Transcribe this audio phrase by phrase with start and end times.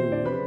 [0.00, 0.37] Oh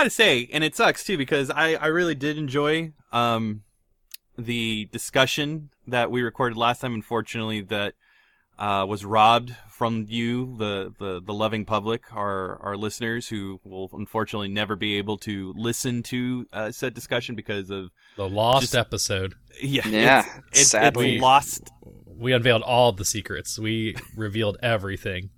[0.00, 3.62] gotta say, and it sucks too because I I really did enjoy um
[4.38, 6.94] the discussion that we recorded last time.
[6.94, 7.94] Unfortunately, that
[8.58, 13.88] uh, was robbed from you, the, the the loving public, our our listeners, who will
[13.92, 18.74] unfortunately never be able to listen to uh, said discussion because of The lost Just-
[18.76, 19.34] episode.
[19.62, 21.18] yeah, Yeah, it's, it's, it's sadly.
[21.18, 21.70] lost.
[22.06, 23.58] We unveiled all the secrets.
[23.58, 25.30] We revealed everything.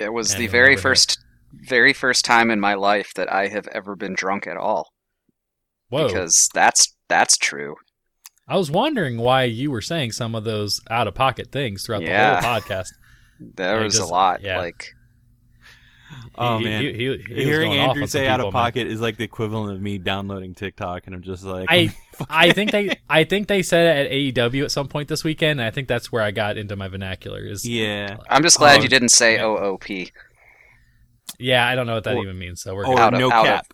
[0.00, 1.13] It was And the very first,
[1.68, 4.90] very first time in my life that I have ever been drunk at all.
[5.88, 6.06] Whoa.
[6.08, 7.76] Because that's that's true.
[8.48, 12.02] I was wondering why you were saying some of those out of pocket things throughout
[12.02, 12.40] Yeah.
[12.40, 12.88] the whole podcast.
[13.56, 14.42] There was just- a lot.
[14.42, 14.58] yeah.
[14.58, 14.90] Like
[16.36, 16.82] Oh, He- man.
[16.82, 18.62] he- he- he Hearing Andrew on some say out people, of man.
[18.64, 21.94] pocket is like the equivalent of me downloading TikTok, and I'm just like, I
[22.30, 25.60] I think they I think they said it at AEW at some point this weekend.
[25.60, 27.40] And I think that's where I got into my vernacular.
[27.44, 29.44] Is yeah, I'm just glad Oh, you didn't say yeah.
[29.46, 29.84] OOP.
[31.38, 32.62] Yeah, I don't know what that Or- even means.
[32.62, 33.66] So we're or Out of- no out of- cap.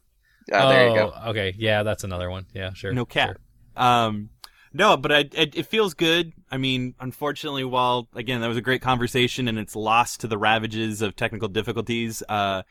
[0.52, 1.12] Uh, there you go.
[1.14, 2.46] Oh, Okay, yeah, that's another one.
[2.54, 2.92] Yeah, sure.
[2.92, 3.28] no cap.
[3.76, 3.82] sure.
[3.84, 4.30] Um,
[4.72, 6.32] no, but I, it, it feels good.
[6.50, 10.38] I mean, unfortunately, while again that was a great conversation and it's lost to the
[10.38, 12.62] ravages of technical difficulties, uh,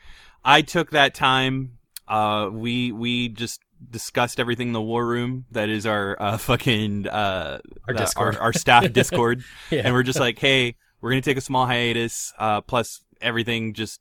[0.44, 1.78] I took that time.
[2.08, 5.46] Uh, we we just discussed everything in the war room.
[5.52, 8.36] That is our uh, fucking uh, Our the- Discord.
[8.38, 9.82] our, our staff Discord, Yeah.
[9.86, 12.34] and we're just like, hey, we're gonna take a small hiatus.
[12.38, 14.00] Uh, plus everything just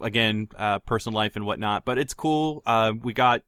[0.00, 1.84] again, uh, personal life and whatnot.
[1.84, 2.62] But it's cool.
[2.66, 3.42] Uh, we got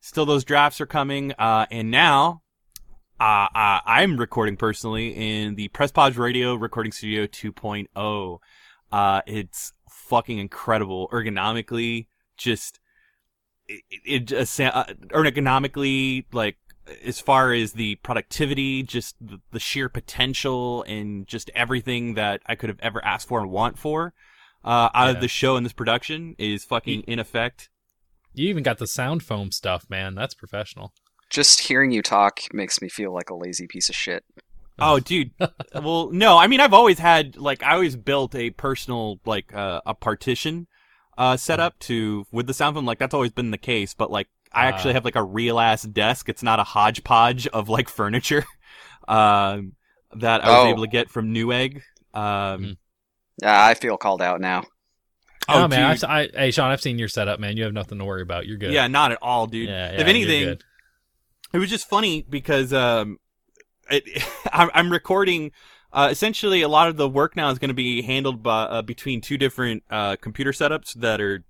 [0.00, 1.32] still those drafts are coming.
[1.38, 2.42] Uh, and now,
[3.20, 8.38] uh, uh, I'm recording personally in the Press Pause Radio Recording Studio 2.0.
[8.90, 12.08] Uh, it's fucking incredible ergonomically.
[12.36, 12.80] Just,
[13.68, 16.56] it, it ergonomically, like,
[17.04, 19.14] as far as the productivity, just
[19.52, 23.78] the sheer potential and just everything that I could have ever asked for and want
[23.78, 24.12] for,
[24.64, 25.10] uh, out Yeah.
[25.12, 27.68] of the show and this production is fucking in effect.
[28.34, 30.14] You even got the sound foam stuff, man.
[30.14, 30.92] That's professional.
[31.30, 34.24] Just hearing you talk makes me feel like a lazy piece of shit.
[34.78, 35.30] Oh, dude.
[35.74, 39.80] well, no, I mean, I've always had, like, I always built a personal, like, uh,
[39.86, 40.66] a partition,
[41.18, 42.84] uh, setup to, with the sound phone.
[42.86, 44.94] Like, that's always been the case, but, like, I actually Ah.
[44.94, 46.28] have, like, a real ass desk.
[46.28, 48.44] It's not a hodgepodge of, like, furniture,
[49.08, 49.72] um,
[50.16, 50.68] that I was Oh.
[50.68, 51.82] able to get from Newegg.
[52.14, 52.76] Um, Mm.
[53.42, 54.62] Yeah, I feel called out now.
[55.48, 55.82] oh, Oh, man.
[55.82, 57.56] I've, I, hey Sean, I've seen your setup, man.
[57.56, 58.46] You have nothing to worry about.
[58.46, 58.72] You're good.
[58.72, 59.68] Yeah, not at all, dude.
[59.68, 60.58] Yeah, yeah, if anything,
[61.52, 63.18] it was just funny because um,
[63.90, 64.04] it,
[64.52, 65.50] I'm, I'm recording.
[65.92, 68.82] Uh, essentially, a lot of the work now is going to be handled by uh,
[68.82, 71.44] between two different uh, computer setups that are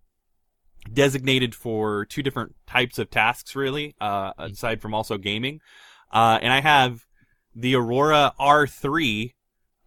[0.93, 3.55] designated for two different types of tasks.
[3.55, 5.61] Really, uh, aside from also gaming,
[6.11, 7.05] uh, and I have
[7.55, 9.33] the Aurora R3.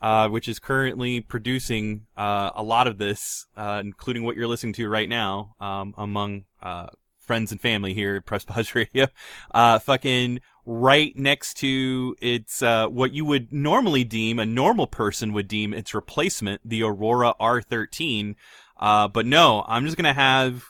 [0.06, 4.72] Uh, which is currently producing uh, a lot of this, uh, including what you're listening
[4.72, 6.86] to right now, um, among uh,
[7.18, 9.08] friends and family here at Press Pause Radio.
[9.50, 15.34] Uh, fucking right next to its, uh, what you would normally deem, a normal person
[15.34, 18.36] would deem its replacement, the Aurora R13.
[18.80, 20.66] Uh, but no, I'm just gonna have,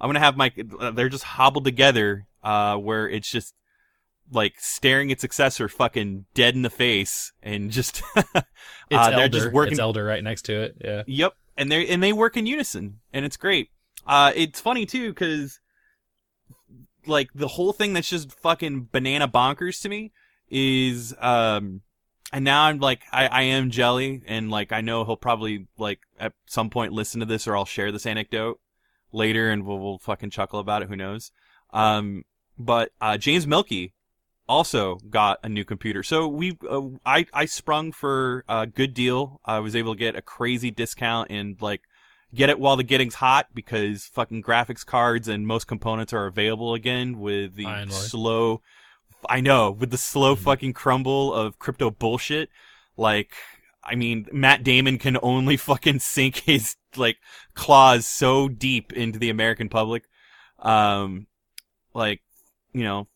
[0.00, 0.52] I'm gonna have my,
[0.94, 3.52] they're just hobbled together, where it's just,
[4.30, 8.44] like staring its successor fucking dead in the face and just It's uh,
[8.90, 9.16] Elder.
[9.16, 10.76] they're just working It's Elder right next to it.
[10.82, 11.02] Yeah.
[11.06, 13.70] Yep, and they and they work in unison, and it's great.
[14.06, 15.60] Uh, it's funny too because
[17.06, 20.12] like the whole thing that's just fucking banana bonkers to me
[20.48, 21.80] is um,
[22.32, 26.00] and now I'm like I I am jelly, and like I know he'll probably like
[26.18, 28.60] at some point listen to this or I'll share this anecdote
[29.12, 30.88] later, and we'll we'll fucking chuckle about it.
[30.88, 31.30] Who knows?
[31.72, 32.24] Um,
[32.58, 33.94] but uh, James Milky
[34.48, 36.02] also got a new computer.
[36.02, 39.40] So we, uh, I, I sprung for a good deal.
[39.44, 41.82] I was able to get a crazy discount and like
[42.34, 46.74] get it while the getting's hot because fucking graphics cards and most components are available
[46.74, 47.90] again with the Finally.
[47.92, 48.62] slow.
[49.28, 50.40] I know with the slow Mhm.
[50.40, 52.50] fucking crumble of crypto bullshit.
[52.96, 53.32] Like,
[53.82, 57.16] I mean, Matt Damon can only fucking sink his like
[57.54, 60.04] claws so deep into the American public.
[60.58, 61.26] Um,
[61.94, 62.22] like,
[62.72, 63.08] you know,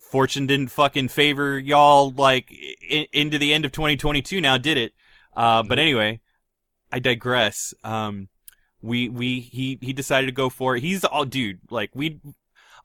[0.00, 2.50] fortune didn't fucking favor y'all like
[2.90, 4.92] I- into the end of 2022 now did it
[5.36, 6.20] uh but anyway
[6.92, 8.28] i digress um
[8.82, 12.20] we we he he decided to go for it he's all dude like we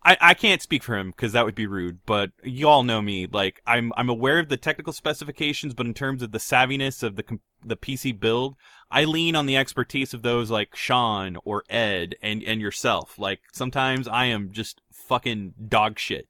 [0.03, 3.01] I, I can't speak for him because that would be rude, but you all know
[3.01, 3.27] me.
[3.31, 7.15] Like I'm I'm aware of the technical specifications, but in terms of the savviness of
[7.17, 8.55] the the PC build,
[8.89, 13.19] I lean on the expertise of those like Sean or Ed and and yourself.
[13.19, 16.27] Like sometimes I am just fucking dog shit.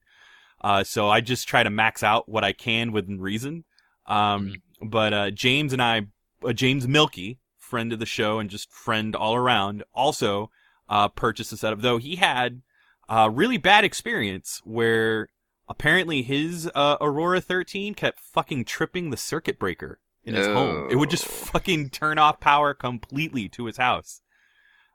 [0.63, 3.63] Uh, so I just try to max out what I can within reason.
[4.05, 6.07] Um, but uh, James and I,
[6.45, 10.51] uh, James Milky, friend of the show and just friend all around, also
[10.89, 11.81] uh, purchased a setup.
[11.81, 12.61] Though he had
[13.09, 15.29] a really bad experience where
[15.67, 20.87] apparently his uh, Aurora 13 kept fucking tripping the circuit breaker in his home.
[20.91, 21.29] It would just Oh.
[21.29, 24.21] fucking turn off power completely to his house.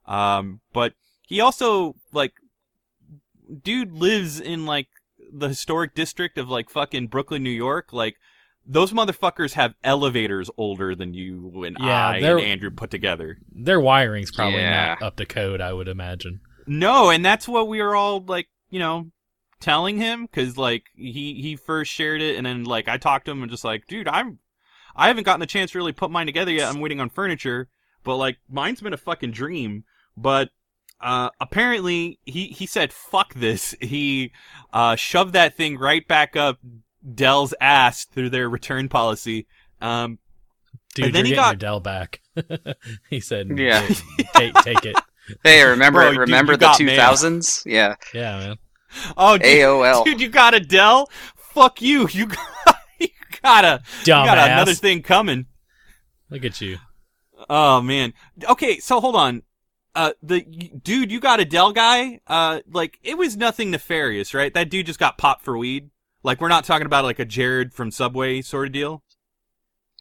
[0.07, 0.93] Um, but
[1.27, 2.35] he also like,
[3.63, 4.89] dude lives in like
[5.33, 7.93] the historic district of like fucking Brooklyn, New York.
[7.93, 8.17] Like
[8.67, 13.39] those motherfuckers have elevators older than you and Yeah, I and Andrew put together.
[13.53, 14.97] Their wiring's probably Yeah.
[15.01, 16.41] not up to code, I would imagine.
[16.67, 19.11] No, and that's what we were all like, you know,
[19.61, 23.31] telling him because like he he first shared it, and then like I talked to
[23.31, 24.39] him and just like, dude, I'm
[24.97, 26.69] I haven't gotten the chance to really put mine together yet.
[26.69, 27.69] I'm waiting on furniture,
[28.03, 29.85] but like mine's been a fucking dream.
[30.17, 30.51] But
[31.01, 33.75] uh apparently he he said fuck this.
[33.81, 34.33] He
[34.73, 36.59] uh shoved that thing right back up
[37.15, 39.47] Dell's ass through their return policy.
[39.81, 40.19] Um
[40.95, 42.21] Dude, And then you're he getting got- your Dell back.
[43.11, 43.87] he said, Yeah.
[44.35, 44.97] take, take it.
[45.43, 46.99] Hey, remember Bro, remember you the got mail.
[47.01, 47.63] 2000s?
[47.67, 48.57] Yeah, Yeah, man.
[49.17, 50.05] oh dude, AOL.
[50.05, 51.11] dude, you got a Dell?
[51.37, 52.07] Fuck you.
[52.13, 52.27] You
[52.67, 53.09] got, you
[53.43, 54.53] gotta you got Dumbass.
[54.53, 55.47] another thing coming.
[56.31, 56.79] Look at you.
[57.51, 58.15] Oh man.
[58.49, 59.43] Okay, so hold on.
[59.97, 62.21] Uh, the dude, you got a Dell guy.
[62.27, 64.53] Uh, like it was nothing nefarious, right?
[64.55, 65.91] That dude just got popped for weed.
[66.23, 69.03] Like we're not talking about like a Jared from Subway sort of deal.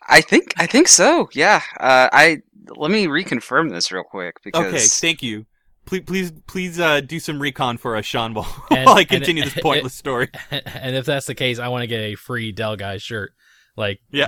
[0.07, 1.29] I think I think so.
[1.33, 1.61] Yeah.
[1.79, 2.41] Uh, I
[2.75, 4.77] let me reconfirm this real quick because Okay,
[5.07, 5.45] thank you.
[5.85, 9.09] Please, please, please, uh, do some recon for us, Sean, while, And- while I and-
[9.09, 10.29] continue this pointless story.
[10.51, 13.33] and if that's the case, I want to get a free Dell guy shirt.
[13.77, 14.25] Like, Yeah.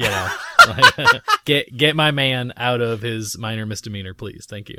[0.67, 4.45] you know, like, get get my man out of his minor misdemeanor, please.
[4.47, 4.77] Thank you.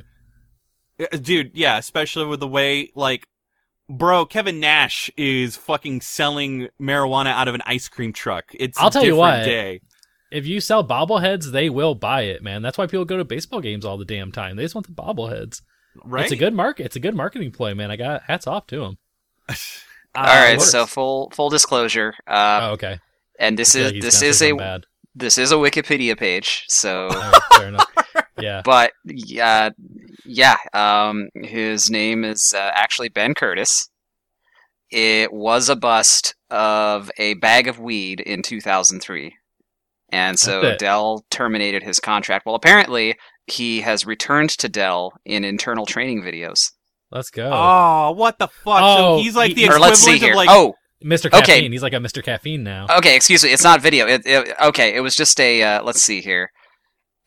[1.01, 3.27] Uh, Dude, yeah, especially with the way, like,
[3.89, 8.47] bro, Kevin Nash is fucking selling marijuana out of an ice cream truck.
[8.55, 9.45] It's I'll a tell you different what.
[9.45, 9.81] day.
[10.31, 12.61] If you sell bobbleheads, they will buy it, man.
[12.61, 14.57] That's why people go to baseball games all the damn time.
[14.57, 15.63] They just want the bobbleheads.
[16.05, 16.25] Right?
[16.25, 16.85] It's a good market.
[16.87, 17.91] It's a good marketing play, man.
[17.91, 18.99] I got hats off to them.
[19.49, 19.55] Uh,
[20.15, 20.61] all right.
[20.61, 22.13] So full full disclosure.
[22.27, 22.99] Uh, oh, okay.
[23.39, 24.85] and this is like this is a bad.
[25.15, 26.67] this is a Wikipedia page.
[26.69, 27.87] So, Oh, fair enough.
[28.41, 28.63] Yeah.
[28.65, 29.71] but yeah,
[30.29, 30.57] yeah.
[30.73, 33.89] Um, his name is uh, actually Ben Curtis.
[34.91, 39.35] It was a bust of a bag of weed in 2003.
[40.11, 42.47] And so Dell terminated his contract.
[42.47, 43.17] Well, apparently
[43.47, 46.71] he has returned to Dell in internal training videos.
[47.11, 47.51] Let's go.
[47.53, 48.81] Oh, what the fuck?
[48.83, 50.31] Oh, so he's like the he- Or equivalent let's see here.
[50.31, 51.31] of like oh, Mr.
[51.31, 51.43] Caffeine.
[51.43, 51.69] okay.
[51.69, 52.23] He's like a Mr.
[52.23, 52.87] Caffeine now.
[52.99, 53.51] Okay, excuse me.
[53.51, 54.07] It's not video.
[54.07, 55.63] It, it, okay, it was just a.
[55.63, 56.51] Uh, let's see here.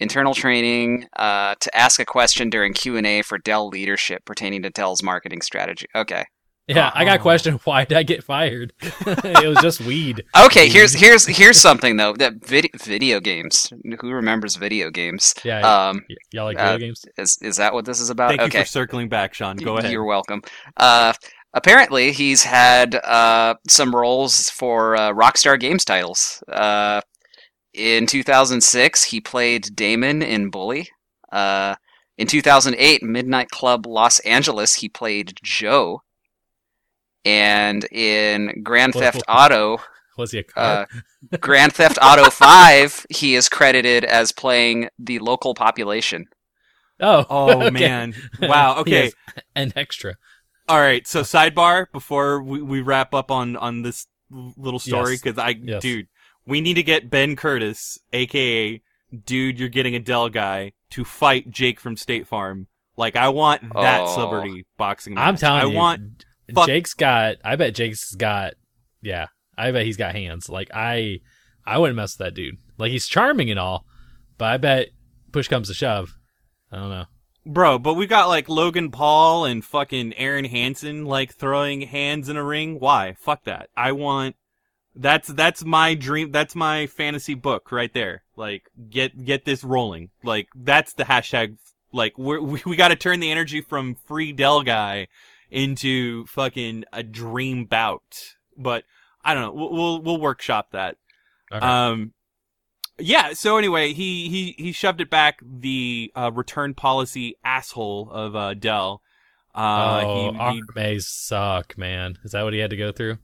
[0.01, 4.63] Internal training uh, to ask a question during Q and A for Dell leadership pertaining
[4.63, 5.85] to Dell's marketing strategy.
[5.95, 6.25] Okay.
[6.67, 8.73] Yeah, I got a question Why did I get fired?
[8.81, 10.23] it was just weed.
[10.45, 10.69] Okay.
[10.69, 12.13] Here's here's here's something though.
[12.13, 13.71] That vid- video games.
[13.99, 15.35] Who remembers video games?
[15.43, 15.59] Yeah.
[15.59, 17.05] Um, y- y'all like uh, video games?
[17.17, 18.29] is is that what this is about?
[18.29, 18.59] Thank okay.
[18.59, 19.57] you for circling back, Sean.
[19.57, 19.91] Go ahead.
[19.91, 20.41] You're welcome.
[20.77, 21.13] Uh,
[21.53, 26.43] apparently, he's had uh, some roles for uh, Rockstar Games titles.
[26.47, 27.01] Uh,
[27.73, 30.89] in 2006, he played Damon in Bully.
[31.31, 31.75] Uh,
[32.17, 36.01] in 2008, Midnight Club Los Angeles, he played Joe.
[37.23, 39.01] And in Grand Whoa.
[39.01, 39.77] Theft Auto,
[40.17, 40.87] Was he a car?
[41.33, 46.25] uh, Grand Theft Auto 5, he is credited as playing the local population.
[46.99, 47.25] oh.
[47.29, 47.69] Oh okay.
[47.69, 48.13] man!
[48.41, 48.77] Wow.
[48.79, 49.11] Okay.
[49.55, 50.15] an extra.
[50.67, 51.05] All right.
[51.07, 55.21] So sidebar before we, we wrap up on on this little story Yes.
[55.21, 55.81] because I Yes.
[55.81, 56.07] dude,
[56.45, 58.81] we need to get Ben Curtis, aka
[59.25, 62.67] dude, you're getting a Dell guy, to fight Jake from State Farm.
[62.97, 64.13] Like I want that Oh.
[64.13, 65.27] celebrity boxing match.
[65.27, 67.37] I'm telling I you, want fuck- Jake's got.
[67.43, 68.53] I bet Jake's got.
[69.01, 70.49] Yeah, I bet he's got hands.
[70.49, 71.19] Like I,
[71.65, 72.55] I wouldn't mess with that dude.
[72.77, 73.85] Like he's charming and all,
[74.37, 74.89] but I bet
[75.31, 76.13] push comes to shove.
[76.71, 77.05] I don't know.
[77.45, 82.37] Bro, but we got like Logan Paul and fucking Aaron Hansen like throwing hands in
[82.37, 82.79] a ring.
[82.79, 83.15] Why?
[83.19, 83.69] Fuck that.
[83.75, 84.35] I want
[84.95, 86.31] that's that's my dream.
[86.31, 88.23] That's my fantasy book right there.
[88.35, 90.09] Like get get this rolling.
[90.23, 91.57] Like that's the hashtag.
[91.93, 95.07] Like we're, we we got to turn the energy from free Dell guy
[95.49, 98.35] into fucking a dream bout.
[98.57, 98.83] But
[99.23, 99.53] I don't know.
[99.53, 100.97] We'll we'll, we'll workshop that.
[101.51, 101.65] Okay.
[101.65, 102.13] Um,
[102.97, 103.33] yeah.
[103.33, 108.53] So anyway, he he he shoved it back the uh, return policy asshole of uh,
[108.53, 109.01] Dell.
[109.53, 112.17] Uh, oh, he- he- may suck, man.
[112.23, 113.17] Is that what he had to go through?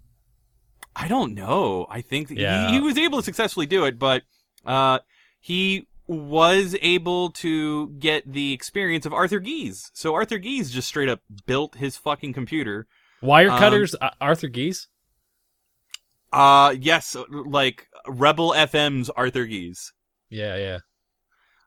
[1.00, 1.86] I don't know.
[1.90, 2.68] I think Yeah.
[2.70, 4.24] he, he was able to successfully do it, but
[4.66, 5.00] uh,
[5.40, 9.92] he was able to get the experience of Arthur Gies.
[9.94, 12.88] So Arthur Gies just straight up built his fucking computer.
[13.22, 14.88] Wire Um, cutters, uh, Arthur Gies.
[16.34, 19.92] Uh, yes, like Rebel FM's Arthur Gies.
[20.30, 20.78] Yeah, yeah.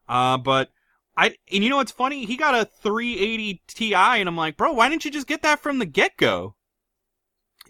[0.09, 0.71] Uh, but
[1.17, 2.25] I, and you know what's funny?
[2.25, 5.61] He got a 380 Ti, and I'm like, bro, why didn't you just get that
[5.61, 6.57] from the get go?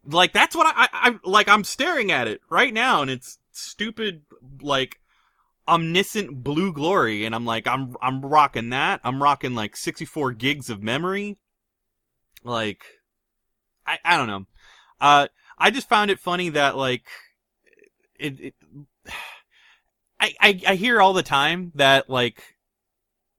[0.04, 3.38] Like, that's what I, I, I, like, I'm staring at it right now, and it's
[3.52, 4.22] stupid,
[4.62, 5.00] like,
[5.68, 9.00] omniscient blue glory, and I'm like, I'm, I'm rocking that.
[9.04, 11.38] I'm rocking, like, 64 gigs of memory.
[12.42, 12.84] Like,
[13.86, 14.46] I, I don't know.
[15.00, 15.28] Uh,
[15.58, 17.04] I just found it funny that, like,
[18.18, 18.54] it, it
[20.20, 22.42] I, I, I hear all the time that, like,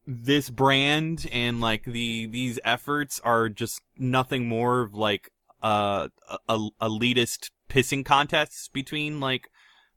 [0.08, 5.31] this brand and like the these efforts are just nothing more of like
[5.62, 6.08] uh
[6.50, 9.50] elitist pissing contests between like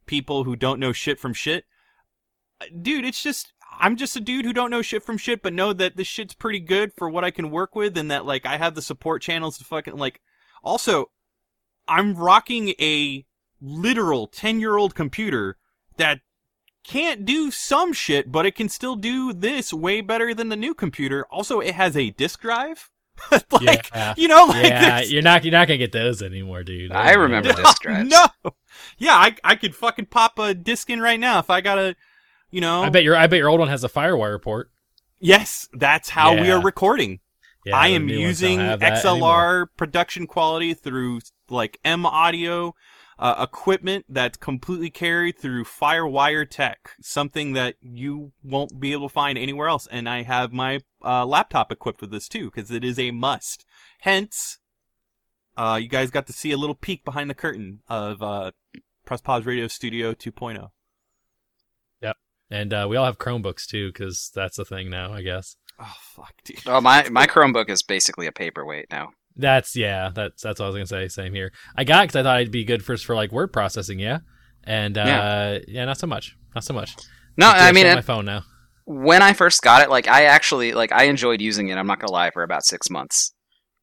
[0.07, 1.65] people who don't know shit from shit
[2.83, 5.73] dude it's just i'm just a dude who don't know shit from shit but know
[5.73, 8.57] that this shit's pretty good for what i can work with and that like i
[8.57, 10.21] have the support channels to fucking like
[10.63, 11.11] also
[11.89, 13.25] i'm rocking a
[13.61, 15.57] literal 10 year old computer
[15.97, 16.21] that
[16.85, 20.75] can't do some shit, but it can still do this way better than the new
[20.75, 21.27] computer.
[21.31, 22.91] Also, it has a disk drive.
[23.51, 24.81] like, yeah, you know, like yeah.
[24.81, 26.93] there's- You're not, you're not gonna get those anymore, dude.
[26.93, 28.11] I remember no, disk drives.
[28.11, 28.53] No,
[28.99, 31.97] yeah, I I could fucking pop a disc in right now if I got a,
[32.51, 32.83] you know.
[32.83, 34.71] I bet your, I bet your old one has a FireWire port.
[35.21, 37.21] Yes, that's how we are recording.
[37.65, 39.71] Yeah, I am using don't have that XLR anymore.
[39.77, 42.75] production quality through like M Audio
[43.19, 49.13] uh, equipment that's completely carried through FireWire Tech, something that you won't be able to
[49.13, 49.87] find anywhere else.
[49.91, 53.65] And I have my uh, laptop equipped with this too, because it is a must.
[54.01, 54.59] Hence,
[55.57, 58.51] uh, you guys got to see a little peek behind the curtain of uh,
[59.05, 60.71] Press Pause Radio Studio 2.0.
[62.03, 62.17] Yep,
[62.51, 65.57] And uh, we all have Chromebooks too, because that's a thing now, I guess.
[65.79, 66.61] Oh fuck, dude.
[66.67, 69.11] Oh, my my Chromebook is basically a paperweight now.
[69.37, 71.09] That's yeah, that's that's what I was gonna say.
[71.09, 71.53] Same here.
[71.77, 74.19] I got because I thought it'd be good for for like word processing, yeah.
[74.63, 75.85] And uh, yeah.
[75.85, 76.95] not so much, not so much.
[77.37, 78.45] No, I mean, my phone now.
[78.85, 81.77] when I first got it, like I actually like I enjoyed using it.
[81.77, 83.35] I'm not gonna lie, for about six months,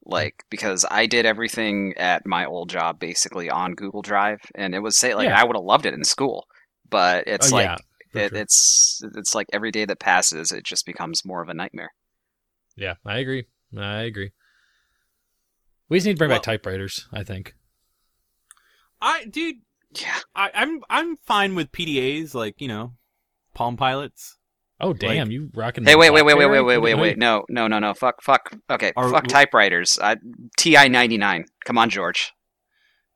[0.05, 4.79] like because I did everything at my old job basically on Google Drive, and it
[4.79, 5.39] was say like Yeah.
[5.39, 6.45] I would have loved it in school,
[6.89, 7.79] but it's oh like
[8.13, 8.39] yeah, it, sure.
[8.39, 11.91] it's it's like every day that passes, it just becomes more of a nightmare.
[12.77, 13.47] yeah, I agree.
[13.77, 14.31] I agree.
[15.91, 17.05] We just need to bring back typewriters.
[17.11, 17.53] I think.
[19.01, 19.57] I, dude,
[19.99, 22.93] Yeah, I, I'm I'm fine with PDAs, like you know,
[23.53, 24.37] Palm Pilots.
[24.79, 25.83] Oh damn, Like- you rocking?
[25.83, 27.17] Hey, the wait, wait, wait, wait, wait, wait, wait, wait.
[27.17, 27.93] No, no, no, no.
[27.93, 28.53] Fuck, fuck.
[28.69, 29.99] Okay, Are- fuck typewriters.
[30.01, 30.15] I,
[30.57, 31.43] TI ninety nine.
[31.65, 32.31] Come on, George.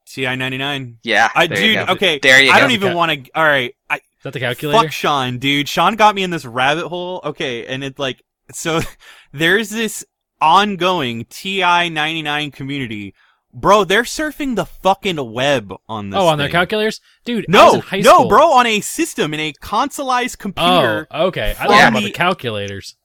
[0.06, 0.98] TI ninety nine.
[1.02, 1.94] Yeah, I there you dude, go.
[1.94, 2.20] okay.
[2.22, 2.60] There you I go.
[2.60, 3.32] don't even want to.
[3.36, 4.84] All right, I Is that the calculator?
[4.84, 5.70] fuck Sean, dude.
[5.70, 7.22] Sean got me in this rabbit hole.
[7.24, 8.82] Okay, and it's like so.
[9.32, 10.06] There's this
[10.42, 13.14] ongoing TI ninety nine community,
[13.54, 13.84] bro.
[13.84, 16.20] They're surfing the fucking web on this.
[16.20, 17.46] oh, on their calculators, dude.
[17.50, 18.28] I was No, in high no, school.
[18.30, 21.08] bro, on a system in a consoleized computer.
[21.12, 21.52] Oh, okay.
[21.52, 22.96] I from thought you were about the- the calculators.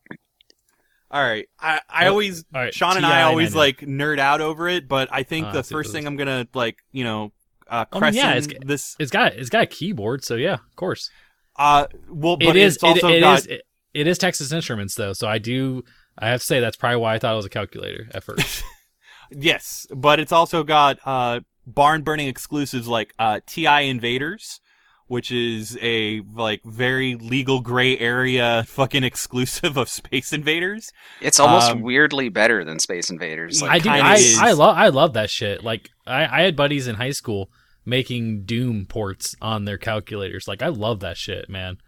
[1.13, 4.41] All right, I, I Oh, always All right, Sean and I always like nerd out
[4.41, 6.07] over it, but I think Ah, the I see what first thing.
[6.07, 7.33] I'm gonna like, you know,
[7.69, 8.95] uh, I mean, yeah, it's- this.
[9.01, 11.11] It's got it's got a keyboard, so yeah, of course.
[11.57, 14.53] Uh, well, but it is it's also it, it got is- it- it is Texas
[14.53, 15.83] Instruments though, so I do
[16.19, 18.63] I have to say that's probably why I thought it was a calculator at first.
[19.31, 24.61] yes, but it's also got uh barn burning exclusives like uh TI Invaders,
[25.07, 30.91] which is a like very legal gray area fucking exclusive of Space Invaders.
[31.21, 33.63] It's almost Um, weirdly better than Space Invaders.
[33.63, 34.39] Like, I do I is.
[34.39, 35.63] I love I love that shit.
[35.65, 37.51] Like I I had buddies in high school
[37.87, 40.47] making Doom ports on their calculators.
[40.47, 41.79] Like I love that shit, man.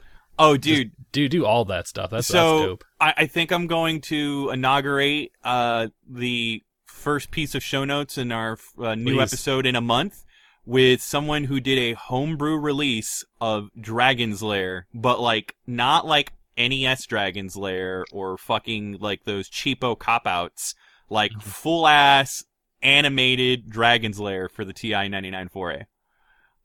[0.42, 2.10] Oh, dude, Do do all that stuff.
[2.10, 2.84] That's so that's dope.
[3.00, 8.32] I, I think I'm going to inaugurate uh, the first piece of show notes in
[8.32, 9.32] our uh, new Please.
[9.32, 10.24] episode in a month
[10.64, 17.06] with someone who did a homebrew release of Dragon's Lair, but like not like NES
[17.06, 20.74] Dragon's Lair or fucking like those cheapo cop outs,
[21.10, 21.42] like Mhm.
[21.42, 22.44] full ass
[22.80, 25.86] animated Dragon's Lair for the TI 99 4A.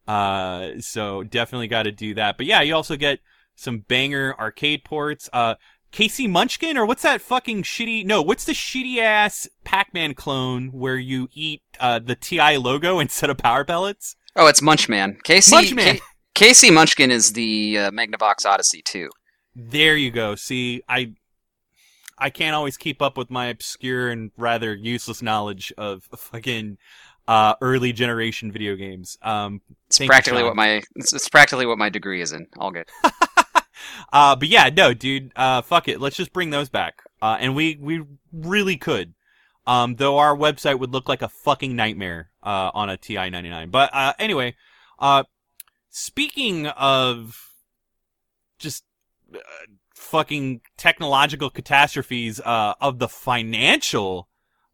[0.06, 2.36] Uh, so definitely got to do that.
[2.36, 3.20] But yeah, you also get
[3.58, 5.28] some banger arcade ports.
[5.32, 5.56] Uh,
[5.90, 6.26] K.C.
[6.26, 8.04] Munchkin or what's that fucking shitty?
[8.04, 13.30] No, what's the shitty ass Pac-Man clone where you eat uh the TI logo instead
[13.30, 14.16] of power pellets?
[14.36, 15.22] oh, it's Munchman.
[15.24, 15.98] Casey Munchman.
[15.98, 16.70] Ca- K.C.
[16.70, 19.10] Munchkin is the uh, Magnavox Odyssey too.
[19.56, 20.36] There you go.
[20.36, 21.14] See, I
[22.18, 26.78] I can't always keep up with my obscure and rather useless knowledge of fucking
[27.26, 29.18] uh, early generation video games.
[29.22, 32.46] Um, It's Thank you, practically what my it's, it's practically what my degree is in.
[32.56, 32.88] All good.
[34.12, 36.00] uh, but yeah, no, dude, uh, fuck it.
[36.00, 37.02] Let's just bring those back.
[37.20, 39.14] Uh, and we, we really could.
[39.66, 43.70] Um, though our website would look like a fucking nightmare, uh, on a TI 99.
[43.70, 44.54] But, uh, anyway,
[44.98, 45.24] uh,
[45.90, 47.50] speaking of
[48.58, 48.84] just,
[49.34, 49.38] uh,
[49.94, 54.28] fucking technological catastrophes, uh, of the financial,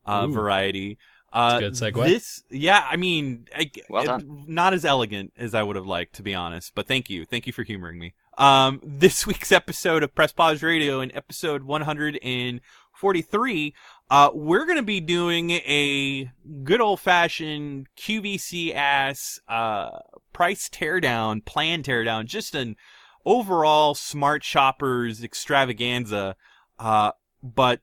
[0.06, 0.32] uh, Ooh.
[0.32, 0.98] variety,
[1.34, 2.06] uh, That's a good segue.
[2.06, 4.44] This, yeah, I mean, I, Well it- done.
[4.46, 6.72] not as elegant as I would have liked, to be honest.
[6.76, 8.14] But thank you, thank you for humoring me.
[8.36, 13.74] Um, this week's episode of Press Pause Radio, in episode 143,
[14.10, 16.30] uh, we're gonna be doing a
[16.62, 19.98] good old fashioned QVC ass uh
[20.32, 22.76] price teardown, plan teardown, just an
[23.24, 26.36] overall smart shoppers extravaganza,
[26.78, 27.12] uh,
[27.42, 27.80] but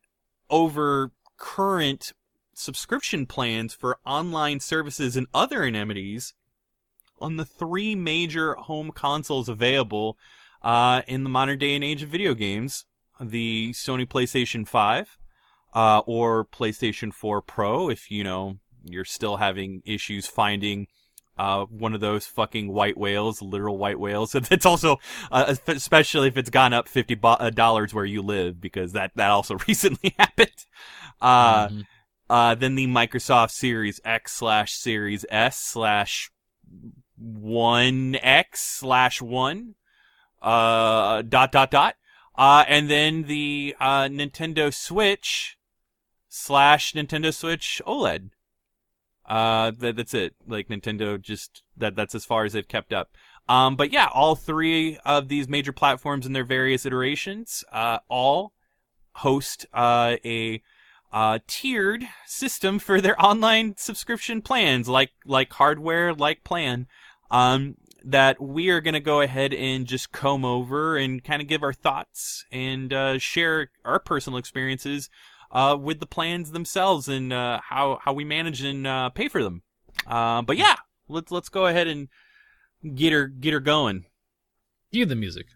[0.50, 2.14] over current
[2.54, 6.34] subscription plans for online services and other amenities
[7.20, 10.18] on the three major home consoles available
[10.62, 12.86] uh, in the modern day and age of video games
[13.20, 15.18] the Sony PlayStation 5
[15.74, 20.88] uh, or PlayStation 4 Pro if you know you're still having issues finding
[21.38, 24.36] uh, one of those fucking white whales, literal white whales.
[24.52, 24.98] It's also,
[25.32, 29.30] uh, especially if it's gone up fifty uh, dollars where you live, because that that
[29.32, 30.66] also recently happened.
[31.22, 31.86] Uh, Mhm.
[32.30, 36.30] uh, then the Microsoft Series X slash Series S slash
[37.18, 39.76] one X slash one,
[40.42, 41.96] uh, dot dot dot,
[42.36, 45.58] uh, and then the uh, Nintendo Switch
[46.30, 48.30] slash Nintendo Switch OLED.
[49.28, 50.36] Uh, that, that's it.
[50.48, 53.12] Like Nintendo just that that's as far as they've kept up.
[53.48, 58.54] Um, but yeah, all three of these major platforms in their various iterations, uh, all
[59.16, 60.62] host uh, a
[61.12, 66.88] uh, tiered system for their online subscription plans, like like hardware, like plan.
[67.30, 71.48] Um, that we are going to go ahead and just comb over and kind of
[71.48, 75.10] give our thoughts and uh, share our personal experiences
[75.52, 79.44] uh, with the plans themselves and uh, how how we manage and uh, pay for
[79.44, 79.64] them.
[80.08, 80.76] Uh, but yeah,
[81.08, 82.08] let's let's go ahead and
[82.96, 84.06] get her get her going.
[84.92, 85.48] Cue the music.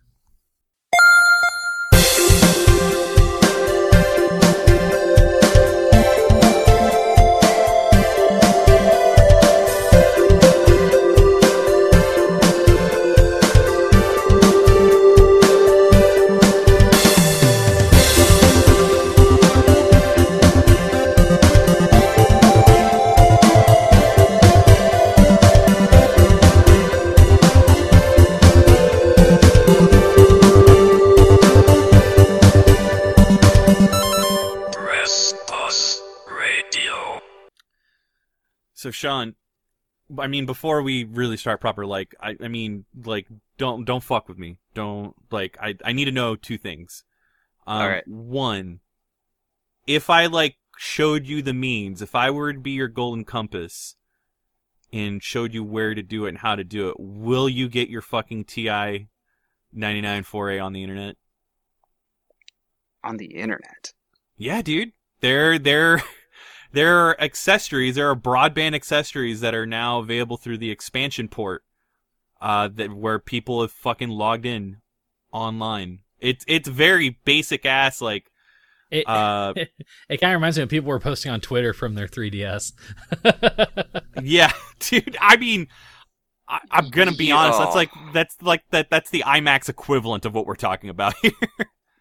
[38.86, 39.34] So Sean,
[40.15, 43.26] I mean, before we really start proper, like, I, I mean, like,
[43.58, 44.60] don't don't fuck with me.
[44.76, 47.04] Don't like, I I need to know two things.
[47.65, 48.08] Um, All right.
[48.08, 48.82] One,
[49.88, 53.95] if I like showed you the means, if I were to be your golden compass
[54.93, 57.89] and showed you where to do it and how to do it, will you get
[57.89, 59.08] your fucking TI
[59.74, 61.15] 99 4A on the internet?
[63.04, 63.93] On the internet.
[64.38, 64.91] Yeah, dude.
[65.21, 66.04] There, there,
[66.75, 67.95] there are accessories.
[67.95, 71.63] There are broadband accessories that are now available through the expansion port.
[72.41, 74.77] Uh, that where people have fucking logged in
[75.31, 75.99] online.
[76.19, 78.29] It's it's very basic ass like
[78.91, 79.53] It, uh
[80.09, 82.73] it kind of reminds me of people were posting on Twitter from their 3DS.
[84.21, 85.17] yeah, dude.
[85.19, 85.69] I mean,
[86.47, 87.57] I, I'm gonna be honest.
[87.57, 91.31] That's like that's like that that's the IMAX equivalent of what we're talking about here.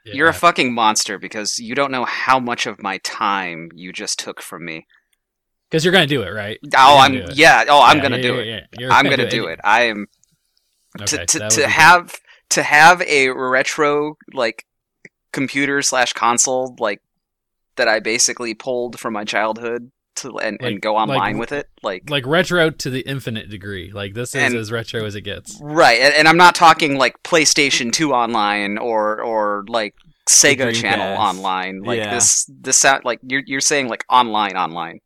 [0.04, 4.18] You're a fucking monster because you don't know how much of my time you just
[4.18, 4.86] took from me.
[5.70, 6.58] Because you're gonna do it, right?
[6.76, 7.34] Oh, I'm gonna it.
[7.34, 7.64] yeah.
[7.68, 8.48] Oh, I'm Yeah, gonna yeah, do yeah, it.
[8.78, 8.88] yeah.
[8.90, 9.60] I'm gonna do it.
[9.64, 10.06] I am
[11.00, 12.14] Okay, to to, to have
[12.50, 14.64] to have a retro like
[15.32, 17.00] computer slash console like
[17.76, 21.68] that I basically pulled from my childhood to and, and go online like- with it
[21.82, 23.90] like like retro to the infinite degree.
[23.92, 25.58] Like this is And- as retro as it gets.
[25.60, 29.94] right and, and I'm not talking like PlayStation 2 online or or like
[30.28, 30.80] Sega Dreamcast.
[30.80, 32.14] Channel online like Yeah.
[32.14, 35.00] this this sound like you're you're saying like online online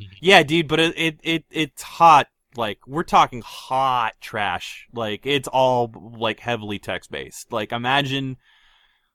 [0.00, 0.12] mm-hmm.
[0.20, 2.28] Yeah, dude, but it, it it it's hot.
[2.56, 4.88] Like we're talking hot trash.
[4.92, 7.52] Like it's all like heavily text based.
[7.52, 8.36] Like imagine,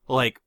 [0.08, 0.40] like,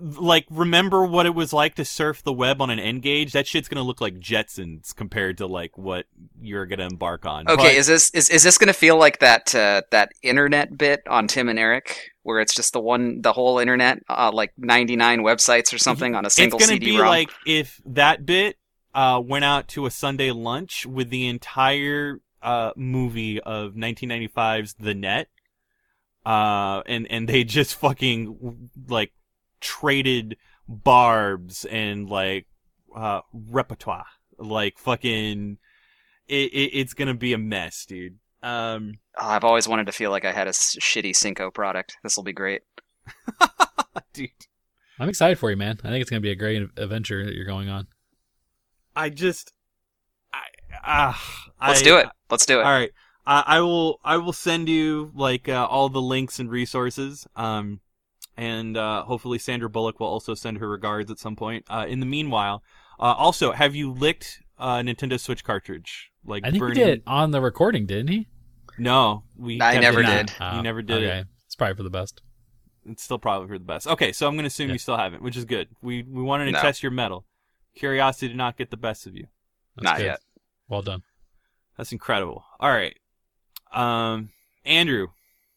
[0.00, 3.32] like remember what it was like to surf the web on an N-Gage.
[3.32, 6.06] That shit's gonna look like Jetsons compared to like what
[6.40, 7.48] you're gonna embark on.
[7.48, 11.02] okay But- is this is, is this gonna feel like that uh, that internet bit
[11.08, 15.20] on Tim and Eric where it's just the one, the whole internet, uh, like 99
[15.20, 16.76] websites or something on a single CD-ROM?
[16.76, 17.06] it's gonna CD-ROM.
[17.06, 18.56] be like if that bit
[18.94, 24.94] uh, went out to a Sunday lunch with the entire uh, movie of 1995's The
[24.94, 25.28] Net,
[26.26, 29.12] uh, and and they just fucking like
[29.60, 30.36] traded
[30.68, 32.46] barbs and like
[32.94, 34.06] uh, repertoire,
[34.38, 35.58] like fucking.
[36.28, 38.18] It, it, it's gonna be a mess, dude.
[38.42, 41.96] Um, Oh, I've always wanted to feel like I had a shitty Cinco product.
[42.02, 42.62] This will be great.
[44.12, 44.30] dude,
[44.98, 45.78] I'm excited for you, man.
[45.84, 47.88] I think it's gonna be a great adventure that you're going on.
[48.94, 49.52] I just,
[50.32, 50.42] I,
[50.84, 52.08] ah, Let's I- do it.
[52.30, 52.62] Let's do it.
[52.62, 52.90] All right.
[53.26, 57.26] I, I will I will send you like uh, all the links and resources.
[57.36, 57.80] Um,
[58.40, 61.66] and uh, hopefully Sandra Bullock will also send her regards at some point.
[61.68, 62.62] Uh, in the meanwhile,
[62.98, 66.10] uh, also have you licked uh, Nintendo Switch cartridge?
[66.24, 66.78] Like I think burning...
[66.78, 68.28] he did on the recording, didn't he?
[68.78, 70.26] No, we I never not.
[70.26, 70.32] did.
[70.40, 71.18] Oh, You never did okay.
[71.18, 71.26] it.
[71.44, 72.22] It's probably for the best.
[72.86, 73.86] It's still probably for the best.
[73.86, 74.74] Okay, so I'm gonna assume Yeah.
[74.74, 75.68] you still haven't, which is good.
[75.82, 76.62] We we wanted to No.
[76.62, 77.26] test your mettle.
[77.76, 79.26] Curiosity did not get the best of you.
[79.76, 80.06] That's Not good.
[80.06, 80.20] yet.
[80.66, 81.02] Well done.
[81.76, 82.42] That's incredible.
[82.58, 82.96] All right,
[83.72, 84.30] um,
[84.64, 85.08] Andrew.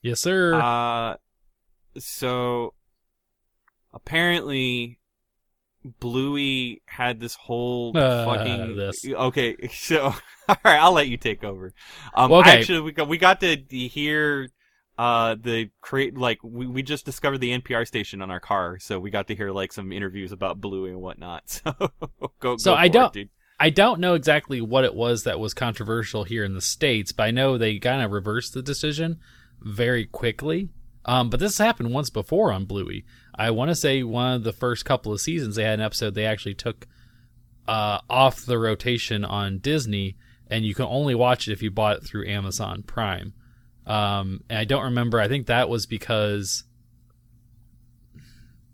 [0.01, 0.53] Yes, sir.
[0.55, 1.15] Uh,
[1.97, 2.73] so
[3.93, 4.99] apparently,
[5.99, 8.75] Bluey had this whole Uh, fucking.
[8.75, 9.05] this.
[9.05, 10.13] Okay, so
[10.47, 11.73] all right, I'll let you take over.
[12.13, 12.59] Um, Well, okay.
[12.59, 14.49] actually, we got we got to hear
[14.95, 18.99] uh the create like we, we just discovered the NPR station on our car, so
[18.99, 21.43] we got to hear like some interviews about Bluey and whatnot.
[21.65, 21.73] So
[22.39, 22.57] go.
[22.57, 23.29] So go I don't- It, dude.
[23.59, 27.23] I don't know exactly what it was that was controversial here in the states, but
[27.23, 29.19] I know they kind of reversed the decision
[29.61, 30.69] very quickly.
[31.05, 33.03] Um, but this happened once before on Bluey.
[33.35, 36.15] I want to say one of the first couple of seasons they had an episode
[36.15, 36.87] they actually took
[37.67, 40.15] uh, off the rotation on Disney,
[40.49, 43.33] and you can only watch it if you bought it through Amazon Prime.
[43.85, 45.19] Um, and I don't remember.
[45.19, 46.63] I think that was because.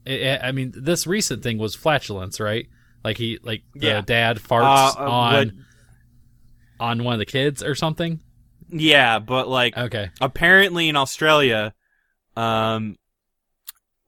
[0.08, 2.68] I I mean, this recent thing was flatulence, right?
[3.04, 4.02] Like he, like the Yeah.
[4.02, 5.56] dad farts Uh, uh, on but-
[6.86, 8.20] on one of the kids or something.
[8.70, 11.74] yeah, but like Okay, apparently in Australia,
[12.40, 12.96] um,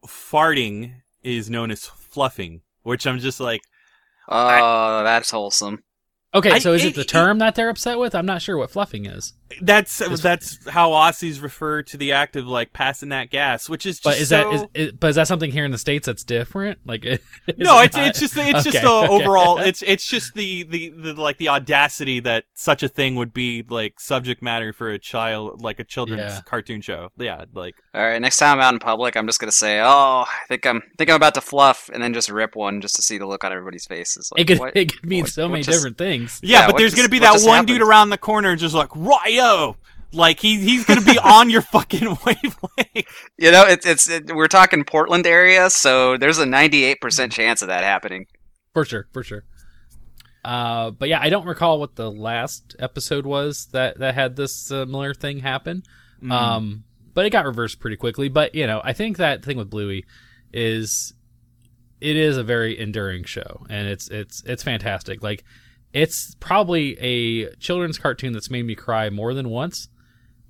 [0.07, 3.61] farting is known as fluffing, which I'm just like,
[4.29, 5.83] Oh, that's wholesome.
[6.33, 6.51] okay.
[6.51, 8.15] I- so is it it- the it- term that they're upset with?
[8.15, 9.33] I'm not sure what fluffing is.
[9.61, 13.85] That's It's- that's how Aussies refer to the act of like passing that gas, which
[13.85, 14.37] is just But is so...
[14.51, 16.79] that is, is but is that something here in the states that's different?
[16.85, 17.19] Like, is
[17.57, 18.07] no, it it's not?
[18.07, 19.07] it's just it's just the okay.
[19.13, 23.33] overall it's it's just the, the the like the audacity that such a thing would
[23.33, 26.41] be like subject matter for a child like a children's Yeah.
[26.45, 27.09] cartoon show.
[27.17, 30.25] Yeah, like All right, next time I'm out in public, I'm just gonna say, "Oh,
[30.27, 33.01] I think I'm think I'm about to fluff," and then just rip one just to
[33.01, 34.29] see the look on everybody's faces.
[34.31, 34.75] Like, it could what?
[34.77, 36.39] it could mean what- so what many just- different things.
[36.43, 38.75] yeah, Yeah, but there's just- gonna be that just one dude around the corner just
[38.75, 38.95] like
[39.41, 39.77] Ryo,
[40.13, 43.07] like he he's gonna be on your fucking wavelength.
[43.37, 47.67] You know, it's it's it, we're talking Portland area, so there's a 98% chance of
[47.69, 48.27] that happening.
[48.73, 49.43] For sure, for sure.
[50.43, 54.55] Uh, but yeah, I don't recall what the last episode was that that had this
[54.55, 55.83] similar thing happen.
[56.21, 56.31] Mm.
[56.31, 58.29] Um, but it got reversed pretty quickly.
[58.29, 60.05] But you know, I think that thing with Bluey
[60.51, 61.13] is
[61.99, 65.21] it is a very enduring show, and it's it's it's fantastic.
[65.21, 65.43] Like
[65.93, 69.87] it's probably a children's cartoon that's made me cry more than once,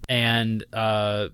[0.10, 1.30] and uh,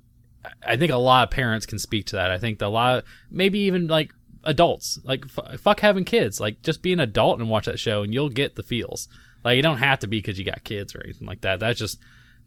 [0.66, 2.32] I think a lot of parents can speak to that.
[2.32, 6.62] I think a lot, of, maybe even like adults, like f- fuck having kids, like
[6.62, 9.08] just be an adult and watch that show, and you'll get the feels.
[9.44, 11.60] Like you don't have to be because you got kids or anything like that.
[11.60, 12.00] That's just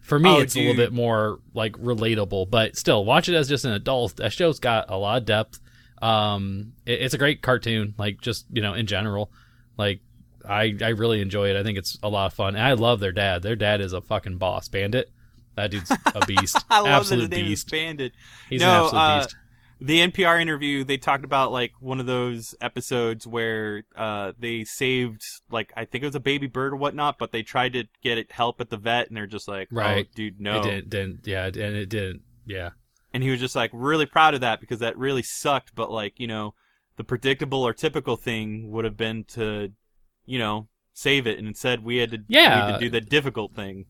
[0.03, 2.51] for me, Oh, it's a little bit more like relatable.
[2.51, 4.17] But still, watch it as just an adult.
[4.17, 5.61] That show's got a lot of depth.
[6.03, 7.95] Um, it- it's a great cartoon.
[7.99, 9.31] Like just you know in general,
[9.77, 10.01] like
[10.49, 11.57] I I really enjoy it.
[11.57, 12.57] I think it's a lot of fun.
[12.57, 13.43] And I love their dad.
[13.43, 14.69] Their dad is a fucking boss.
[14.69, 15.11] Bandit.
[15.57, 16.65] That dude's a beast.
[16.71, 17.67] I love absolute that his name beast.
[17.67, 18.13] is Bandit.
[18.49, 19.37] He's No, an absolute uh, beast.
[19.81, 25.23] the NPR interview, they talked about like one of those episodes where uh, they saved
[25.51, 28.17] like I think it was a baby bird or whatnot, but they tried to get
[28.17, 30.07] it help at the vet, and they're just like, Right.
[30.09, 31.27] oh, dude, no." It didn't, didn't.
[31.27, 32.23] Yeah, and it didn't.
[32.47, 32.71] Yeah.
[33.13, 35.75] And he was just like really proud of that because that really sucked.
[35.75, 36.55] But like you know,
[36.97, 39.73] the predictable or typical thing would have been to,
[40.31, 42.73] you know, save it, and instead we had to we had Yeah.
[42.73, 43.87] to do the difficult thing.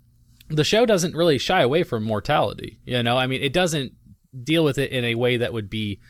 [0.49, 2.79] the show doesn't really shy away from mortality.
[2.85, 3.93] You know, I mean, it doesn't
[4.43, 6.01] deal with it in a way that would be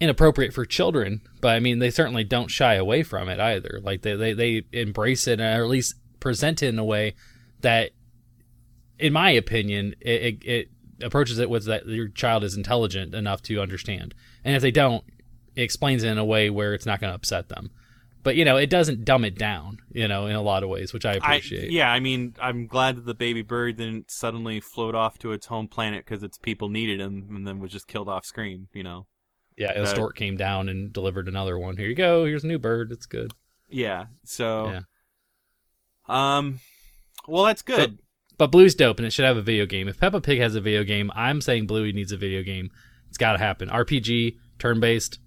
[0.00, 3.80] inappropriate for children, but I mean, they certainly don't shy away from it either.
[3.82, 7.14] Like they they, they embrace it, or at least present it in a way
[7.60, 7.92] that,
[8.98, 10.68] in my opinion, it, it, it
[11.02, 14.14] approaches it with that your child is intelligent enough to understand,
[14.44, 15.04] and if they don't,
[15.56, 17.70] it explains it in a way where it's not going to upset them.
[18.24, 19.78] But you know, it doesn't dumb it down.
[19.92, 21.70] You know, in a lot of ways, which I I, appreciate.
[21.70, 25.46] yeah, I mean, I'm glad that the baby bird didn't suddenly float off to its
[25.46, 28.66] home planet because its people needed him, and then was just killed off screen.
[28.72, 29.06] You know.
[29.56, 31.76] Yeah, Uh, stork came down and delivered another one.
[31.76, 32.24] Here you go.
[32.24, 32.90] Here's a new bird.
[32.90, 33.30] It's good.
[33.68, 34.06] Yeah.
[34.24, 34.66] So.
[34.72, 34.80] Yeah.
[36.08, 36.60] Um.
[37.28, 37.98] Well, that's good.
[38.36, 39.86] But Blue's dope, and it should have a video game.
[39.86, 42.70] If Peppa Pig has a video game, I'm saying Bluey needs a video game.
[43.08, 43.68] It's got to happen.
[43.68, 45.20] RPG, turn based.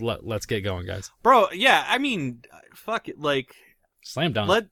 [0.00, 1.10] Let, let's get going, guys.
[1.22, 2.42] Bro, yeah, I mean,
[2.74, 3.18] fuck it.
[3.20, 3.54] Like,
[4.02, 4.48] Slam dunk.
[4.48, 4.66] let,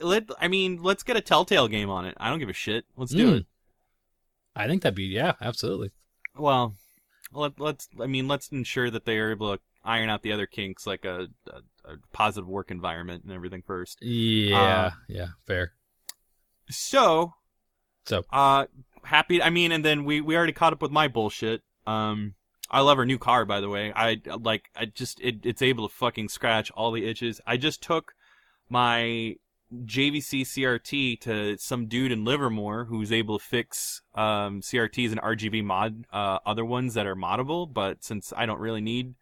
[0.00, 2.16] let, I mean, let's get a Telltale game on it.
[2.18, 2.84] I don't give a shit.
[2.96, 3.36] Let's do Mm.
[3.40, 3.46] it.
[4.54, 5.90] I think that'd be yeah, absolutely.
[6.36, 6.74] Well,
[7.32, 10.46] let, let's, I mean, let's ensure that they are able to iron out the other
[10.46, 13.98] kinks, like a, a, a positive work environment and everything first.
[14.02, 15.72] Yeah, Uh, yeah, fair.
[16.70, 17.34] So,
[18.04, 18.66] So uh,
[19.04, 19.42] happy.
[19.42, 21.62] I mean, and then we we already caught up with my bullshit.
[21.86, 22.34] Um,
[22.72, 23.92] I love her new car, by the way.
[23.94, 24.70] I like.
[24.74, 27.40] I just it, it's able to fucking scratch all the itches.
[27.46, 28.14] I just took
[28.70, 29.36] my
[29.74, 35.64] JVC CRT to some dude in Livermore who's able to fix um, CRTs and RGB
[35.64, 37.72] mod uh, other ones that are moddable.
[37.72, 39.14] But since I don't really need,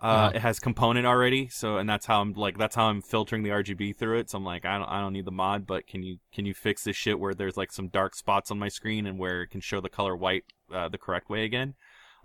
[0.00, 0.30] uh, Uh-huh.
[0.34, 1.48] it has component already.
[1.48, 4.30] So and that's how I'm like that's how I'm filtering the RGB through it.
[4.30, 6.54] So I'm like I don't I don't need the mod, but can you can you
[6.54, 9.48] fix this shit where there's like some dark spots on my screen and where it
[9.48, 11.74] can show the color white uh, the correct way again?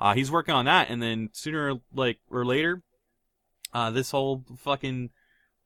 [0.01, 2.81] Uh, he's working on that, and then sooner like or later,
[3.71, 5.11] uh, this whole fucking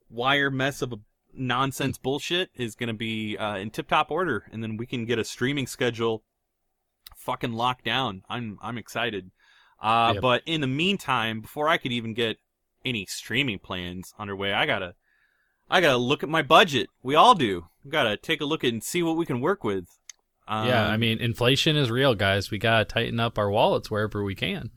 [0.10, 0.98] wire mess of a
[1.34, 5.18] nonsense bullshit is gonna be uh, in tip top order, and then we can get
[5.18, 6.22] a streaming schedule
[7.16, 8.24] fucking locked down.
[8.30, 9.32] I'm I'm excited.
[9.82, 10.22] Uh, Yep.
[10.22, 12.38] but in the meantime, before I could even get
[12.84, 14.96] any streaming plans underway, I gotta
[15.70, 16.90] I gotta look at my budget.
[17.02, 17.68] We all do.
[17.84, 19.86] We gotta take a look at and see what we can work with.
[20.48, 22.52] Um, yeah, I mean, inflation is real, guys.
[22.52, 24.70] We gotta tighten up our wallets wherever we can.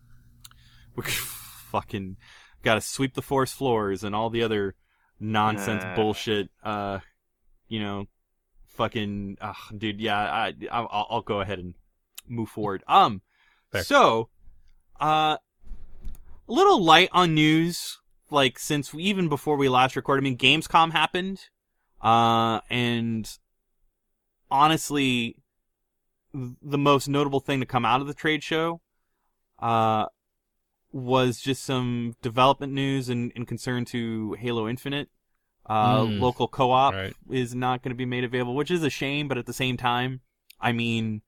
[0.97, 2.17] we fucking
[2.63, 4.75] gotta sweep the forest floors and all the other
[5.21, 5.95] nonsense Uh.
[5.95, 6.49] bullshit.
[6.63, 7.01] Uh,
[7.69, 8.07] you know,
[8.69, 10.01] fucking, uh, dude.
[10.01, 11.75] Yeah, I, I'll, I'll go ahead and
[12.27, 12.83] move forward.
[12.89, 13.21] Um,
[13.71, 13.83] Fair.
[13.85, 14.31] so,
[15.01, 17.99] uh, a little light on news.
[18.31, 21.41] Like since we, even before we last recorded, I mean, Gamescom happened,
[22.03, 23.29] uh, and
[24.51, 25.37] honestly,
[26.35, 28.81] the most notable thing to come out of the trade show,
[29.59, 30.07] uh,
[30.93, 35.09] was just some development news and, in concern to Halo Infinite.
[35.69, 36.21] Uh, Mm.
[36.21, 37.15] local co-op Right.
[37.31, 39.29] is not going to be made available, which is a shame.
[39.29, 40.21] But at the same time,
[40.61, 41.23] I mean,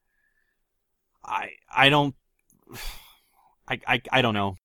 [1.24, 2.14] I I don't,
[3.68, 4.56] I I, I don't know.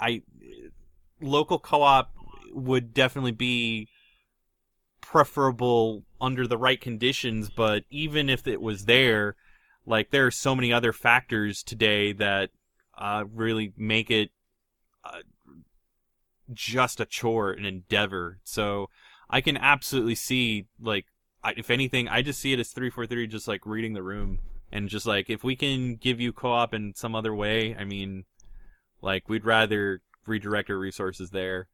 [0.00, 0.22] I
[1.20, 2.12] local co-op
[2.52, 3.88] would definitely be
[5.00, 9.36] preferable under the right conditions, but even if it was there,
[9.86, 12.50] like there are so many other factors today that
[12.96, 14.30] uh, really make it
[15.04, 15.20] uh,
[16.52, 18.38] just a chore, an endeavor.
[18.44, 18.90] So
[19.28, 21.06] I can absolutely see, like,
[21.42, 24.02] I, if anything, I just see it as three four three, just like reading the
[24.02, 27.84] room, and just like if we can give you co-op in some other way, I
[27.84, 28.24] mean,
[29.00, 31.68] like we'd rather redirect our resources there.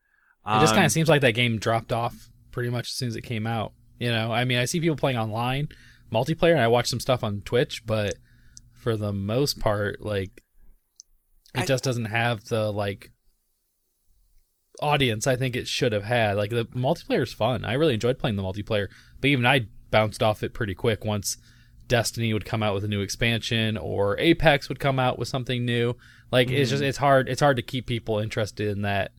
[0.47, 3.09] It just Um, kind of seems like that game dropped off pretty much as soon
[3.09, 3.73] as it came out.
[3.99, 5.69] You know, I mean, I see people playing online
[6.13, 8.15] multiplayer, and I watch some stuff on Twitch, but
[8.73, 10.43] for the most part, like,
[11.55, 13.11] it I- just doesn't have the like
[14.83, 16.37] audience I think it should have had.
[16.37, 17.65] Like, the multiplayer is fun.
[17.65, 18.89] I really enjoyed playing the multiplayer,
[19.21, 21.39] but even I bounced off it pretty quick once
[21.89, 25.65] Destiny would come out with a new expansion or Apex would come out with something
[25.65, 25.95] new.
[26.31, 26.75] Like, it's mm-hmm.
[26.75, 27.29] just it's hard.
[27.29, 29.13] It's hard to keep people interested in that.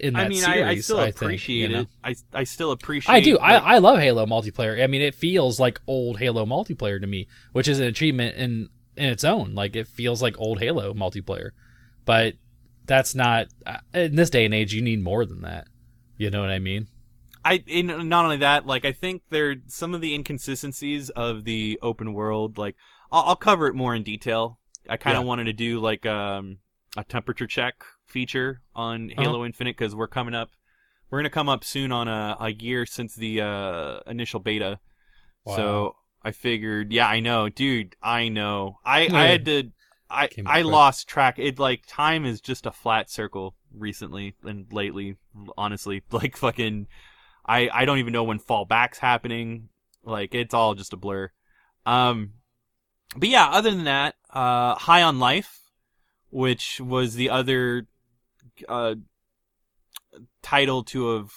[0.00, 1.80] In that I mean, series, I, I still I think, appreciate you know?
[1.82, 1.88] it.
[2.02, 3.14] I I still appreciate.
[3.14, 3.34] I do.
[3.38, 4.82] like- I, I love Halo multiplayer.
[4.82, 8.68] I mean, it feels like old Halo multiplayer to me, which is an achievement in
[8.96, 9.54] in its own.
[9.54, 11.50] Like it feels like old Halo multiplayer,
[12.04, 12.34] but
[12.86, 14.72] that's not uh, in this day and age.
[14.74, 15.66] You need more than that.
[16.16, 16.88] You know what I mean?
[17.44, 21.78] I in, not only that, like I think there some of the inconsistencies of the
[21.82, 22.58] open world.
[22.58, 22.74] Like
[23.12, 24.58] I'll, I'll cover it more in detail.
[24.88, 25.28] I kind of Yeah.
[25.28, 26.58] wanted to do like um,
[26.96, 29.22] a temperature check feature on Uh-huh.
[29.22, 30.50] Halo Infinite because we're coming up.
[31.10, 34.78] We're gonna come up soon on a, a year since the uh, initial beta.
[35.46, 38.78] So I figured, yeah, I know, dude, I know.
[38.84, 39.16] I Yeah.
[39.16, 39.70] I had to.
[40.10, 40.64] I I quick.
[40.64, 41.38] lost track.
[41.38, 45.16] It like time is just a flat circle recently and lately.
[45.56, 46.86] Honestly, like fucking,
[47.46, 49.68] I I don't even know when fallback's happening.
[50.04, 51.30] Like it's all just a blur.
[51.86, 52.32] Um,
[53.16, 55.60] but yeah, other than that, uh, High on Life,
[56.30, 57.86] which was the other
[58.68, 58.94] uh
[60.42, 61.30] title to have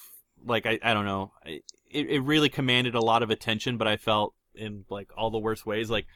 [0.45, 1.31] like I I don't know.
[1.45, 5.39] It it really commanded a lot of attention, but I felt in like all the
[5.39, 5.89] worst ways.
[5.89, 6.07] Like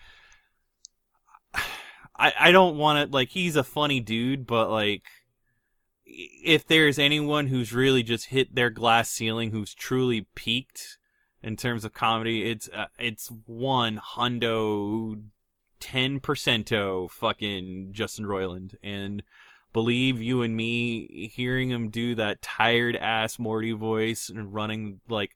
[2.17, 5.03] I I don't want to like he's a funny dude, but like
[6.05, 10.97] if there's anyone who's really just hit their glass ceiling, who's truly peaked
[11.41, 15.21] in terms of comedy, it's uh, it's one hundo
[15.79, 19.23] ten percento fucking Justin Roiland and
[19.75, 25.35] believe you and me hearing him do that tired ass Morty voice and running like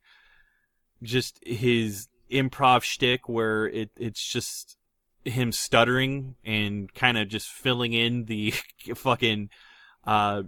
[1.03, 4.77] just his improv shtick where it it's just
[5.25, 8.51] him stuttering and kind of just filling in the
[8.95, 9.49] fucking
[10.05, 10.43] uh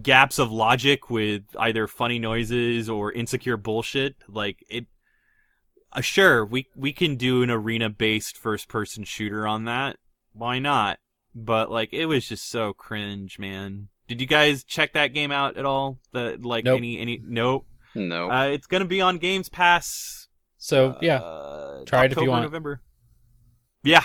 [0.00, 4.16] gaps of logic with either funny noises or insecure bullshit.
[4.26, 4.86] Like it
[5.92, 9.98] uh, sure we we can do an arena based first person shooter on that.
[10.32, 10.98] Why not
[11.34, 15.56] but like it was just so cringe man did you guys check that game out
[15.56, 16.78] at all the like Nope.
[16.78, 18.30] any any nope No.
[18.30, 22.44] uh, it's gonna be on games pass So yeah, uh, Try it if you want.
[22.44, 22.80] November.
[23.82, 24.04] Yeah,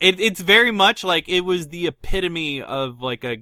[0.00, 3.38] it it's very much like it was the epitome of like a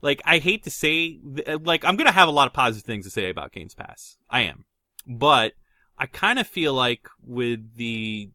[0.00, 1.18] like I hate to say
[1.62, 4.16] like I'm gonna have a lot of positive things to say about Games Pass.
[4.30, 4.64] I am,
[5.06, 5.54] but
[5.98, 8.30] I kind of feel like with the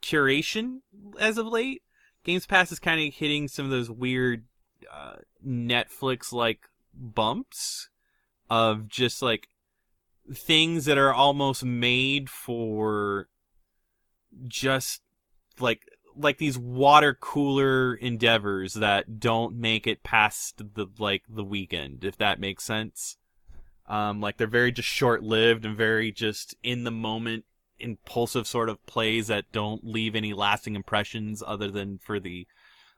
[0.00, 0.80] curation
[1.18, 1.82] as of late,
[2.30, 4.44] Games Pass is kind of hitting some of those weird
[4.88, 6.60] uh, Netflix like
[6.94, 7.88] bumps
[8.48, 9.48] of just like
[10.32, 13.28] things that are almost made for
[14.46, 15.02] just
[15.58, 15.82] like
[16.14, 22.16] like these water cooler endeavors that don't make it past the like the weekend if
[22.18, 23.16] that makes sense.
[23.88, 27.44] Um like they're very just short lived and very just in the moment
[27.80, 32.46] impulsive sort of plays that don't leave any lasting impressions other than for the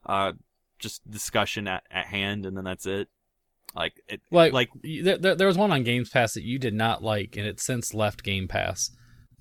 [0.06, 0.32] uh
[0.78, 3.08] just discussion at, at hand and then that's it
[3.74, 7.02] like it like like there, there, was one on Games Pass that you did not
[7.02, 8.90] like, and it's since left Game Pass.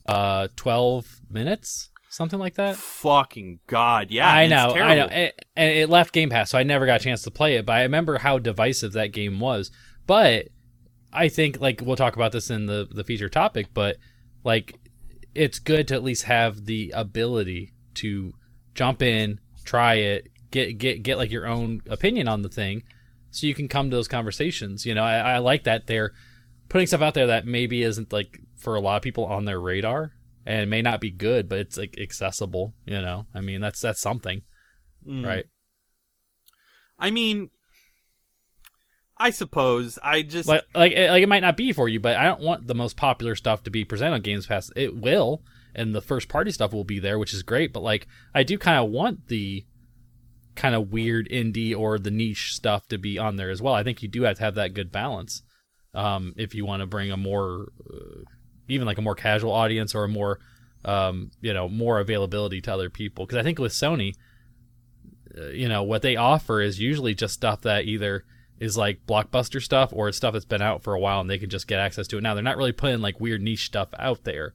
[0.06, 2.76] Uh, twelve minutes, something like that.
[2.76, 6.58] fucking god yeah I it's know, I know, and and it left Game Pass, so
[6.58, 7.66] I never got a chance to play it.
[7.66, 9.70] But I remember how divisive that game was.
[10.08, 10.48] But
[11.14, 13.68] I think, like, we'll talk about this in the the feature topic.
[13.74, 13.98] But
[14.46, 14.80] like,
[15.34, 18.34] it's good to at least have the ability to
[18.76, 22.84] jump in, try it, get get get like your own opinion on the thing,
[23.30, 24.86] so you can come to those conversations.
[24.86, 26.12] You know, I, I like that they're
[26.70, 29.60] putting stuff out there that maybe isn't like for a lot of people on their
[29.60, 30.12] radar
[30.46, 32.74] and may not be good, but it's like accessible.
[32.86, 34.42] You know, I mean that's that's something,
[35.08, 35.26] Mm.
[35.26, 35.46] right?
[37.00, 37.50] I mean,
[39.22, 42.18] I suppose I just Like like it, like it might not be for you, but
[42.18, 44.72] I don't want the most popular stuff to be presented on Games Pass.
[44.76, 45.44] It will,
[45.76, 47.72] and the first party stuff will be there, which is great.
[47.72, 49.64] But like I do kind of want the
[50.56, 53.76] kind of weird indie or the niche stuff to be on there as well.
[53.76, 55.44] I think you do have to have that good balance
[55.94, 58.22] um, if you want to bring a more uh,
[58.68, 60.40] even like a more casual audience or a more
[60.84, 63.28] um, you know more availability to other people.
[63.28, 64.14] Because I think with Sony,
[65.38, 68.26] uh, you know what they offer is usually just stuff that either
[68.62, 71.40] is like blockbuster stuff or it's stuff that's been out for a while and they
[71.40, 72.36] can just get access to it now.
[72.36, 74.54] They're not really putting like weird niche stuff out there.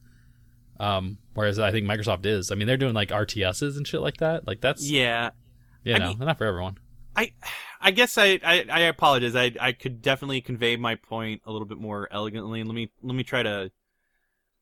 [0.79, 2.53] Um, whereas I think Microsoft is.
[2.53, 4.47] I mean, they're doing like RTSs and shit like that.
[4.47, 5.31] Like that's yeah.
[5.83, 6.79] you I know, mean- not for everyone.
[7.17, 7.33] I
[7.81, 9.35] I guess I, I, I apologize.
[9.35, 12.63] I I could definitely convey my point a little bit more elegantly.
[12.63, 13.71] Let me let me try to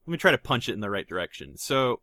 [0.07, 1.57] let me try to punch it in the right direction.
[1.57, 2.01] So,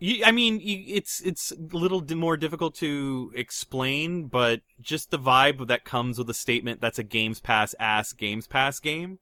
[0.00, 5.84] I mean, it's it's a little more difficult to explain, but just the vibe that
[5.84, 9.18] comes with a statement that's a Games Pass ass Games Pass game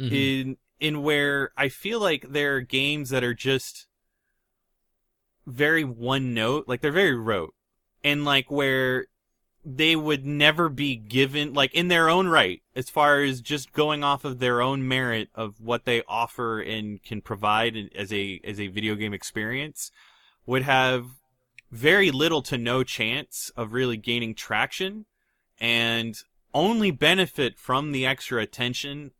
[0.00, 0.12] Mhm.
[0.12, 3.86] in in where I feel like there are games that are just
[5.46, 7.54] very one note, like they're very rote,
[8.02, 9.06] and like where
[9.62, 14.02] they would never be given like in their own right as far as just going
[14.04, 18.58] off of their own merit of what they offer and can provide as a as
[18.60, 19.90] a video game experience
[20.46, 21.06] would have
[21.70, 25.06] very little to no chance of really gaining traction
[25.58, 26.16] and
[26.52, 29.10] only benefit from the extra attention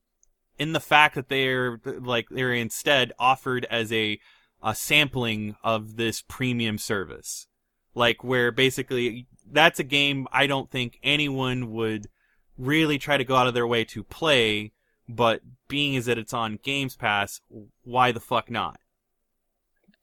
[0.58, 4.18] in the fact that they're like they're instead offered as a
[4.62, 7.46] a sampling of this premium service.
[7.94, 12.08] Like where basically that's a game I don't think anyone would
[12.56, 14.72] really try to go out of their way to play
[15.08, 17.40] but being as that it's on Games Pass
[17.82, 18.78] why the fuck not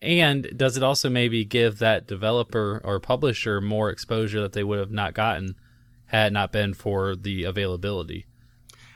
[0.01, 4.79] And does it also maybe give that developer or publisher more exposure that they would
[4.79, 5.56] have not gotten
[6.08, 8.25] had it not been for the availability?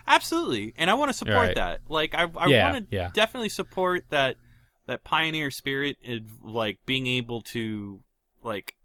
[0.08, 1.56] Absolutely, and I want to support Right.
[1.56, 1.82] that.
[1.90, 3.10] Like I, I Yeah, want to yeah.
[3.14, 4.38] definitely support that
[4.86, 8.02] that pioneer spirit of like being able to
[8.44, 8.76] like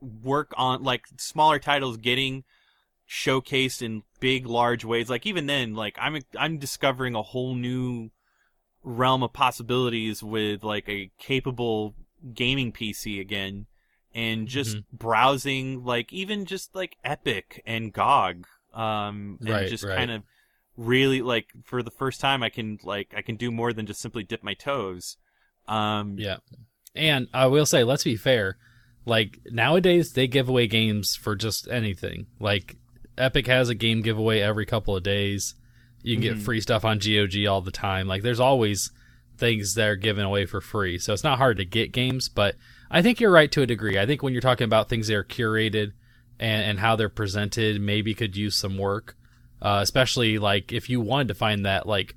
[0.00, 2.44] work on like smaller titles getting
[3.08, 5.10] showcased in big, large ways.
[5.10, 8.10] Like even then, like I'm I'm discovering a whole new
[8.82, 11.94] realm of possibilities with like a capable
[12.34, 13.66] gaming PC again,
[14.14, 19.96] and just browsing like even just like Epic and GOG um, and Right, just right.
[19.96, 20.22] kind of
[20.76, 24.00] really like for the first time I can like I can do more than just
[24.00, 25.16] simply dip my toes.
[25.68, 26.38] Um, Yeah.
[26.94, 28.56] And I will say, let's be fair.
[29.06, 32.26] Like nowadays, they give away games for just anything.
[32.40, 32.76] Like
[33.16, 35.54] Epic has a game giveaway every couple of days.
[36.02, 36.34] You can Mhm.
[36.34, 38.06] get free stuff on GOG all the time.
[38.06, 38.90] Like there's always
[39.36, 40.98] things that are given away for free.
[40.98, 42.56] So it's not hard to get games, but
[42.90, 43.98] I think you're right to a degree.
[43.98, 45.92] I think when you're talking about things that are curated
[46.38, 49.16] and, and how they're presented, maybe could use some work.
[49.62, 52.14] Uh, especially like if you wanted to find that like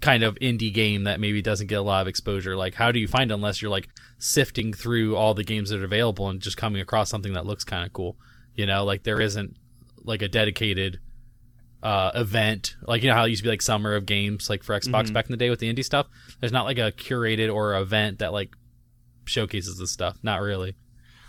[0.00, 2.56] kind of indie game that maybe doesn't get a lot of exposure.
[2.56, 5.80] Like, how do you find it unless you're like sifting through all the games that
[5.80, 8.16] are available and just coming across something that looks kind of cool?
[8.54, 9.56] You know, like there isn't
[10.04, 11.00] like a dedicated
[11.82, 12.76] uh, event.
[12.82, 15.04] Like, you know how it used to be like summer of games, like for Xbox
[15.08, 15.12] Mhm.
[15.12, 16.06] back in the day with the indie stuff?
[16.40, 18.50] There's not like a curated or event that like
[19.24, 20.18] showcases this stuff.
[20.22, 20.74] Not really.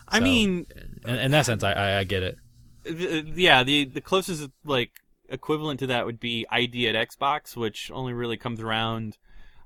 [0.08, 0.66] I mean,
[1.06, 2.38] in, in that sense, I, I, I get it.
[2.84, 4.92] th- yeah, the the closest like
[5.30, 9.18] equivalent to that would be ID at Xbox, which only really comes around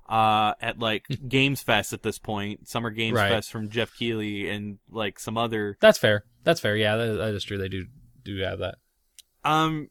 [0.10, 3.30] uh, at like Games Fest at this point, Summer Games Right.
[3.30, 6.26] Fest from Jeff Keighley and like some other That's fair.
[6.44, 6.76] That's fair.
[6.76, 7.58] Yeah, that, that is true.
[7.58, 7.86] They do
[8.26, 8.76] do have that.
[9.46, 9.90] Um,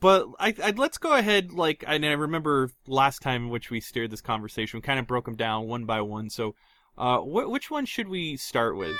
[0.00, 1.52] but I, I let's go ahead.
[1.52, 5.06] Like, and I remember last time in which we steered this conversation, we kind of
[5.06, 6.30] broke them down one by one.
[6.30, 6.54] So,
[6.98, 8.96] uh, wh- which one should we start with?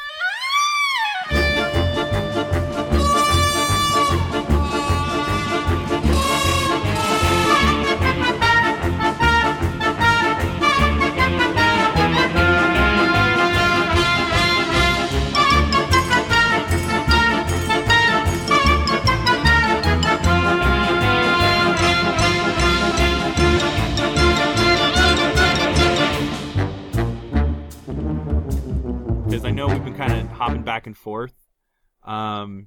[29.41, 31.33] Because I know we've been kind of hopping back and forth.
[32.05, 32.67] Um,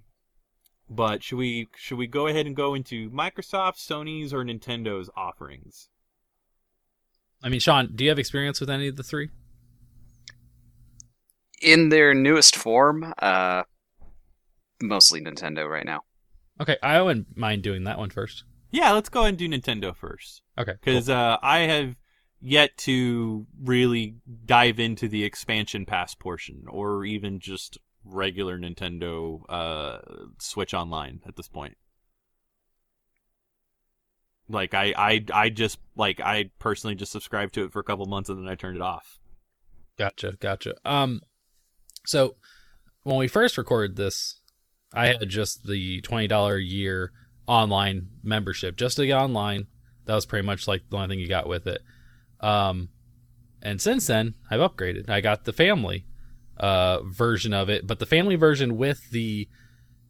[0.89, 5.89] but should we should we go ahead and go into Microsoft, Sony's, or Nintendo's offerings?
[7.43, 9.29] I mean, Sean, do you have experience with any of the three?
[11.61, 13.63] In their newest form, uh,
[14.81, 16.01] mostly Nintendo right now.
[16.59, 18.45] Okay, I wouldn't mind doing that one first.
[18.71, 20.41] Yeah, let's go ahead and do Nintendo first.
[20.57, 21.95] Okay, because uh, I have
[22.45, 24.15] yet to really
[24.45, 29.99] dive into the expansion pass portion, or even just regular Nintendo uh,
[30.39, 31.77] Switch Online at this point.
[34.49, 38.05] Like I, I, I just like I personally just subscribed to it for a couple
[38.07, 39.19] months and then I turned it off.
[39.97, 40.75] Gotcha, gotcha.
[40.83, 41.21] Um,
[42.05, 42.35] so
[43.03, 44.41] when we first recorded this,
[44.93, 47.13] I had just the twenty dollar year
[47.47, 49.67] online membership just to get online.
[50.05, 51.81] That was pretty much like the only thing you got with it.
[52.43, 52.89] Um,
[53.61, 55.09] and since then, I've upgraded.
[55.09, 56.05] I got the family
[56.57, 59.47] uh version of it, but the family version with the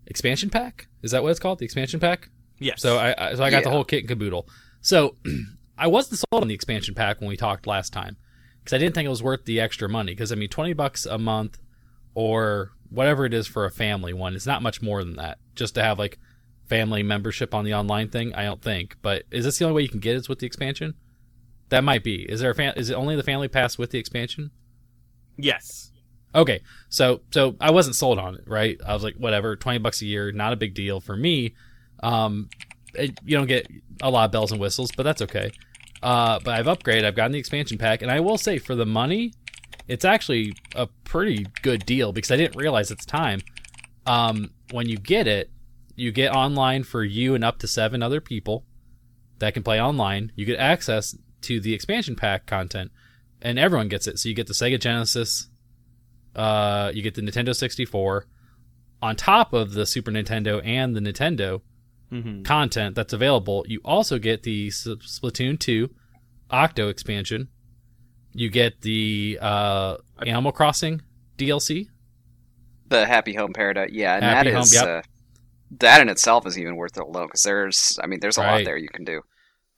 [0.07, 0.87] expansion pack.
[1.01, 1.59] Is that what it's called?
[1.59, 2.29] The expansion pack?
[2.59, 2.81] Yes.
[2.81, 4.47] So I, I so I got the whole kit and caboodle.
[4.81, 5.15] So
[5.77, 8.17] I wasn't sold on the expansion pack when we talked last time
[8.59, 10.13] because I didn't think it was worth the extra money.
[10.13, 11.59] Because I mean, twenty bucks a month
[12.13, 15.37] or whatever it is for a family one, it's not much more than that.
[15.55, 16.19] Just to have like
[16.67, 18.97] family membership on the online thing, I don't think.
[19.01, 20.95] But is this the only way you can get it is with the expansion?
[21.69, 22.23] That might be.
[22.23, 22.73] Is there a fan?
[22.77, 24.51] Is it only the family pass with the expansion?
[25.37, 25.89] yes.
[26.35, 28.79] Okay, so so I wasn't sold on it, right?
[28.83, 31.53] I was like, whatever, twenty bucks a year, not a big deal for me.
[32.01, 32.49] Um,
[32.95, 33.67] it, you don't get
[34.01, 35.51] a lot of bells and whistles, but that's okay.
[36.01, 37.05] Uh, but I've upgraded.
[37.05, 39.31] I've gotten the expansion pack, and I will say, for the money,
[39.87, 43.41] it's actually a pretty good deal because I didn't realize its time.
[44.05, 45.51] Um, when you get it,
[45.95, 48.65] you get online for you and up to seven other people
[49.37, 50.31] that can play online.
[50.35, 52.91] You get access to the expansion pack content,
[53.41, 54.19] and everyone gets it.
[54.19, 55.47] So you get the Sega Genesis,
[56.35, 58.27] uh, you get the Nintendo 64,
[59.01, 61.61] on top of the Super Nintendo and the Nintendo
[62.09, 63.65] hmm content that's available.
[63.67, 65.89] You also get the Splatoon 2
[66.51, 67.47] Octo expansion.
[68.33, 71.01] You get the uh, Animal Crossing
[71.37, 71.87] DLC.
[72.87, 74.85] The Happy Home Paradise, yeah, and Happy that Home, is yep.
[74.87, 75.01] uh,
[75.79, 78.57] that in itself is even worth it alone because there's, I mean, there's a Right.
[78.57, 79.21] lot there you can do.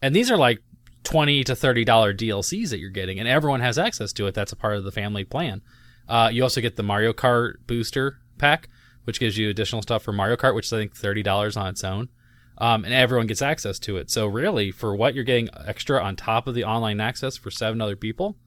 [0.02, 0.60] And these are like
[1.06, 4.34] 20 to 30 dollar DLCs that you're getting and everyone has access to it.
[4.34, 5.62] That's a part of the family plan.
[6.08, 8.70] Uh, you also get the Mario Kart booster pack,
[9.06, 11.84] which gives you additional stuff for Mario Kart, which is I think $30 on its
[11.84, 12.10] own.
[12.58, 14.10] Um, and everyone gets access to it.
[14.10, 17.82] So really, for what you're getting extra on top of the online access for seven
[17.82, 18.38] other people,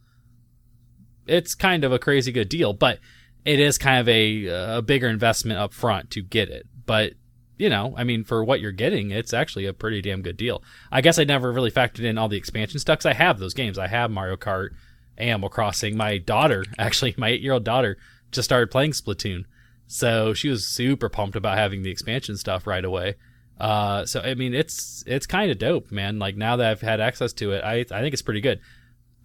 [1.27, 2.73] it's kind of a crazy good deal.
[2.73, 3.01] But
[3.45, 4.47] it is kind of a
[4.79, 6.67] a bigger investment up front to get it.
[6.87, 7.15] But
[7.59, 10.63] you know, I mean, for what you're getting, it's actually a pretty damn good deal.
[10.91, 13.55] I guess I never really factored in all the expansion stuff 'cause I have those
[13.55, 13.79] games.
[13.79, 14.71] I have Mario Kart,
[15.17, 15.97] Animal Crossing.
[15.97, 17.99] My daughter, actually, my eight year old daughter,
[18.31, 19.45] just started playing Splatoon.
[19.87, 23.15] So she was super pumped about having the expansion stuff right away.
[23.59, 26.19] Uh, so I mean, it's it's kind of dope, man.
[26.19, 28.61] Like now that I've had access to it, I I think it's pretty good.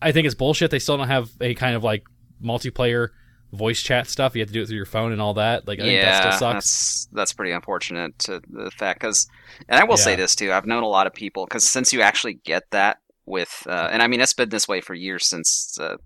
[0.02, 0.72] I think it's bullshit.
[0.72, 2.04] They still don't have a kind of like
[2.44, 3.10] multiplayer
[3.54, 4.36] voice chat stuff.
[4.36, 5.68] You have to do it through your phone and all that.
[5.68, 6.54] Like I think that yeah, still sucks.
[6.54, 9.28] that's that's pretty unfortunate to the fact because,
[9.70, 10.52] and I will say this too.
[10.52, 14.02] I've known a lot of people because since you actually get that with, uh, and
[14.02, 15.78] I mean it's been this way for years since.
[15.80, 15.98] Uh,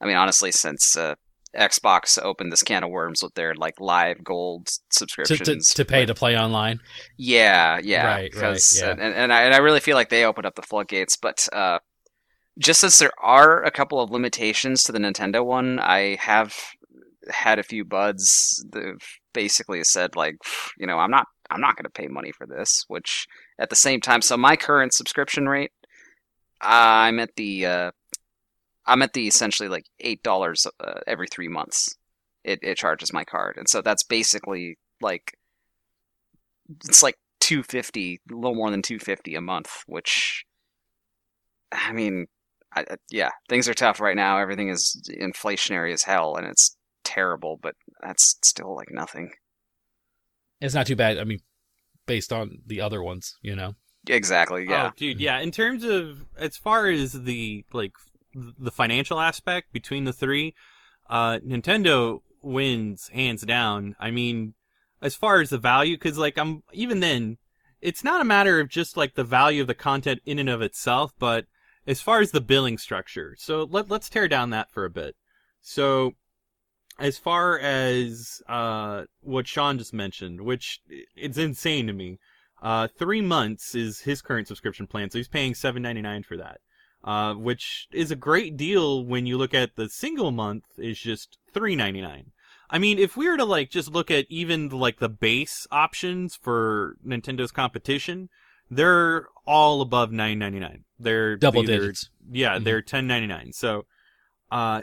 [0.00, 1.14] I mean honestly, since uh,
[1.56, 6.00] Xbox opened this can of worms with their like live gold subscriptions to, to pay
[6.00, 6.80] with- to play online.
[7.16, 8.90] Yeah, yeah, Right, right, 'cause- yeah.
[8.90, 11.16] and and I, and I really feel like they opened up the floodgates.
[11.16, 11.78] But uh,
[12.58, 16.54] just since there are a couple of limitations to the Nintendo one, I have
[17.30, 18.98] had a few buds that
[19.32, 20.36] basically said like,
[20.78, 22.84] you know, I'm not I'm not going to pay money for this.
[22.88, 23.26] Which
[23.58, 25.72] at the same time, so my current subscription rate,
[26.60, 27.90] I'm at the uh,
[28.86, 31.96] I'm at the essentially like eight dollars uh, every three months.
[32.44, 35.36] It it charges my card, and so that's basically like
[36.84, 40.44] it's like 250 a little more than 250 a month which
[41.70, 42.26] i mean
[42.76, 46.76] I, I- yeah things are tough right now everything is inflationary as hell and it's
[47.04, 49.30] terrible but that's still like nothing
[50.60, 51.18] It's not too bad.
[51.18, 51.40] I mean,
[52.06, 53.74] based on the other ones, you know.
[54.08, 55.38] exactly yeah Oh, dude, yeah.
[55.40, 57.92] In terms of as far as the like
[58.34, 60.54] the financial aspect between the three,
[61.08, 63.96] uh, Nintendo wins hands down.
[63.98, 64.54] I mean,
[65.02, 67.38] as far as the value, because like I'm even then,
[67.80, 70.62] it's not a matter of just like the value of the content in and of
[70.62, 71.44] itself, but
[71.86, 73.36] as far as the billing structure.
[73.38, 75.16] So let let's tear down that for a bit.
[75.60, 76.12] So
[76.98, 80.80] as far as uh what Sean just mentioned, which
[81.14, 82.18] it's insane to me.
[82.62, 86.38] Uh, three months is his current subscription plan, so he's paying seven ninety nine for
[86.38, 86.58] that.
[87.04, 91.38] Uh, which is a great deal when you look at the single month is just
[91.52, 92.32] three ninety nine.
[92.70, 96.34] I mean, if we were to like just look at even like the base options
[96.34, 98.28] for Nintendo's competition,
[98.70, 100.84] they're all above nine ninety nine.
[100.98, 102.10] They're Double either- digits.
[102.30, 102.64] Yeah, Mhm.
[102.64, 103.52] they're ten ninety nine.
[103.52, 103.86] So,
[104.50, 104.82] uh,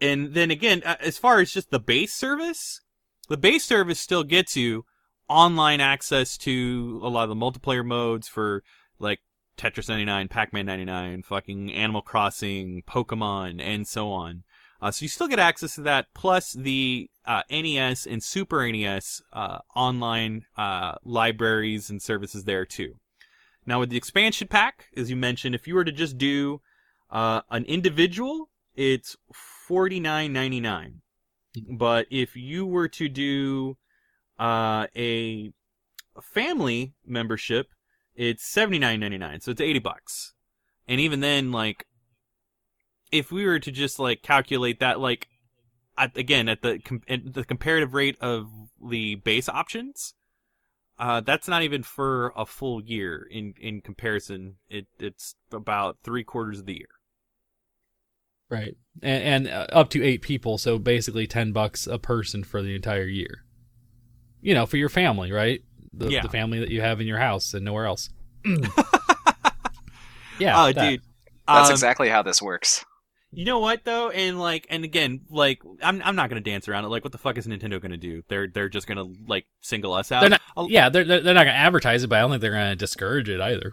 [0.00, 2.80] and then again, uh, as far as just the base service,
[3.28, 4.84] the base service still gets you
[5.28, 8.62] online access to a lot of the multiplayer modes for
[8.98, 9.20] like
[9.56, 14.44] Tetris 99, Pac-Man 99, fucking Animal Crossing, Pokemon, and so on.
[14.80, 19.22] Uh, so you still get access to that, plus the uh, NES and Super NES
[19.32, 22.94] uh, online uh, libraries and services there too.
[23.66, 26.62] Now with the expansion pack, as you mentioned, if you were to just do
[27.10, 29.14] uh, an individual, it's
[29.66, 31.02] forty nine ninety nine.
[31.68, 33.76] But if you were to do
[34.38, 35.50] uh, a
[36.22, 37.66] family membership,
[38.14, 39.40] it's seventy nine ninety nine.
[39.40, 40.32] So it's eighty bucks.
[40.86, 41.84] And even then, like,
[43.12, 45.28] if we were to just like calculate that, like,
[45.98, 48.48] at, again at the com- at the comparative rate of
[48.82, 50.14] the base options,
[50.98, 53.26] uh, that's not even for a full year.
[53.30, 56.88] In in comparison, it it's about three quarters of the year.
[58.50, 58.76] Right.
[59.02, 62.74] And, and uh, up to eight people, so basically ten bucks a person for the
[62.74, 63.44] entire year.
[64.40, 65.60] You know, for your family, right?
[65.92, 66.22] The, Yeah.
[66.22, 68.08] the family that you have in your house and nowhere else.
[70.38, 70.62] yeah.
[70.64, 70.90] oh, that.
[70.90, 71.02] dude.
[71.46, 72.84] that's Um, exactly how this works
[73.30, 76.84] You know what though, and like, and again, like, I'm I'm not gonna dance around
[76.84, 76.88] it.
[76.88, 78.22] Like, what the fuck is Nintendo gonna do?
[78.28, 80.20] They're they're just gonna like single us out.
[80.20, 82.40] They're not- I'll- Yeah, they're they're they're not gonna advertise it, but I don't think
[82.40, 83.72] they're gonna discourage it either.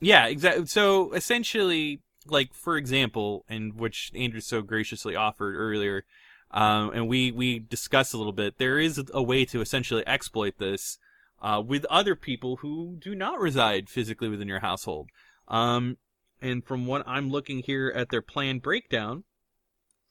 [0.00, 0.66] Yeah, exactly.
[0.66, 6.04] So essentially, like for example, and which Andrew so graciously offered earlier,
[6.50, 8.58] um, and we we discussed a little bit.
[8.58, 10.98] There is a way to essentially exploit this
[11.40, 15.08] uh, with other people who do not reside physically within your household.
[15.46, 15.98] Um,
[16.40, 19.24] and from what I'm looking here at their plan breakdown,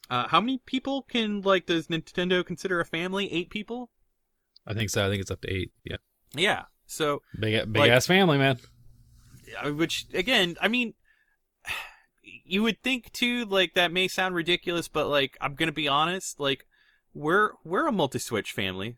[0.10, 3.32] uh, how many people can like does Nintendo consider a family?
[3.32, 3.90] Eight people?
[4.66, 5.06] I think so.
[5.06, 5.72] I think it's up to eight.
[5.84, 5.98] Yeah,
[6.36, 6.64] Yeah.
[6.86, 8.60] So big big Like- ass family, man.
[9.64, 10.94] Uh, which again i mean
[12.22, 16.38] you would think too like that may sound ridiculous but like i'm gonna be honest
[16.40, 16.66] like
[17.14, 18.98] we're we're a multi-switch family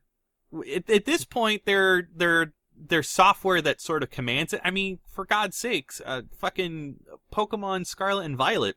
[0.75, 2.53] at, at this point they're they're
[2.87, 4.61] there's software that sort of commands it.
[4.63, 6.95] I mean for god's sakes uh fucking
[7.33, 8.75] pokemon scarlet and violet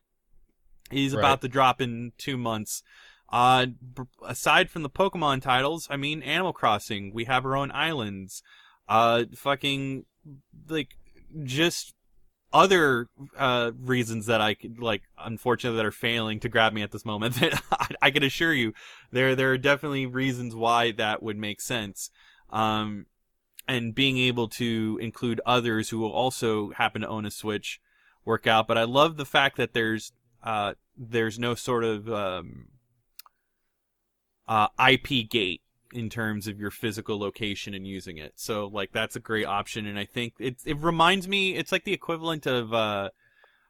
[0.91, 1.21] is Right.
[1.21, 2.83] about to drop in two months.
[3.31, 7.71] Uh b- aside from the pokemon titles i mean animal crossing we have our own
[7.71, 8.43] islands.
[8.87, 10.05] Uh fucking
[10.67, 10.97] like
[11.43, 11.93] just
[12.51, 16.91] other uh reasons that I could like unfortunately that are failing to grab me at
[16.91, 17.35] this moment.
[17.39, 18.73] That I, I can assure you
[19.11, 22.11] there there are definitely reasons why that would make sense.
[22.51, 23.05] Um
[23.67, 27.79] and being able to include others who will also happen to own a switch
[28.25, 30.11] work out but I love the fact that there's
[30.43, 32.67] uh there's no sort of um
[34.47, 35.61] uh IP gate
[35.93, 38.33] in terms of your physical location and using it.
[38.35, 41.85] So like that's a great option, and I think it it reminds me it's like
[41.85, 43.09] the equivalent of uh,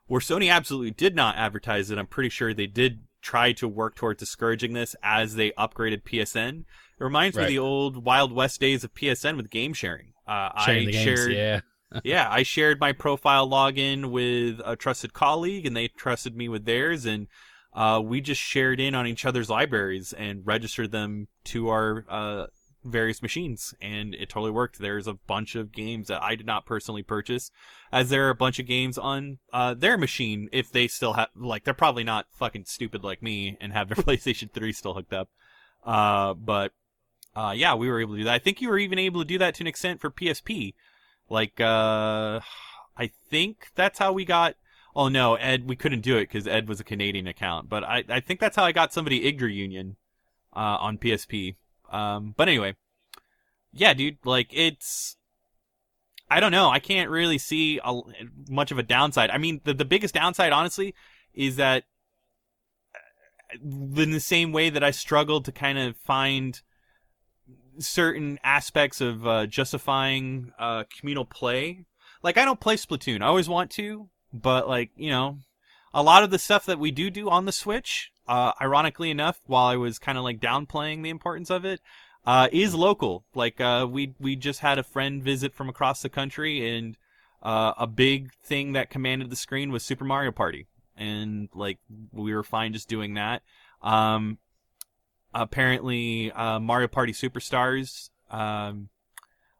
[0.07, 1.97] where Sony absolutely did not advertise it.
[1.97, 6.65] I'm pretty sure they did try to work towards discouraging this as they upgraded PSN.
[6.99, 10.13] It reminds me of the old Wild West days of PSN with game sharing.
[10.27, 11.59] Uh, Sharing I games, shared yeah.
[12.03, 16.65] yeah, I shared my profile login with a trusted colleague, and they trusted me with
[16.65, 17.27] theirs, and
[17.73, 22.45] uh, we just shared in on each other's libraries and registered them to our uh,
[22.83, 24.79] various machines, and it totally worked.
[24.79, 27.51] There's a bunch of games that I did not personally purchase,
[27.91, 31.29] as there are a bunch of games on uh, their machine if they still have
[31.35, 35.13] like they're probably not fucking stupid like me and have their PlayStation 3 still hooked
[35.13, 35.29] up.
[35.83, 36.71] Uh, but
[37.35, 38.33] uh, yeah, we were able to do that.
[38.33, 40.73] I think you were even able to do that to an extent for PSP.
[41.29, 42.39] Like, uh,
[42.95, 44.55] I think that's how we got.
[44.95, 47.69] Oh no, Ed, we couldn't do it because Ed was a Canadian account.
[47.69, 49.95] But I, I think that's how I got somebody Igor Union,
[50.55, 51.55] uh, on PSP.
[51.91, 52.75] Um, but anyway,
[53.71, 55.17] yeah, dude, like it's.
[56.29, 56.69] I don't know.
[56.69, 58.01] I can't really see a,
[58.49, 59.29] much of a downside.
[59.29, 60.93] I mean, the the biggest downside, honestly,
[61.33, 61.85] is that
[62.93, 66.61] uh, in the same way that I struggled to kind of find
[67.79, 71.85] certain aspects of uh, justifying uh, communal play.
[72.21, 73.21] Like I don't play Splatoon.
[73.21, 75.39] I always want to, but like you know,
[75.93, 79.41] a lot of the stuff that we do do on the Switch, uh, ironically enough,
[79.45, 81.81] while I was kind of like downplaying the importance of it,
[82.25, 83.25] uh, is local.
[83.35, 86.97] Like uh, we we just had a friend visit from across the country, and
[87.41, 91.79] uh, a big thing that commanded the screen was Super Mario Party, and like
[92.11, 93.43] we were fine just doing that.
[93.81, 94.37] Um,
[95.33, 98.89] apparently, uh, Mario Party Superstars um,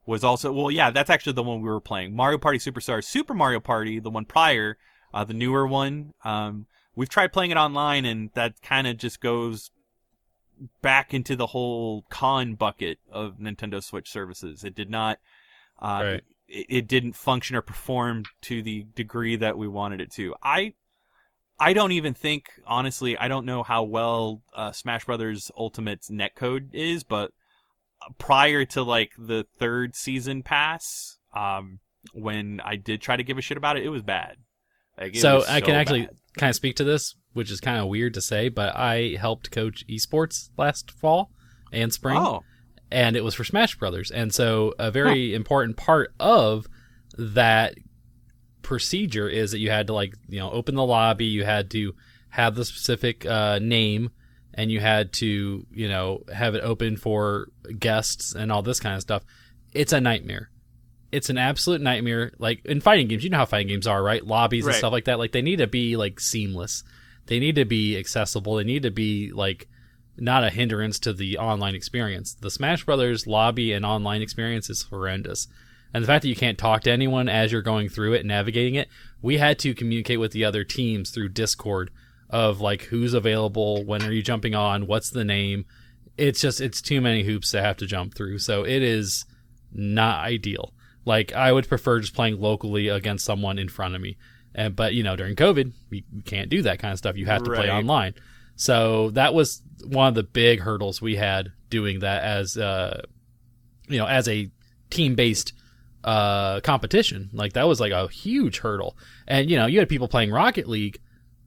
[0.06, 2.16] was also well, yeah, that's actually the one we were playing.
[2.16, 4.78] Mario Party Superstars, Super Mario Party, the one prior,
[5.14, 6.14] uh, the newer one.
[6.24, 6.66] Um,
[6.96, 9.72] we've tried playing it online, and that kind of just goes
[10.82, 14.64] back into the whole con bucket of Nintendo Switch services.
[14.64, 15.20] It did not.
[15.82, 16.24] Uh, Right.
[16.48, 20.36] it, it didn't function or perform to the degree that we wanted it to.
[20.44, 20.74] I
[21.64, 26.74] I don't even think honestly I don't know how well uh, Smash Brothers Ultimate's netcode
[26.74, 27.32] is, but
[28.18, 31.80] prior to like the third season pass, um,
[32.14, 34.36] when I did try to give a shit about it, it was bad.
[35.00, 36.16] Like, it So was I can actually bad.
[36.38, 39.50] kind of speak to this, which is kind of weird to say, but I helped
[39.50, 41.32] coach esports last fall
[41.72, 42.18] and spring.
[42.18, 42.42] Oh,
[42.92, 44.12] and it was for Smash Brothers.
[44.12, 46.68] And so a very important part of
[47.18, 47.76] that
[48.64, 51.94] procedure is that you had to like you know open the lobby, you had to
[52.30, 54.10] have the specific uh, name,
[54.54, 58.96] and you had to you know have it open for guests and all this kind
[58.96, 59.24] of stuff.
[59.74, 60.50] It's a nightmare.
[61.12, 62.32] It's an absolute nightmare.
[62.40, 64.26] Like in fighting games, you know how fighting games are, right?
[64.26, 65.20] Lobbies and stuff like that.
[65.20, 66.84] Like they need to be like seamless.
[67.28, 68.56] They need to be accessible.
[68.56, 69.68] They need to be like
[70.18, 72.34] not a hindrance to the online experience.
[72.34, 75.48] The Smash Brothers lobby and online experience is horrendous.
[75.94, 78.30] And the fact that you can't talk to anyone as you're going through it and
[78.30, 78.88] navigating it,
[79.22, 81.92] we had to communicate with the other teams through Discord
[82.30, 85.66] of like who's available, when are you jumping on, what's the name.
[86.18, 88.40] It's just it's too many hoops to have to jump through.
[88.40, 89.26] So it is
[89.72, 90.74] not ideal.
[91.06, 94.18] Like I would prefer just playing locally against someone in front of me.
[94.56, 97.18] And but you know, during COVID, you, you can't do that kind of stuff.
[97.18, 98.16] You have to play online.
[98.56, 103.02] So that was one of the big hurdles we had doing that as uh
[103.88, 104.50] you know, as a
[104.90, 105.54] team based
[106.04, 107.30] uh competition.
[107.34, 108.98] Like that was like a huge hurdle.
[109.28, 111.00] And you know, you had people playing Rocket League,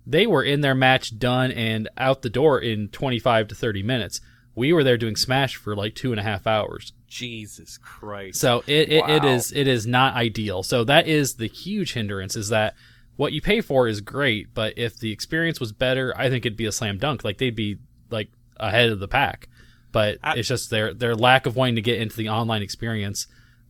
[0.07, 3.83] they were in their match done and out the door in twenty five to thirty
[3.83, 4.21] minutes.
[4.55, 6.93] We were there doing Smash for like two and a half hours.
[7.07, 8.41] Jesus Christ!
[8.41, 9.29] So it, it, it Wow.
[9.29, 10.63] is it is not ideal.
[10.63, 12.75] So that is the huge hindrance is that
[13.17, 16.57] what you pay for is great, but if the experience was better, I think it'd
[16.57, 17.25] be a slam dunk.
[17.25, 17.79] Like they'd be
[18.11, 18.29] like
[18.59, 19.49] ahead of the pack.
[19.93, 23.27] But I- it's just their their lack of wanting to get into the online experience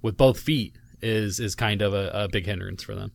[0.07, 3.11] with both feet is is kind of a, a big hindrance for them.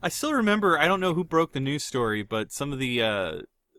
[0.00, 0.78] I still remember.
[0.78, 3.32] I don't know who broke the news story, but some of the uh,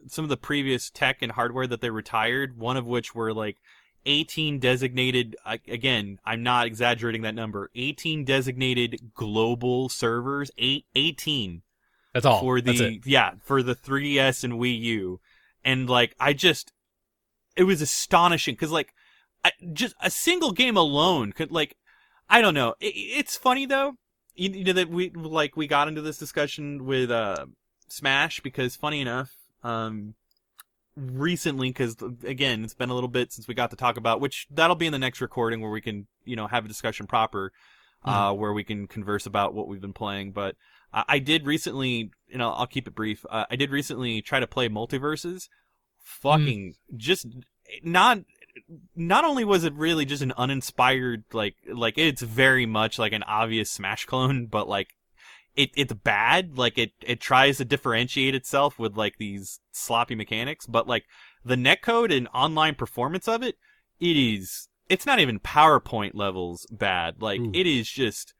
[0.08, 2.58] some of the previous tech and hardware that they retired.
[2.58, 3.56] One of which were like
[4.06, 5.38] 18 designated.
[5.46, 7.72] Again, I'm not exaggerating that number.
[7.76, 10.52] 18 designated global servers.
[10.58, 11.62] Eight, 18
[12.14, 12.42] That's all.
[12.42, 13.08] for That's the it.
[13.08, 15.22] yeah for the 3ds and Wii U,
[15.64, 16.74] and like I just
[17.56, 18.94] it was astonishing because like
[19.46, 21.78] I, just a single game alone could like
[22.30, 22.76] I don't know.
[22.80, 23.94] It, it's funny though,
[24.36, 27.46] you, you know that we like we got into this discussion with uh
[27.88, 29.32] Smash because funny enough,
[29.64, 30.16] um
[30.96, 34.48] recently because again it's been a little bit since we got to talk about which
[34.52, 37.54] that'll be in the next recording where we can you know have a discussion proper
[38.04, 40.58] uh where we can converse about what we've been playing but
[40.94, 43.26] I I did recently, you know, I'll keep it brief.
[43.30, 45.50] Uh, I did recently try to play MultiVersus.
[46.04, 47.28] Fucking just
[47.84, 48.20] not
[48.96, 53.24] not only was it really just an uninspired like like it's very much like an
[53.24, 54.90] obvious Smash clone, but like
[55.56, 56.58] it it's bad.
[56.58, 61.06] Like it it tries to differentiate itself with like these sloppy mechanics, but like
[61.44, 63.56] the netcode and online performance of it,
[64.00, 67.22] it is it's not even PowerPoint levels bad.
[67.22, 67.52] Like Ooh.
[67.54, 68.34] it is just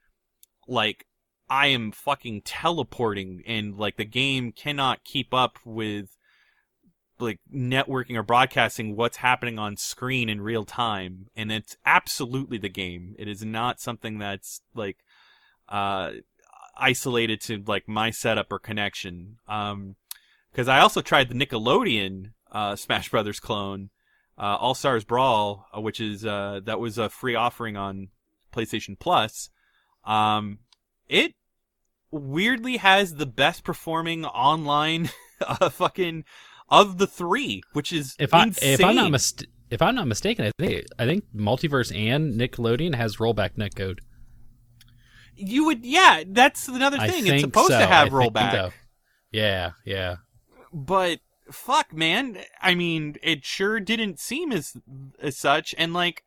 [0.66, 1.06] like
[1.48, 6.16] I am fucking teleporting and like the game cannot keep up with
[7.20, 12.68] like networking or broadcasting what's happening on screen in real time and it's absolutely the
[12.68, 13.14] game.
[13.18, 14.98] It is not something that's like
[15.68, 16.12] uh
[16.76, 19.36] isolated to like my setup or connection.
[19.48, 19.96] Um
[20.50, 23.90] because i also tried the nickelodeon uh smash brothers clone
[24.36, 28.08] uh all stars brawl uh, which is uh that was a free offering on
[28.52, 29.50] playstation plus.
[30.04, 30.58] Um
[31.08, 31.34] it
[32.10, 35.10] weirdly has the best performing online
[35.46, 36.24] uh, fucking
[36.70, 38.74] of the three, which is If I insane.
[38.74, 42.94] if I'm not mist- if I'm not mistaken, I think I think MultiVersus and Nickelodeon
[42.94, 43.98] has rollback netcode.
[45.36, 47.26] you would, yeah, that's another thing.
[47.26, 47.78] It's supposed so.
[47.78, 48.70] to have I rollback, so.
[49.32, 50.16] Yeah, yeah.
[50.72, 52.38] but fuck, man.
[52.60, 54.76] I mean, it sure didn't seem as
[55.20, 56.24] as such, and like.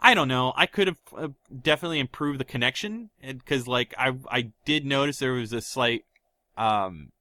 [0.00, 0.52] I don't know.
[0.54, 1.28] I could have uh,
[1.62, 6.02] definitely improved the connection because, like, I I did notice there was a slight
[6.58, 7.12] um,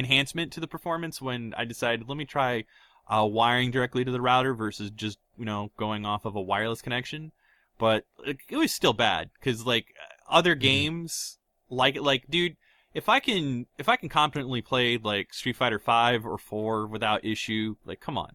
[0.00, 2.64] enhancement to the performance when I decided let me try
[3.08, 6.82] uh, wiring directly to the router versus just you know going off of a wireless
[6.82, 7.30] connection.
[7.78, 9.94] But it, it was still bad because like
[10.28, 11.38] other games,
[11.68, 12.56] like like dude,
[12.94, 17.24] if I can if I can competently play like Street Fighter Five or Four without
[17.24, 18.32] issue, like come on,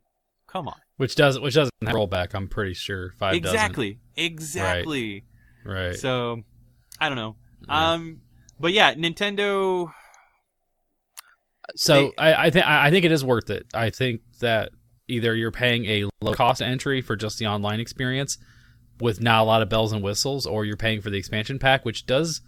[0.48, 2.34] come on, Which doesn't which doesn't have rollback.
[2.34, 5.26] I'm pretty sure five exactly, exactly.
[5.66, 5.78] doesn't.
[5.78, 5.96] Right.
[5.96, 6.44] So
[7.00, 7.36] I don't know.
[7.68, 7.94] Yeah.
[7.94, 8.22] Um,
[8.60, 9.92] but yeah, Nintendo.
[11.76, 13.66] So They- I, I think I think it is worth it.
[13.74, 14.70] I think that
[15.08, 18.38] either you're paying a low cost entry for just the online experience
[19.00, 21.84] with not a lot of bells and whistles, or you're paying for the expansion pack,
[21.86, 22.42] which does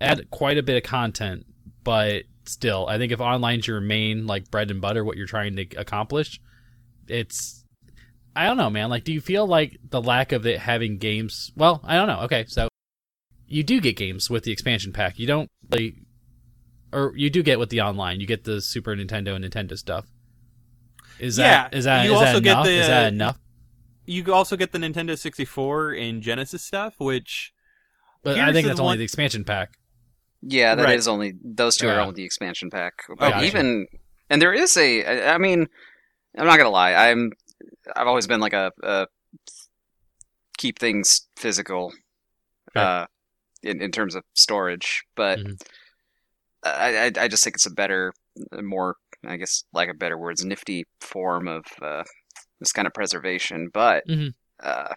[0.00, 1.44] add quite a bit of content,
[1.84, 5.56] but still, I think if online's your main like bread and butter, what you're trying
[5.56, 6.40] to accomplish,
[7.08, 7.64] it's
[8.34, 8.90] I don't know, man.
[8.90, 11.52] Like, do you feel like the lack of it having games?
[11.56, 12.20] Well, I don't know.
[12.20, 12.68] Okay, so
[13.46, 15.18] you do get games with the expansion pack.
[15.18, 15.94] You don't like
[16.96, 18.20] or you do get with the online.
[18.20, 20.06] You get the Super Nintendo and Nintendo stuff.
[21.18, 22.64] Is that Yeah, is that you is that also get enough?
[22.66, 23.38] the, is that enough?
[24.06, 27.52] You also get the Nintendo 64 and Genesis stuff, which
[28.22, 29.78] But I think the that's one- only the expansion pack.
[30.42, 31.12] Yeah, that is Right.
[31.12, 32.94] only those two are only the expansion pack.
[33.08, 33.46] But Gotcha.
[33.46, 33.86] even
[34.30, 35.66] and there is a, I mean,
[36.36, 36.92] I'm not gonna lie.
[36.94, 37.32] I'm
[37.94, 39.06] I've always been like a, a
[40.58, 41.92] keep things physical,
[42.74, 42.82] Sure.
[42.82, 43.06] uh,
[43.62, 45.04] in in terms of storage.
[45.14, 45.60] But Mhm.
[46.64, 48.12] I, I I just think it's a better,
[48.52, 48.96] more
[49.26, 52.04] I guess like a better words, nifty form of uh,
[52.60, 53.68] this kind of preservation.
[53.72, 54.34] But Mhm.
[54.62, 54.94] uh,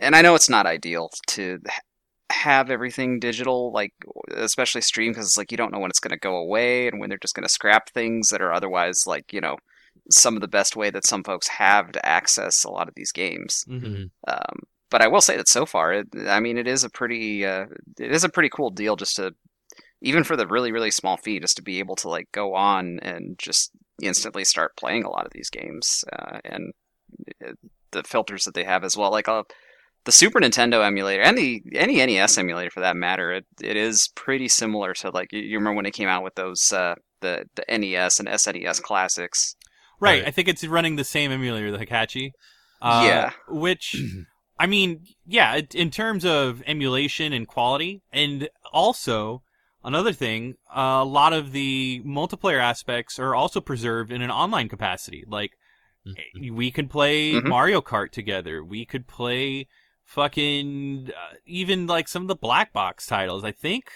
[0.00, 1.80] and I know it's not ideal to h-
[2.30, 3.92] have everything digital, like
[4.34, 7.00] especially stream, because it's like you don't know when it's going to go away and
[7.00, 9.56] when they're just going to scrap things that are otherwise like you know
[10.10, 13.12] some of the best way that some folks have to access a lot of these
[13.12, 13.64] games.
[13.68, 14.10] Mhm.
[14.28, 14.56] Um,
[14.90, 17.66] but I will say that so far, it, I mean, it is a pretty, uh,
[17.98, 19.34] it is a pretty cool deal just to,
[20.02, 22.98] even for the really, really small fee, just to be able to like go on
[23.00, 23.70] and just
[24.02, 26.72] instantly start playing a lot of these games, uh, and
[27.44, 27.52] uh,
[27.92, 29.42] the filters that they have as well, like uh,
[30.04, 33.32] the Super Nintendo emulator and the any NES emulator for that matter.
[33.32, 36.34] It it is pretty similar to like you, you remember when it came out with
[36.34, 39.56] those uh, the the NES and SNES classics.
[40.00, 40.28] right, Right.
[40.28, 42.32] I think it's running the same emulator, the Hitachi.
[42.80, 43.30] Uh, Yeah.
[43.48, 43.96] Which,
[44.58, 49.42] I mean, yeah, in terms of emulation and quality, and also
[49.86, 54.68] another thing, uh, a lot of the multiplayer aspects are also preserved in an online
[54.68, 55.24] capacity.
[55.26, 55.52] Like,
[56.06, 56.50] Mhm.
[56.52, 57.44] we could play Mhm.
[57.44, 58.62] Mario Kart together.
[58.62, 59.66] We could play
[60.04, 63.44] fucking uh, even like some of the black box titles.
[63.44, 63.90] I think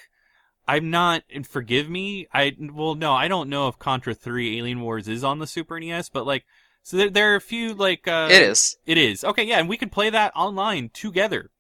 [0.69, 2.27] I'm not and forgive me.
[2.33, 5.79] I well no, I don't know if Contra 3 Alien Wars is on the Super
[5.81, 6.45] NES, but like
[6.83, 8.77] so there, there are a few like uh it is.
[8.87, 9.25] It is.
[9.25, 11.51] Okay, yeah, and we could play that online together.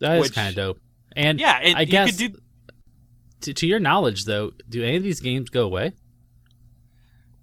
[0.00, 0.80] That is Which- kind of dope.
[1.16, 2.38] And Yeah, and I you guess could do
[3.44, 5.92] to, to your knowledge, though, do any of these games go away?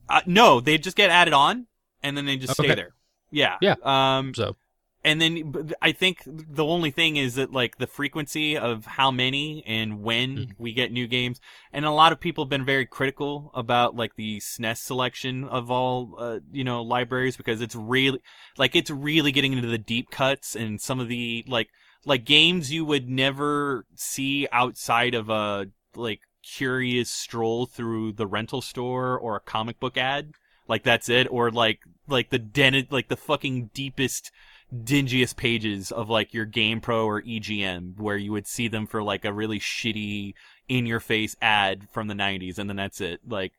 [0.10, 1.68] uh, no, they just get added on
[2.04, 2.94] and then they just stay there.
[3.32, 3.58] Yeah.
[3.62, 3.76] Yeah.
[3.84, 4.56] Um So
[5.04, 9.64] and then I think the only thing is that like the frequency of how many
[9.66, 10.56] and when Mhm.
[10.60, 11.40] we get new games,
[11.74, 15.72] and a lot of people have been very critical about like the SNES selection of
[15.72, 18.20] all uh, you know libraries because it's really
[18.58, 21.70] like it's really getting into the deep cuts and some of the like
[22.06, 28.62] like games you would never see outside of a like curious stroll through the rental
[28.62, 30.34] store or a comic book ad
[30.68, 34.32] Like that's it, or like like the den like the fucking deepest
[34.74, 39.26] dingiest pages of like your GamePro or EGM where you would see them for like
[39.26, 40.34] a really shitty
[40.70, 43.20] in your face ad from the 90s and then that's it.
[43.28, 43.52] Like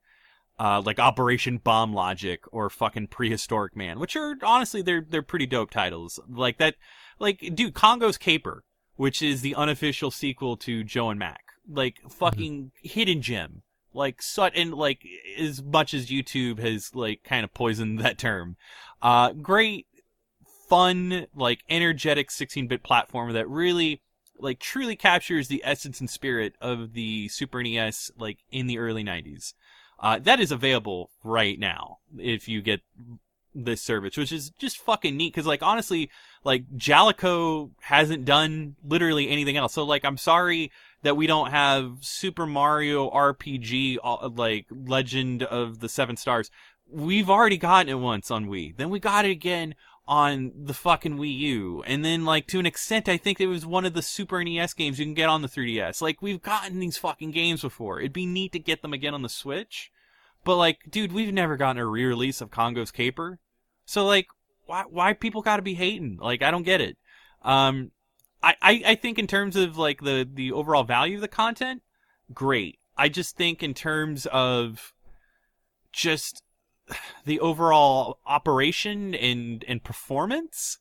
[0.59, 5.47] uh, like Operation Bomb Logic or fucking Prehistorik Man, which are honestly they're they're pretty
[5.47, 6.21] dope titles.
[6.29, 6.77] Like that,
[7.19, 8.63] like dude, Congo's Caper,
[8.97, 12.89] which is the unofficial sequel to Joe and Mac, like fucking mm-hmm.
[12.89, 13.63] hidden gem.
[13.95, 15.03] Like sut and like
[15.39, 18.57] as much as YouTube has like kind of poisoned that term,
[19.03, 19.87] uh, great,
[20.69, 24.01] fun, like energetic 16-bit platformer that really
[24.39, 29.05] like truly captures the essence and spirit of the Super NES like in the early
[29.05, 29.53] 90s.
[30.01, 32.81] Uh, that is available right now if you get
[33.55, 35.35] this service, which is just fucking neat.
[35.35, 36.11] Cause like honestly,
[36.45, 39.75] like Jaleco hasn't done literally anything else.
[39.75, 40.73] So like, I'm sorry
[41.03, 46.51] that we don't have Super Mario RPG, uh, like Legend of the Seven Stars.
[46.89, 48.77] We've already gotten it once on Wii.
[48.77, 49.75] Then we got it again
[50.07, 51.83] on the fucking Wii U.
[51.87, 54.75] And then, like, to an extent, I think it was one of the Super NES
[54.75, 56.03] games you can get on the 3DS.
[56.03, 58.01] Like, we've gotten these fucking games before.
[58.01, 59.91] It'd be neat to get them again on the Switch.
[60.45, 63.39] But, like, dude, we've never gotten a re release of Congo's Caper.
[63.85, 64.27] So, like,
[64.67, 66.19] why, why people gotta be hating?
[66.21, 66.97] Like, I don't get it.
[67.43, 67.93] Um,
[68.43, 71.83] I, I, I think in terms of, like, the, the overall value of the content,
[72.33, 72.79] great.
[72.97, 74.93] I just think in terms of
[75.93, 76.43] just
[77.25, 80.79] the overall operation and and performance.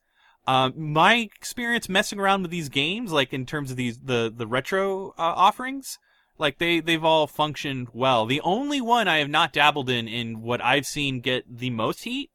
[0.48, 4.48] Um, my experience messing around with these games, like in terms of these the the
[4.48, 6.00] retro uh, offerings,
[6.38, 8.26] like they they've all functioned well.
[8.26, 12.04] The only one I have not dabbled in in what I've seen get the most
[12.04, 12.32] heat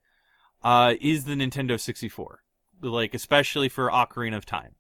[0.63, 2.41] uh, is the Nintendo 64,
[2.81, 4.77] like especially for Ocarina of Time.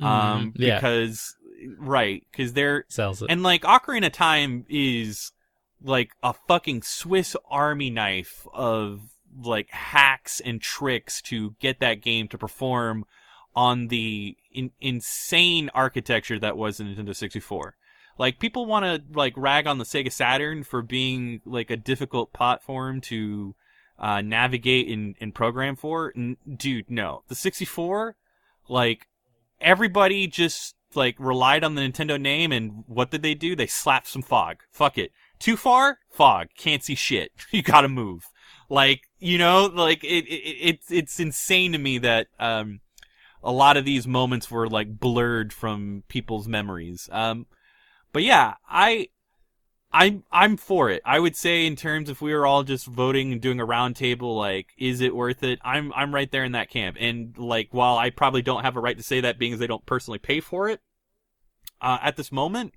[0.00, 0.76] Um, mm, yeah.
[0.76, 1.36] because
[1.78, 5.32] right because they're sells it and like Ocarina of Time is
[5.82, 9.00] like a fucking Swiss Army knife of
[9.42, 13.04] like hacks and tricks to get that game to perform
[13.54, 17.76] on the in- insane architecture that was the Nintendo 64.
[18.18, 22.32] Like people want to like rag on the Sega Saturn for being like a difficult
[22.32, 23.54] platform to
[23.98, 26.12] uh, navigate and, and program for.
[26.16, 27.22] N- dude, no.
[27.28, 28.16] The 64,
[28.68, 29.07] like
[29.60, 33.54] everybody just like relied on the Nintendo name and what did they do?
[33.54, 34.58] They slapped some fog.
[34.70, 35.12] Fuck it.
[35.38, 35.98] Too far?
[36.10, 36.48] Fog.
[36.56, 37.32] Can't see shit.
[37.50, 38.26] You gotta move.
[38.70, 42.80] Like, you know, like it, it, it's, it's insane to me that, um,
[43.42, 47.08] a lot of these moments were like blurred from people's memories.
[47.12, 47.46] Um,
[48.12, 49.08] but yeah, I,
[49.92, 51.00] I'm, I'm for it.
[51.04, 54.36] I would say in terms if we were all just voting and doing a roundtable,
[54.36, 55.58] like, is it worth it?
[55.64, 56.96] I'm, I'm right there in that camp.
[57.00, 59.66] And like, while I probably don't have a right to say that being as they
[59.66, 60.80] don't personally pay for it,
[61.80, 62.74] uh, at this moment,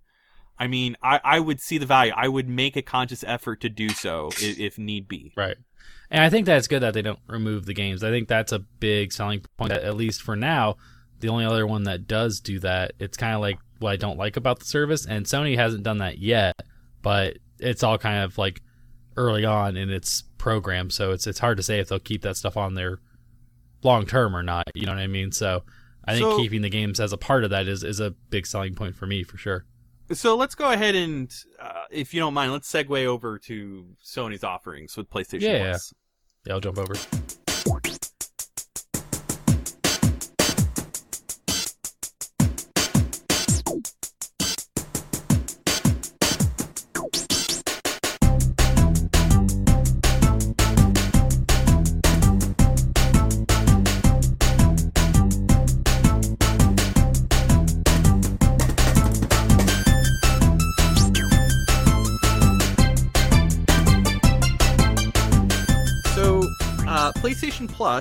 [0.58, 2.14] I mean, I, I would see the value.
[2.16, 5.34] I would make a conscious effort to do so if, if need be.
[5.36, 5.58] Right.
[6.12, 8.04] And I think that's good that they don't remove the games.
[8.04, 9.72] I think that's a big selling point.
[9.72, 10.76] That at least for now,
[11.20, 14.18] the only other one that does do that, it's kind of like what I don't
[14.18, 15.06] like about the service.
[15.06, 16.60] And Sony hasn't done that yet,
[17.02, 18.62] but it's all kind of like
[19.18, 22.38] early on in its program, so it's it's hard to say if they'll keep that
[22.38, 23.00] stuff on there
[23.84, 24.66] long term or not.
[24.76, 25.32] You know what I mean?
[25.32, 25.64] So
[26.06, 28.46] I think so, keeping the games as a part of that is is a big
[28.46, 29.66] selling point for me for sure.
[30.14, 34.44] So let's go ahead and, uh, if you don't mind, let's segue over to Sony's
[34.44, 35.94] offerings with PlayStation yeah, Plus.
[36.46, 36.96] Yeah, yeah I'll jump over.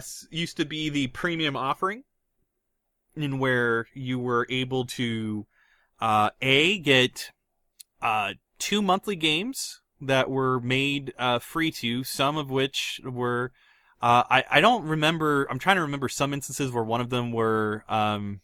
[0.00, 2.04] Plus used to be the premium offering,
[3.14, 5.46] in where you were able to
[6.00, 7.32] uh, a get
[8.00, 13.52] uh, two monthly games that were made uh, free to you, some of which were
[14.00, 15.46] uh, I I don't remember.
[15.50, 18.40] I'm trying to remember some instances where one of them were um,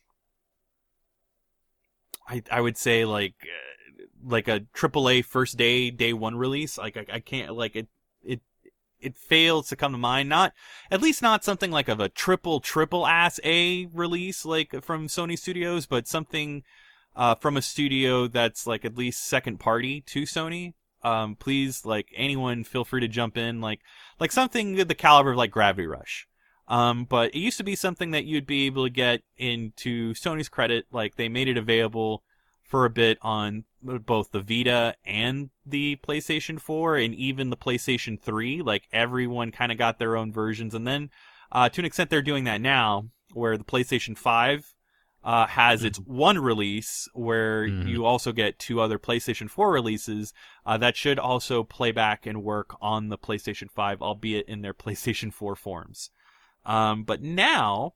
[2.29, 6.77] I I would say like uh, like a AAA first day day one release.
[6.77, 7.89] Like I, I can't like it
[9.01, 10.29] it fails to come to mind.
[10.29, 10.53] Not
[10.91, 15.39] at least not something like of a triple triple ass A release like from Sony
[15.39, 16.63] Studios, but something
[17.15, 20.75] uh, from a studio that's like at least second party to Sony.
[21.03, 23.61] Um, please, like anyone, feel free to jump in.
[23.61, 23.81] Like
[24.19, 26.27] like something the caliber of like Gravity Rush.
[26.69, 30.49] Um, but it used to be something that you'd be able to get into Sony's
[30.49, 30.87] credit.
[30.91, 32.23] Like they made it available
[32.67, 38.21] for a bit on both the Vita and the PlayStation 4 and even the PlayStation
[38.21, 38.63] 3.
[38.63, 41.11] Like everyone kind of got their own versions, and then
[41.53, 44.73] uh, to an extent they're doing that now, where the PlayStation 5
[45.23, 47.89] uh, has its one release where Mhm.
[47.89, 50.33] you also get two other PlayStation 4 releases
[50.65, 54.75] uh, that should also play back and work on the PlayStation 5, albeit in their
[54.85, 56.11] PlayStation 4 forms.
[56.65, 57.95] Um, but now,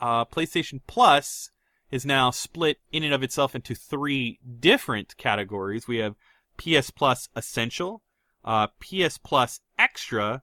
[0.00, 1.50] uh, PlayStation Plus
[1.90, 5.88] is now split in and of itself into three different categories.
[5.88, 6.16] We have
[6.56, 8.02] PS Plus Essential,
[8.44, 10.42] uh, PS Plus Extra,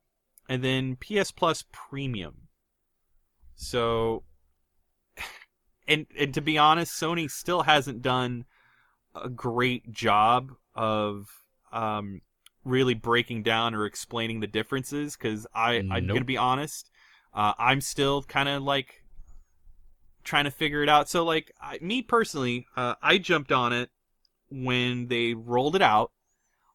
[0.49, 2.47] and then PS Plus Premium.
[3.55, 4.23] So,
[5.87, 8.45] and and to be honest, Sony still hasn't done
[9.13, 11.27] a great job of
[11.71, 12.21] um,
[12.63, 15.15] really breaking down or explaining the differences.
[15.15, 16.89] Because I I'm gonna be honest,
[17.33, 19.04] uh, I'm still kind of like
[20.25, 21.07] trying to figure it out.
[21.07, 23.89] So like I, me personally, uh, I jumped on it
[24.49, 26.11] when they rolled it out.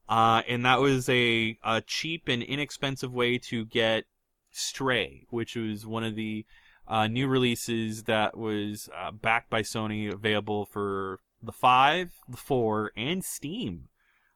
[0.09, 4.05] Uh, and that was a, a cheap and inexpensive way to get
[4.51, 6.45] Stray, which was one of the
[6.89, 12.91] uh, new releases that was uh, backed by Sony, available for the 5, the 4,
[12.97, 13.89] and Steam.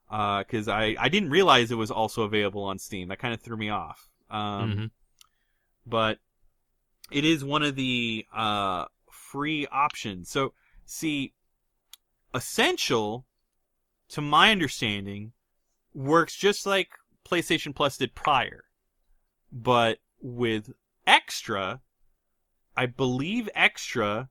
[0.08, 3.08] Because I, I didn't realize it was also available on Steam.
[3.08, 4.08] That kind of threw me off.
[4.30, 4.90] Um, Mhm.
[5.86, 6.18] But
[7.10, 8.84] it is one of the uh,
[9.34, 10.30] free options.
[10.30, 10.52] So,
[10.86, 11.32] see,
[12.32, 13.26] Essential,
[14.10, 15.32] to my understanding,
[15.92, 16.88] works just like
[17.28, 18.64] PlayStation Plus did prior.
[19.50, 20.72] But with
[21.04, 21.80] Extra,
[22.76, 24.28] I believe Extra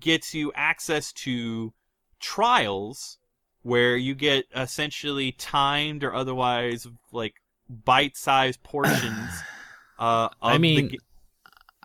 [0.00, 1.72] gets you access to
[2.18, 3.18] trials
[3.62, 7.34] where you get essentially timed or otherwise like
[7.68, 9.30] bite-sized portions
[9.98, 10.96] uh, of I mean,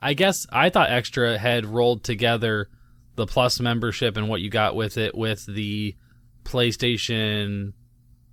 [0.06, 2.70] I guess I thought Extra had rolled together
[3.16, 5.96] the Plus membership and what you got with it with the
[6.44, 7.74] PlayStation.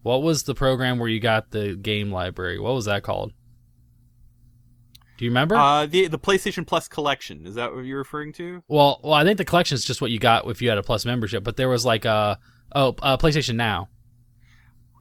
[0.03, 2.59] What was the program where you got the game library?
[2.59, 3.33] What was that called?
[5.17, 5.55] Do you remember?
[5.57, 7.47] uh, the the PlayStation Plus collection.
[7.47, 8.63] Is that what you're referring to?
[8.69, 10.83] well, well, I think the collection is just what you got if you had a
[10.83, 12.39] Plus membership, but there was like a
[12.75, 13.89] oh, uh, PlayStation Now.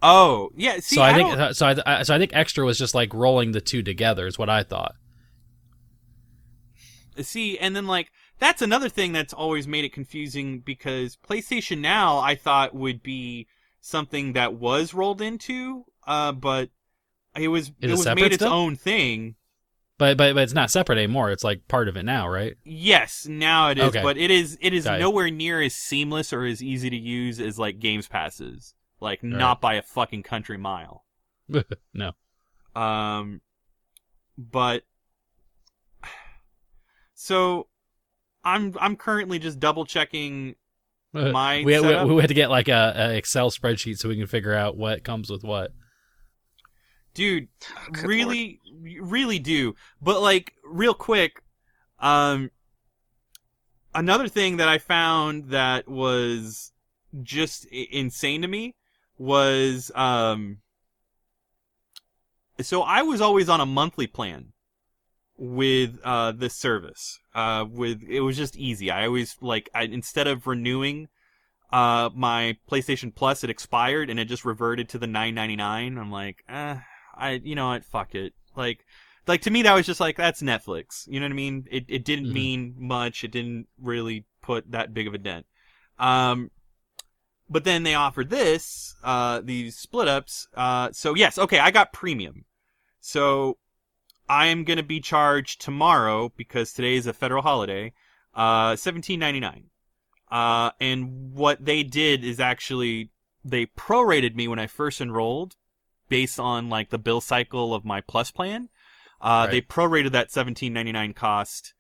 [0.03, 0.79] Oh, yeah.
[0.79, 1.65] See, so I, think don't- so.
[1.67, 4.25] I, I- so I think Extra was just like rolling the two together.
[4.27, 4.95] Is what I thought.
[7.23, 12.17] See, and then like that's another thing that's always made it confusing because PlayStation Now
[12.19, 13.47] I thought would be
[13.79, 16.69] something that was rolled into, uh, but
[17.35, 19.35] it was it it was made its own thing.
[19.97, 21.29] But, but but it's not separate anymore.
[21.29, 22.55] It's like part of it now, right?
[22.63, 24.01] Yes, now it is, Okay.
[24.01, 24.99] but it is it is Got it.
[24.99, 28.73] nowhere near as seamless or as easy to use as like Games Passes.
[28.99, 29.31] Like Right.
[29.31, 31.05] not by a fucking country mile.
[31.93, 32.13] no.
[32.75, 33.41] Um,
[34.37, 34.83] but
[37.21, 37.67] so
[38.43, 40.55] I'm I'm currently just double checking
[41.13, 44.17] My we, we, setup- we had to get like a, a Excel spreadsheet so we
[44.17, 45.71] can figure out what comes with what.
[47.13, 47.47] dude
[47.91, 48.59] Good really
[48.99, 49.75] really do.
[50.01, 51.43] But like real quick
[51.99, 52.49] um
[53.93, 56.71] another thing that i found that was
[57.21, 58.73] just insane to me
[59.19, 60.57] was um
[62.59, 64.53] so i was always on a monthly plan
[65.43, 68.91] with uh this service uh with it was just easy.
[68.91, 71.07] I always like I, instead of renewing
[71.73, 76.43] uh my PlayStation Plus it expired and it just reverted to the 9.99 I'm like
[76.47, 76.77] eh,
[77.17, 77.85] I you know what?
[77.85, 78.33] Fuck it.
[78.55, 78.85] Like
[79.27, 81.07] like to me that was just like that's Netflix.
[81.07, 81.65] You know what I mean?
[81.71, 82.33] It it didn't Mhm.
[82.33, 83.23] mean much.
[83.23, 85.47] It didn't really put that big of a dent.
[85.97, 86.51] Um
[87.49, 91.93] but then they offered this uh these split ups uh so yes okay I got
[91.93, 92.45] premium.
[92.99, 93.57] So
[94.31, 97.93] I am going to be charged tomorrow because today is a federal holiday
[98.33, 99.63] uh 17.99
[100.31, 103.11] uh, and what they did is actually
[103.43, 105.55] they prorated me when I first enrolled
[106.07, 108.69] based on like the bill cycle of my plus plan.
[109.19, 109.51] Uh, Right.
[109.51, 111.73] they prorated that seventeen ninety nine cost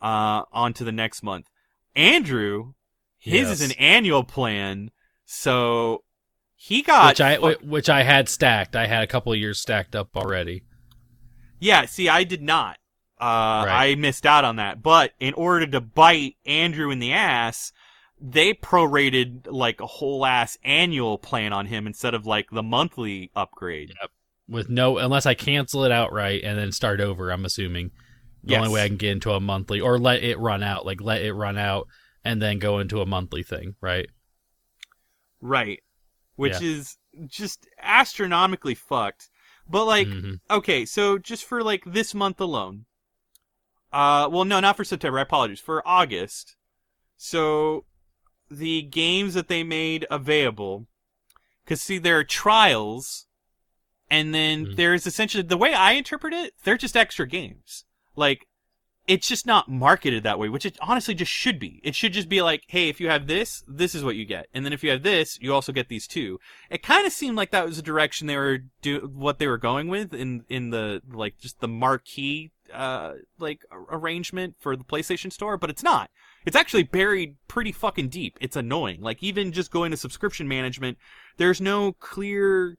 [0.00, 1.46] uh, onto the next month.
[1.94, 2.72] Andrew,
[3.18, 4.90] his is an annual plan,
[5.26, 6.04] so
[6.56, 8.74] he got which I fu- which I had stacked.
[8.74, 10.62] I had a couple of years stacked up already.
[11.58, 12.76] Yeah, see, I did not.
[13.20, 13.90] Uh, Right.
[13.90, 14.82] I missed out on that.
[14.82, 17.72] But in order to bite Andrew in the ass,
[18.20, 23.30] they prorated like a whole ass annual plan on him instead of like the monthly
[23.34, 23.94] upgrade.
[24.00, 24.10] Yep.
[24.48, 27.30] With no, unless I cancel it outright and then start over.
[27.30, 27.90] I'm assuming
[28.44, 28.60] the Yes.
[28.60, 31.22] only way I can get into a monthly or let it run out, like let
[31.22, 31.86] it run out
[32.24, 34.08] and then go into a monthly thing, right?
[35.40, 35.82] Right.
[36.36, 36.68] Which Yeah.
[36.68, 39.28] is just astronomically fucked.
[39.68, 40.40] But like, Mhm.
[40.50, 42.86] okay, so just for like this month alone.
[43.92, 45.18] Uh, well, no, not for September.
[45.18, 45.60] I apologize.
[45.60, 46.56] For August.
[47.16, 47.84] So
[48.50, 50.86] the games that they made available.
[51.64, 53.26] Because see, there are trials,
[54.10, 54.76] and then Mhm.
[54.76, 57.84] there's essentially the way I interpret it, they're just extra games.
[58.16, 58.47] Like
[59.08, 61.80] it's just not marketed that way, which it honestly just should be.
[61.82, 64.46] It should just be like, hey, if you have this, this is what you get,
[64.52, 66.38] and then if you have this, you also get these two.
[66.70, 69.58] It kind of seemed like that was the direction they were do what they were
[69.58, 75.32] going with in in the like just the marquee uh like arrangement for the PlayStation
[75.32, 76.10] Store, but it's not.
[76.44, 78.38] It's actually buried pretty fucking deep.
[78.40, 79.00] It's annoying.
[79.00, 80.98] Like even just going to subscription management,
[81.38, 82.76] there's no clear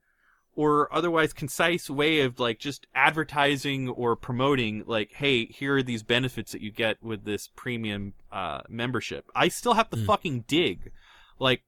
[0.59, 6.03] or otherwise concise way of like just advertising or promoting like hey here are these
[6.03, 9.23] benefits that you get with this premium uh membership.
[9.33, 10.05] I still have to Hmm.
[10.05, 10.91] fucking dig.
[11.39, 11.61] Like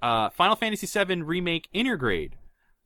[0.00, 2.32] uh final fantasy VII remake intergrade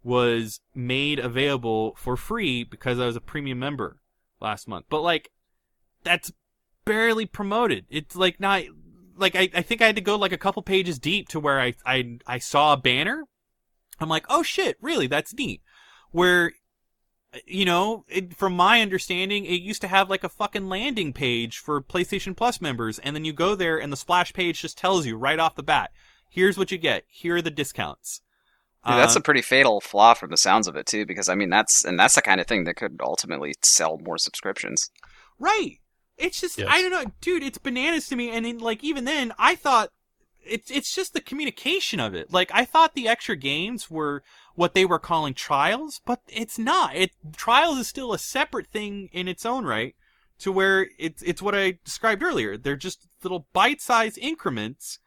[0.02, 4.00] was made available for free because i was a premium member
[4.40, 4.86] last month.
[4.88, 5.30] But like
[6.02, 6.32] that's
[6.84, 7.86] barely promoted.
[7.88, 8.64] It's like not
[9.16, 11.60] like I, I think i had to go like a couple pages deep to where
[11.60, 13.26] i i, I saw a banner
[14.03, 15.07] I'm like, oh shit, really?
[15.07, 15.62] That's neat.
[16.11, 16.53] Where,
[17.46, 21.59] you know, it, from my understanding, it used to have like a fucking landing page
[21.59, 25.07] for PlayStation Plus members, and then you go there and the splash page just tells
[25.07, 25.90] you right off the bat,
[26.28, 27.05] here's what you get.
[27.09, 28.20] Here are the discounts.
[28.84, 31.36] Dude, that's Uh, a pretty fatal flaw from the sounds of it too, because I
[31.36, 34.90] mean that's and that's the kind of thing that could ultimately sell more subscriptions.
[35.38, 35.78] Right.
[36.18, 36.68] It's just Yes.
[36.68, 37.42] I don't know, dude.
[37.44, 38.30] It's bananas to me.
[38.30, 39.90] And then, like even then, I thought
[40.45, 42.32] it's it's just the communication of it.
[42.32, 44.22] Like I thought the extra games were
[44.55, 46.97] what they were calling trials, but it's not.
[46.97, 49.95] It trials is still a separate thing in its own right.
[50.40, 52.57] To where it's it's what I described earlier.
[52.57, 54.99] They're just little bite-sized increments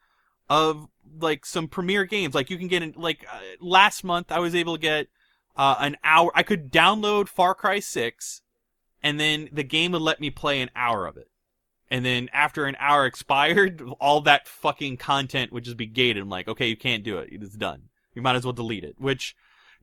[0.48, 0.88] of
[1.20, 2.34] like some premier games.
[2.34, 5.08] Like you can get in like uh, last month I was able to get
[5.56, 6.30] uh, an hour.
[6.34, 8.40] I could download Far Cry Six
[9.02, 11.28] and then the game would let me play an hour of it.
[11.90, 16.22] And then after an hour expired, all that fucking content would just be gated.
[16.22, 17.28] I'm like, okay, you can't do it.
[17.32, 17.82] It's done.
[18.14, 18.96] You might as well delete it.
[18.98, 19.36] Which,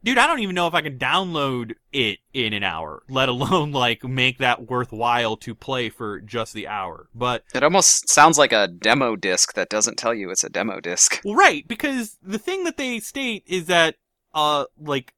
[0.03, 3.71] dude, I don't even know if I can download it in an hour, let alone
[3.71, 7.07] like make that worthwhile to play for just the hour.
[7.13, 10.79] But It almost sounds like a demo disc that doesn't tell you it's a demo
[10.79, 11.21] disc.
[11.25, 13.95] Well, right, because the thing that they state is that,
[14.33, 15.13] uh, like,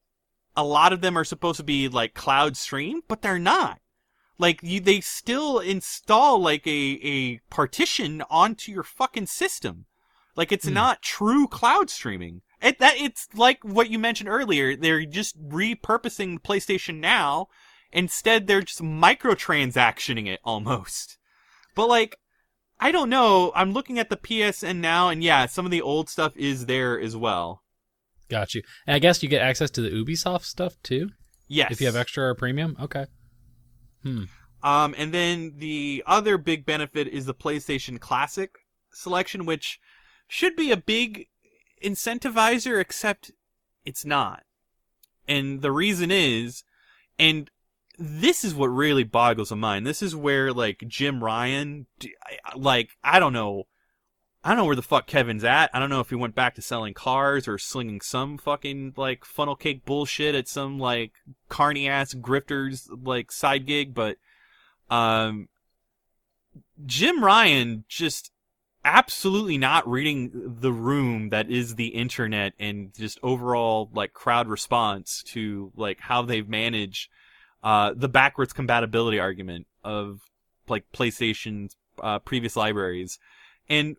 [0.55, 3.79] a lot of them are supposed to be like cloud stream, but they're not.
[4.37, 9.85] Like, you, they still install like a, a partition onto your fucking system.
[10.35, 10.73] Like, it's Hmm.
[10.73, 12.41] not true cloud streaming.
[12.61, 14.75] It, that, it's like what you mentioned earlier.
[14.75, 17.47] They're just repurposing PlayStation Now.
[17.91, 21.17] Instead, they're just microtransactioning it almost.
[21.75, 22.17] But like,
[22.79, 23.51] I don't know.
[23.55, 26.99] I'm looking at the PSN now, and yeah, some of the old stuff is there
[26.99, 27.61] as well.
[28.29, 28.63] Got you.
[28.87, 31.09] And I guess you get access to the Ubisoft stuff too
[31.47, 31.71] Yes.
[31.71, 32.75] if you have extra or premium.
[32.81, 33.05] Okay.
[34.63, 38.51] Um, and then the other big benefit is the PlayStation Classic
[38.91, 39.79] selection, which
[40.27, 41.27] should be a big
[41.83, 43.31] incentivizer, except
[43.85, 44.43] it's not.
[45.27, 46.63] And the reason is,
[47.19, 47.49] and
[47.97, 49.85] this is what really boggles the mind.
[49.85, 51.87] This is where like Jim Ryan,
[52.55, 53.65] like I don't know,
[54.45, 55.71] I don't know where the fuck Kevin's at.
[55.73, 59.25] I don't know if he went back to selling cars or slinging some fucking like
[59.25, 61.13] funnel cake bullshit at some like
[61.49, 64.17] carny ass grifters like side gig, but
[64.91, 65.49] um,
[66.85, 68.31] Jim Ryan just
[68.83, 70.29] absolutely not reading
[70.59, 76.21] the room that is the internet and just overall like crowd response to like how
[76.21, 77.09] they've managed
[77.63, 80.19] uh the backwards compatibility argument of
[80.67, 83.17] like PlayStation's uh, previous libraries
[83.67, 83.95] and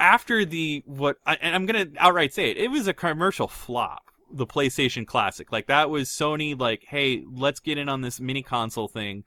[0.00, 4.46] after the what and I'm gonna outright say it it was a commercial flop the
[4.46, 8.88] PlayStation Classic like that was Sony like hey let's get in on this mini console
[8.88, 9.24] thing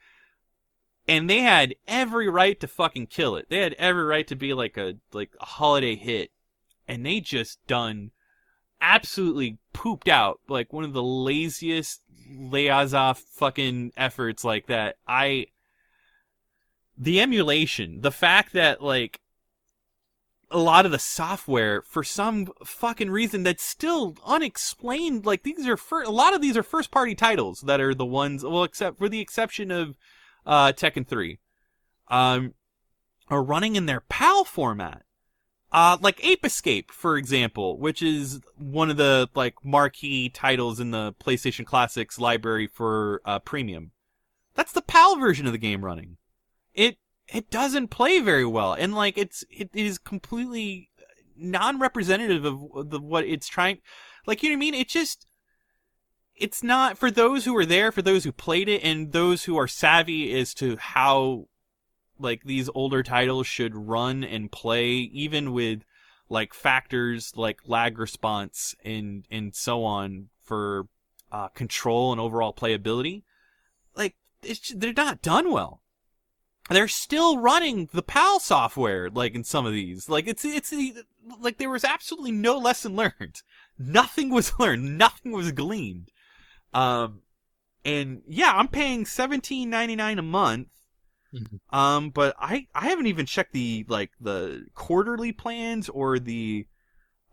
[1.08, 3.48] and they had every right to fucking kill it.
[3.50, 6.32] They had every right to be like a like a holiday hit,
[6.88, 8.12] and they just done
[8.82, 14.96] absolutely pooped out like one of the laziest layers fucking efforts like that.
[15.08, 15.48] I
[16.98, 19.20] the emulation, the fact that like
[20.54, 25.78] a lot of the software for some fucking reason that's still unexplained like these are
[25.78, 28.98] fir- a lot of these are first party titles that are the ones well except
[28.98, 29.96] for the exception of
[30.46, 31.40] uh, Tekken 3,
[32.10, 32.54] um,
[33.30, 35.04] are running in their PAL format.
[35.72, 40.92] Uh, like Ape Escape, for example, which is one of the, like, marquee titles in
[40.92, 43.92] the PlayStation Classics library for, uh, premium.
[44.54, 46.18] That's the PAL version of the game running.
[46.76, 46.98] It,
[47.34, 50.90] it doesn't play very well, and, like, it's, it is completely
[51.36, 53.80] non-representative of the, what it's trying,
[54.26, 54.74] like, you know what I mean?
[54.76, 55.26] It just,
[56.36, 59.58] it's not for those who were there, for those who played it, and those who
[59.58, 61.48] are savvy as to how
[62.20, 65.84] like these older titles should run and play, even with
[66.30, 70.88] like factors like lag response and and so on for
[71.32, 73.24] uh, control and overall playability,
[73.96, 75.83] like it's they're not done well.
[76.70, 80.08] They're still running the PAL software, like in some of these.
[80.10, 80.74] Like it's it's
[81.40, 83.42] like there was absolutely no lesson learned.
[83.78, 84.98] Nothing was learned.
[84.98, 86.10] Nothing was gleaned.
[86.74, 87.22] Um,
[87.86, 90.68] and yeah, I'm paying seventeen ninety nine a month.
[91.34, 91.60] Mhm.
[91.76, 96.66] Um, but I I haven't even checked the like the quarterly plans or the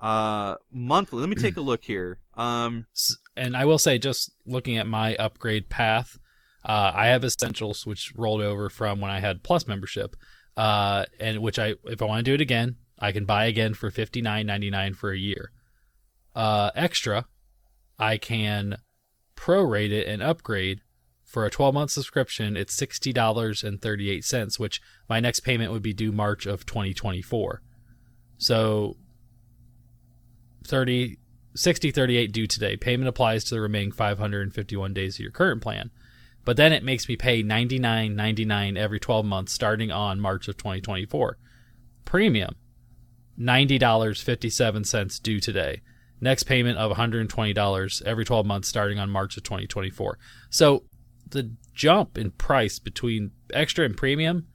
[0.00, 1.20] uh monthly.
[1.20, 2.18] Let me take a look here.
[2.34, 2.86] Um,
[3.36, 6.18] And I will say, just looking at my upgrade path,
[6.64, 10.16] uh, I have Essentials, which rolled over from when I had Plus membership,
[10.56, 13.74] uh, and which I, if I want to do it again, I can buy again
[13.74, 15.52] for fifty nine ninety nine for a year.
[16.34, 17.26] Uh, extra,
[17.98, 18.76] I can
[19.36, 20.80] prorate it and upgrade
[21.24, 22.56] for a twelve month subscription.
[22.56, 26.44] It's sixty dollars and thirty eight cents, which my next payment would be due March
[26.44, 27.62] of twenty twenty four.
[28.36, 28.96] So
[30.66, 31.18] 30
[31.54, 32.76] 60 38 due today.
[32.76, 35.90] Payment applies to the remaining 551 days of your current plan.
[36.44, 41.36] But then it makes me pay 99.99 every 12 months starting on March of 2024.
[42.04, 42.56] Premium
[43.38, 45.80] $90.57 due today.
[46.20, 50.18] Next payment of $120 every 12 months starting on March of 2024.
[50.50, 50.84] So
[51.28, 54.46] the jump in price between extra and premium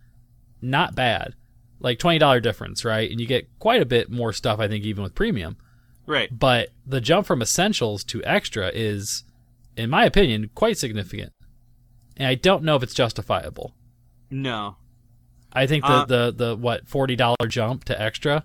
[0.62, 1.34] not bad.
[1.80, 3.10] Like $20 difference, right?
[3.10, 5.57] And you get quite a bit more stuff I think even with premium
[6.06, 6.30] right.
[6.38, 9.24] but the jump from essentials to extra is
[9.76, 11.34] in my opinion quite significant
[12.17, 13.73] and i don't know if it's justifiable.
[14.29, 14.77] No.
[15.53, 18.43] i think the Uh, the, the what $40 jump to extra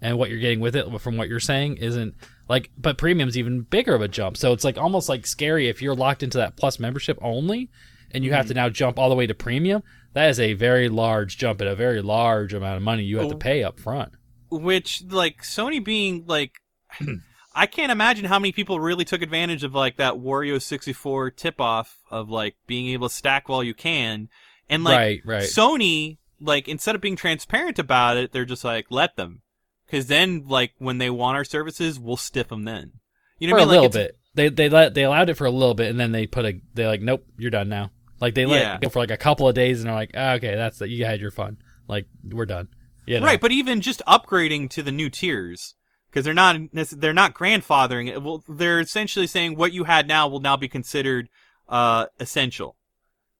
[0.00, 2.14] and what you're getting with it from what you're saying isn't
[2.48, 4.36] like but premium's even bigger of a jump.
[4.36, 7.70] So it's like almost like scary if you're locked into that plus membership only
[8.10, 9.82] and you have to now jump all the way to premium.
[10.14, 13.28] That is a very large jump and a very large amount of money you have
[13.28, 13.38] to Oh.
[13.38, 14.12] pay up front.
[14.50, 16.54] Which like Sony being like
[17.52, 21.60] I can't imagine how many people really took advantage of like that Wario 64 tip
[21.60, 24.28] off of like being able to stack while you can
[24.68, 28.86] and like right right Sony like instead of being transparent about it they're just like
[28.90, 29.42] let them
[29.88, 32.92] cuz then like when they want our services we'll stiff them then
[33.40, 33.78] you know for what I a mean?
[33.78, 34.16] A little bit.
[34.34, 36.60] They they let they allowed it for a little bit, and then they put a
[36.74, 37.90] they like nope, you're done now.
[38.20, 38.74] Like they let Yeah.
[38.76, 40.90] it go for like a couple of days, and they're like, ah, okay, that's it.
[40.90, 41.56] You had your fun.
[41.88, 42.68] Like we're done.
[43.06, 43.26] You know?
[43.26, 45.74] Right, but even just upgrading to the new tiers
[46.10, 48.22] because they're not they're not grandfathering it.
[48.22, 51.28] Well, they're essentially saying what you had now will now be considered
[51.68, 52.76] uh essential,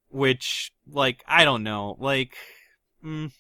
[0.09, 2.36] which like I don't know, like.
[3.05, 3.32] Mm,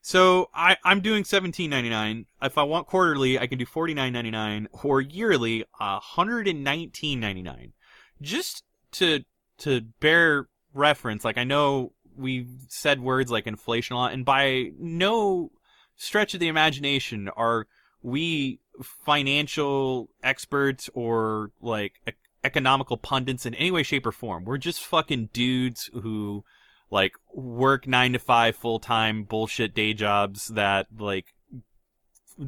[0.00, 2.26] so I I'm doing seventeen ninety nine.
[2.40, 6.64] If I want quarterly, I can do forty nine ninety nine, or yearly, hundred and
[6.64, 7.72] nineteen ninety nine.
[8.20, 9.24] Just to
[9.58, 14.70] to bear reference, like I know we've said words like inflation a lot, and by
[14.78, 15.50] no
[15.96, 17.66] stretch of the imagination are
[18.02, 22.12] we financial experts or like e-
[22.44, 24.44] economical pundits in any way, shape, or form.
[24.44, 26.44] We're just fucking dudes who
[26.90, 31.34] like work nine to five full time bullshit day jobs that like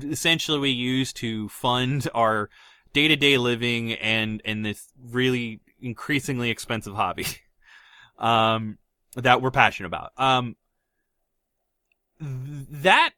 [0.02, 2.50] essentially we use to fund our
[2.92, 7.26] day to day living and and this really increasingly expensive hobby
[8.18, 8.78] um
[9.16, 10.12] that we're passionate about.
[10.18, 10.56] Um
[12.20, 13.10] that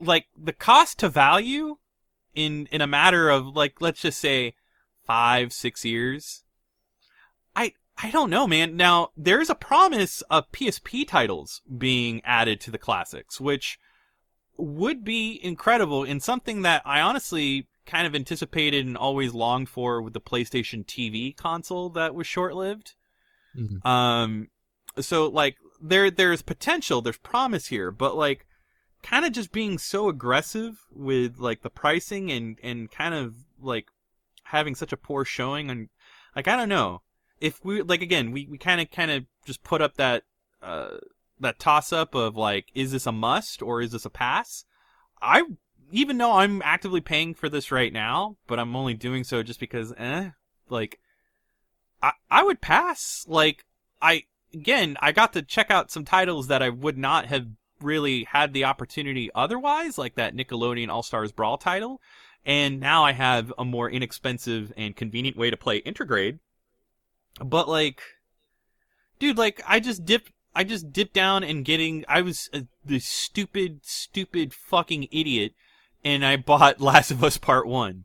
[0.00, 1.78] like the cost to value
[2.36, 4.54] in in a matter of like let's just say
[5.06, 6.44] five six years.
[7.56, 7.72] I
[8.02, 8.76] i don't know man.
[8.76, 13.78] Now there's a promise of psp titles being added to the classics which
[14.58, 20.02] would be incredible and something that i honestly kind of anticipated and always longed for
[20.02, 22.94] with the playstation tv console that was short-lived.
[23.56, 23.84] Mhm.
[23.86, 24.48] um
[25.00, 28.46] so like there there's potential there's promise here but like
[29.02, 33.88] kind of just being so aggressive with like the pricing and and kind of like
[34.44, 35.88] having such a poor showing and
[36.34, 37.02] like I don't know.
[37.40, 40.24] If we like again we we kind of kind of just put up that
[40.62, 40.98] uh
[41.40, 44.64] that toss up of like is this a must or is this a pass?
[45.20, 45.44] I
[45.92, 49.60] even though I'm actively paying for this right now but I'm only doing so just
[49.60, 50.30] because eh
[50.68, 50.98] like
[52.02, 53.24] I I would pass.
[53.28, 53.64] Like
[54.00, 57.46] I again I got to check out some titles that I would not have
[57.80, 62.00] really had the opportunity otherwise, like that Nickelodeon All Stars Brawl title.
[62.44, 66.38] And now I have a more inexpensive and convenient way to play Intergrade.
[67.44, 68.02] But like,
[69.18, 72.48] dude, like I just dipped, I just dipped down and getting, I was
[72.84, 75.52] the stupid, stupid fucking idiot,
[76.04, 78.04] and I bought Last of Us Part One,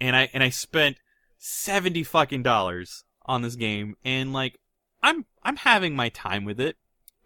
[0.00, 0.98] and I and I spent
[1.38, 4.58] seventy fucking dollars on this game, and like,
[5.02, 6.76] I'm I'm having my time with it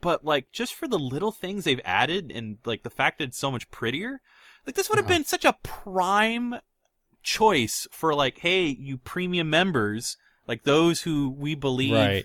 [0.03, 3.39] but like just for the little things they've added and like the fact that it's
[3.39, 4.21] so much prettier
[4.67, 5.15] Like this would have Uh-huh.
[5.15, 6.57] been such a prime
[7.23, 10.17] choice for like, hey, you premium members,
[10.47, 12.25] like those who we believe, Right.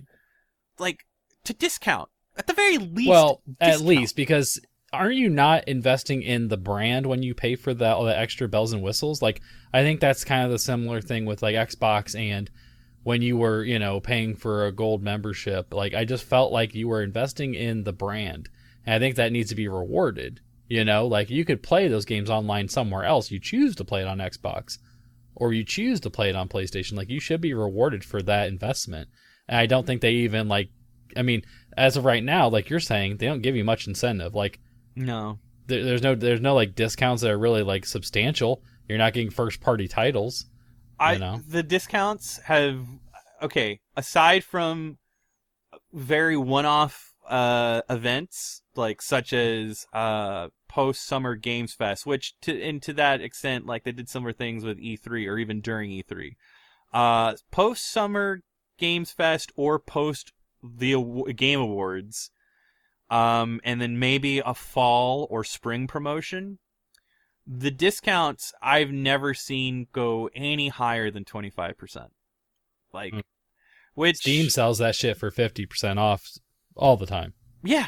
[0.80, 1.06] like
[1.45, 3.10] to discount at the very least.
[3.10, 4.60] Well, at least because
[4.94, 8.48] aren't you not investing in the brand when you pay for the all the extra
[8.48, 9.22] bells and whistles?
[9.22, 9.41] Like
[9.74, 12.49] I think that's kind of the similar thing with like Xbox and
[13.08, 15.74] when you were, you know, paying for a gold membership.
[15.74, 18.50] Like I just felt like you were investing in the brand.
[18.86, 20.42] And I think that needs to be rewarded.
[20.68, 23.32] You know, like you could play those games online somewhere else.
[23.32, 24.78] You choose to play it on Xbox
[25.36, 26.98] or you choose to play it on PlayStation.
[26.98, 29.08] Like you should be rewarded for that investment.
[29.48, 30.68] And I don't think they even like
[31.16, 31.44] I mean,
[31.78, 34.36] as of right now, like you're saying, they don't give you much incentive.
[34.36, 34.60] Like
[34.98, 38.64] no, there, there's no there's no like discounts that are really like substantial.
[38.90, 40.46] You're not getting first party titles.
[40.99, 41.41] I know?
[41.48, 42.86] the discounts have
[43.41, 43.80] okay.
[43.95, 44.98] Aside from
[45.94, 52.82] very one-off uh, events like such as uh, post Summer Games Fest, which to and
[52.84, 56.36] to that extent, like they did similar things with E3 or even during E3.
[56.94, 58.41] Uh, post Summer
[58.78, 60.32] Games Fest or post
[60.64, 62.32] the aw- Game Awards,
[63.10, 66.60] um, and then maybe a fall or spring promotion
[67.48, 72.10] the discounts I've never seen go any higher than 25%.
[72.94, 73.22] Like Mm.
[73.94, 76.28] which Steam sells that shit for fifty percent off
[76.76, 77.34] all the time.
[77.64, 77.88] yeah,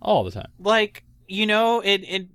[0.00, 0.52] All the time.
[0.58, 2.28] like you know, it it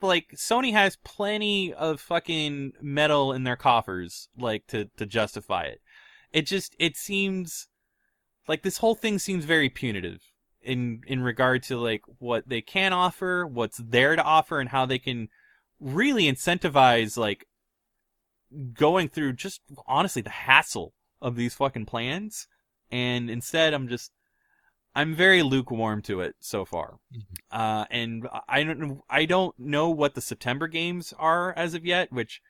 [0.00, 5.80] like Sony has plenty of fucking metal in their coffers like to to justify it.
[6.32, 7.68] It just it seems
[8.46, 10.20] like this whole thing seems very punitive
[10.68, 14.86] in in regard to like what they can offer, what's there to offer and how
[14.86, 15.28] they can
[15.80, 17.46] really incentivize like
[18.72, 22.46] going through just honestly the hassle of these fucking plans
[22.90, 24.12] and instead I'm just
[24.94, 26.98] I'm very lukewarm to it so far.
[27.52, 31.86] Uh, and I don't know, I don't know what the September games are as of
[31.86, 32.40] yet, which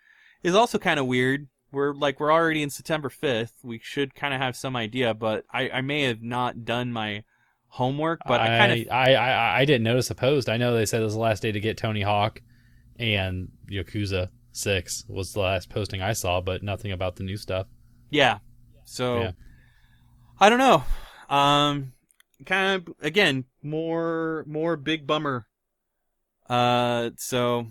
[0.42, 1.48] is also kind of weird.
[1.70, 3.52] We're like we're already in September 5th.
[3.62, 7.24] We should kind of have some idea, but I, I may have not done my
[7.68, 10.48] homework, but I, kind of I, I I didn't notice opposed.
[10.48, 12.42] I know they said it was the last day to get Tony Hawk
[12.98, 17.66] and Yakuza Six was the last posting I saw, but nothing about the new stuff.
[18.10, 18.38] Yeah.
[18.84, 19.30] So Yeah.
[20.40, 20.84] I don't know.
[21.28, 21.92] Um
[22.46, 25.46] kind of again, more more big bummer.
[26.48, 27.68] Uh so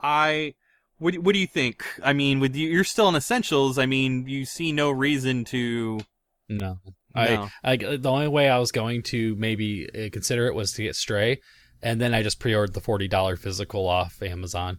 [0.00, 0.54] I
[0.98, 1.84] what what do you think?
[2.02, 3.78] I mean, with you you're still in essentials.
[3.78, 6.00] I mean, you see no reason to
[6.48, 6.78] No.
[7.14, 7.48] No.
[7.64, 10.82] I like the only way I was going to maybe uh, consider it was to
[10.84, 11.40] get Stray,
[11.82, 14.78] and then I just pre-ordered the forty dollar physical off Amazon.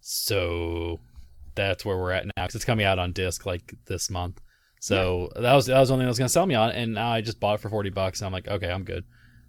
[0.00, 1.00] So
[1.54, 4.40] that's where we're at now because it's coming out on disc like this month.
[4.80, 6.70] So that was that was the only thing that was going to sell me on,
[6.70, 8.20] and now I just bought it for forty bucks.
[8.20, 9.04] And I'm like, okay, I'm good.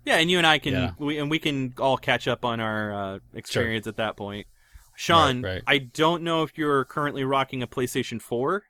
[0.06, 0.92] Yeah, and you and I can Yeah.
[1.00, 4.48] we and we can all catch up on our uh, experience at that point.
[4.96, 5.64] Sean, Right, right.
[5.68, 8.64] I don't know if you're currently rocking a PlayStation 4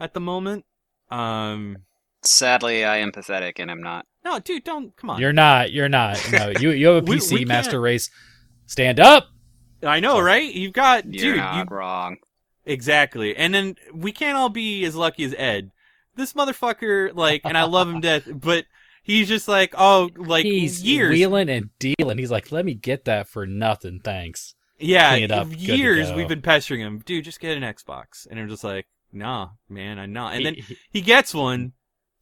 [0.00, 0.64] at the moment.
[1.10, 1.78] Um
[2.22, 4.06] Sadly, I am pathetic and I'm not.
[4.24, 5.20] No, dude, don't come on.
[5.20, 5.72] You're not.
[5.72, 6.20] You're not.
[6.32, 8.10] No, you you have a We- PC we Master can't- Race.
[8.66, 9.28] Stand up.
[9.82, 10.52] I know, right?
[10.52, 12.16] You've got You're dude, not you wrong.
[12.66, 13.36] exactly.
[13.36, 15.70] And then we can't all be as lucky as Ed.
[16.16, 18.64] This motherfucker like and I love him to death, but
[19.04, 21.12] he's just like, oh, like He's years.
[21.12, 22.18] wheeling and dealing.
[22.18, 24.54] He's like, let me get that for nothing, thanks.
[24.80, 26.16] yeah, clean it up, good to years go.
[26.16, 26.98] we've been pestering him.
[27.06, 28.26] Dude, just get an Xbox.
[28.28, 31.72] And I'm just like, "Nah, man, I'm not." And then He- he- he gets one.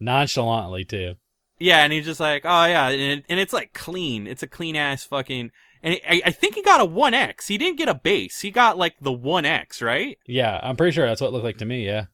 [0.00, 1.14] Nonchalantly too.
[1.58, 4.26] Yeah, and he's just like, "Oh yeah," and, it, and it's like clean.
[4.26, 5.50] It's a clean ass fucking.
[5.82, 7.46] And I, I think he got a One X.
[7.48, 8.40] He didn't get a base.
[8.40, 10.18] He got like the One X, right?
[10.26, 11.86] Yeah, I'm pretty sure that's what it looked like to me.
[11.86, 12.06] Yeah.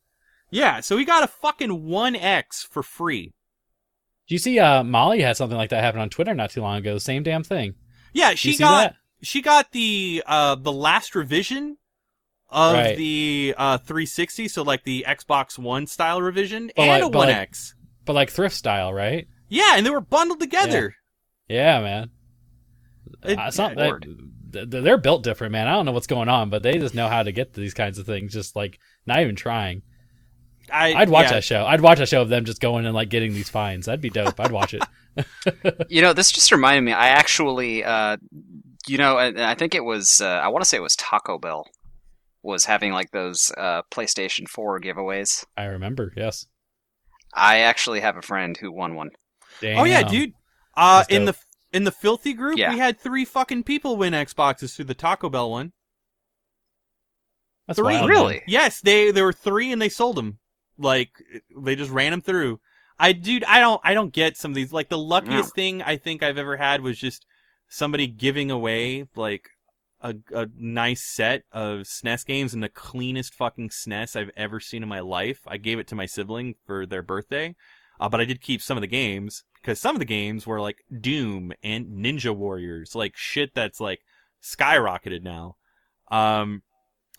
[0.50, 3.32] Yeah, so he got a fucking One X for free.
[4.28, 4.58] Do you see?
[4.58, 6.98] Uh, Molly had something like that happen on Twitter not too long ago.
[6.98, 7.74] Same damn thing.
[8.12, 8.96] Yeah, she got that?
[9.22, 11.78] she got the uh the last revision
[12.52, 12.96] of Right.
[12.96, 17.28] the uh 360, so like the Xbox One style revision But and like- a One
[17.28, 17.74] like- X.
[18.04, 19.26] but like thrift style, right?
[19.48, 20.94] Yeah, and they were bundled together.
[21.48, 22.10] Yeah, man.
[23.24, 23.92] It- Uh, some- yeah,
[24.50, 25.66] they, they're built different, man.
[25.66, 27.74] I don't know what's going on, but they just know how to get to these
[27.74, 28.32] kinds of things.
[28.32, 29.82] Just like not even trying.
[30.72, 31.32] I, I'd watch yeah.
[31.32, 31.64] that show.
[31.66, 33.86] I'd watch a show of them just going and like getting these fines.
[33.86, 34.38] That'd be dope.
[34.38, 34.82] I'd watch it.
[35.90, 36.92] You know, this just reminded me.
[36.92, 38.16] I actually, uh,
[38.86, 40.20] you know, and and I think it was.
[40.22, 41.68] Uh, I want to say it was Taco Bell
[42.42, 45.44] was having like those uh, PlayStation 4 giveaways.
[45.56, 46.12] I remember.
[46.16, 46.46] Yes.
[47.34, 49.10] I actually have a friend who won one.
[49.62, 50.32] Oh yeah, dude.
[50.76, 51.34] Uh, in the
[51.72, 52.70] in the filthy group, Yeah.
[52.72, 55.72] we had three fucking people win Xboxes through the Taco Bell one.
[57.66, 58.34] That's three, wild, Really?
[58.34, 58.42] man.
[58.46, 60.38] Yes, they there were three and they sold them.
[60.78, 61.10] Like
[61.56, 62.60] they just ran them through.
[62.98, 64.72] I dude, I don't I don't get some of these.
[64.72, 67.24] Like the luckiest thing I think I've ever had was just
[67.68, 69.48] somebody giving away like
[70.02, 74.82] a, a nice set of SNES games and the cleanest fucking SNES I've ever seen
[74.82, 75.40] in my life.
[75.46, 77.54] I gave it to my sibling for their birthday,
[78.00, 80.60] uh, but I did keep some of the games because some of the games were
[80.60, 84.00] like Doom and Ninja Warriors, like shit that's like
[84.42, 85.56] skyrocketed now.
[86.10, 86.62] Um,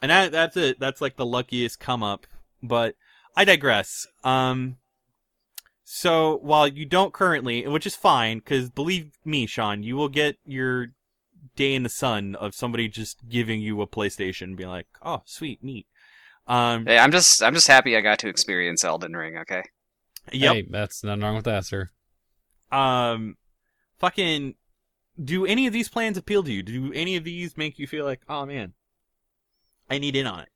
[0.01, 0.79] and that that's it.
[0.79, 2.27] That's like the luckiest come up.
[2.61, 2.95] But
[3.35, 4.05] I digress.
[4.23, 4.77] Um,
[5.85, 10.37] so while you don't currently, which is fine, because believe me, Sean, you will get
[10.45, 10.87] your
[11.55, 15.63] day in the sun of somebody just giving you a PlayStation, being like, "Oh, sweet,
[15.63, 15.87] neat."
[16.47, 19.37] Um, Hey, I'm just I'm just happy I got to experience Elden Ring.
[19.37, 19.63] Okay.
[20.31, 20.55] yep.
[20.55, 21.89] Hey, that's nothing wrong with that, sir.
[22.71, 23.37] Um,
[23.99, 24.55] fucking,
[25.23, 26.63] do any of these plans appeal to you?
[26.63, 28.73] Do any of these make you feel like, oh man,
[29.89, 30.49] I need in on it?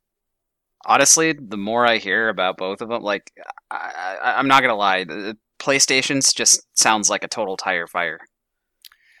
[0.84, 3.32] Honestly, the more I hear about both of them, like
[3.70, 7.86] I, I, I'm not gonna lie, the, the PlayStation's just sounds like a total tire
[7.86, 8.20] fire.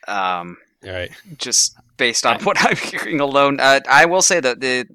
[0.06, 1.10] Um, All right.
[1.38, 3.58] just based on what I'm hearing alone.
[3.60, 4.86] Uh, I will say that the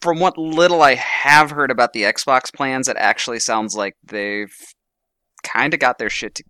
[0.00, 4.52] from what little I have heard about the Xbox plans, it actually sounds like they've
[5.42, 6.36] kind of got their shit.
[6.36, 6.44] To,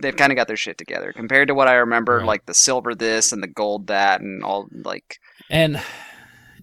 [0.00, 2.26] they've kind of got their shit together compared to what I remember, Right.
[2.26, 5.16] like the silver this and the gold that, and all like.
[5.50, 5.82] And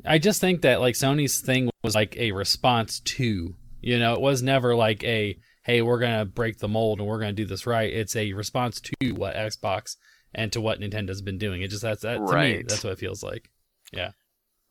[0.05, 4.21] I just think that like Sony's thing was like a response to, you know, it
[4.21, 7.41] was never like a hey, we're going to break the mold and we're going to
[7.41, 7.91] do this right.
[7.91, 9.95] It's a response to what Xbox
[10.33, 11.61] and to what Nintendo's been doing.
[11.61, 13.49] It just that's that to me that's what it feels like.
[13.91, 14.11] Yeah.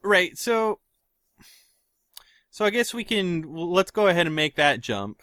[0.03, 0.37] Right.
[0.37, 0.81] So,
[2.51, 5.23] so I guess we can let's go ahead and make that jump.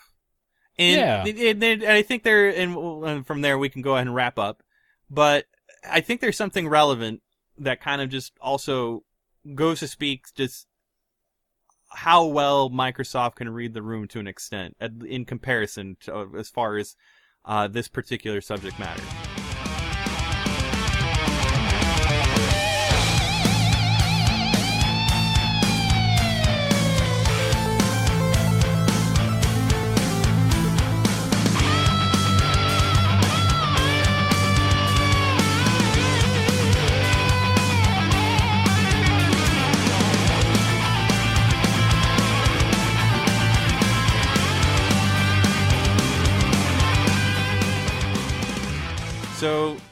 [0.77, 1.25] And, Yeah.
[1.25, 4.37] and, and I think there, and and from there we can go ahead and wrap
[4.37, 4.61] up.
[5.09, 5.45] But
[5.89, 7.21] I think there's something relevant
[7.57, 9.03] that kind of just also
[9.55, 10.66] goes to speak just
[11.89, 16.77] how well Microsoft can read the room to an extent in comparison to as far
[16.77, 16.95] as
[17.45, 19.03] uh, this particular subject matter.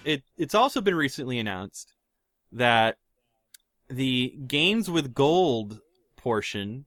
[0.05, 1.93] It it's also been recently announced
[2.51, 2.97] that
[3.89, 5.79] the games with gold
[6.15, 6.85] portion,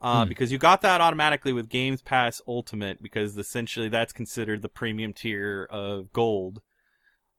[0.00, 0.28] uh, Hmm.
[0.28, 5.12] because you got that automatically with Games Pass Ultimate, because essentially that's considered the premium
[5.12, 6.60] tier of gold.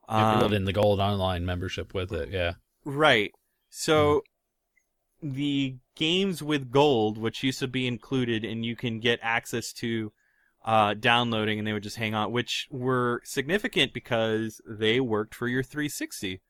[0.10, 2.30] You Um, build in the gold online membership with it.
[2.30, 2.54] Yeah.
[2.84, 3.32] Right.
[3.70, 4.24] So
[5.22, 10.14] the games with gold, which used to be included, and you can get access to
[10.66, 15.48] uh, downloading, and they would just hang on, which were significant because they worked for
[15.48, 16.42] your 360.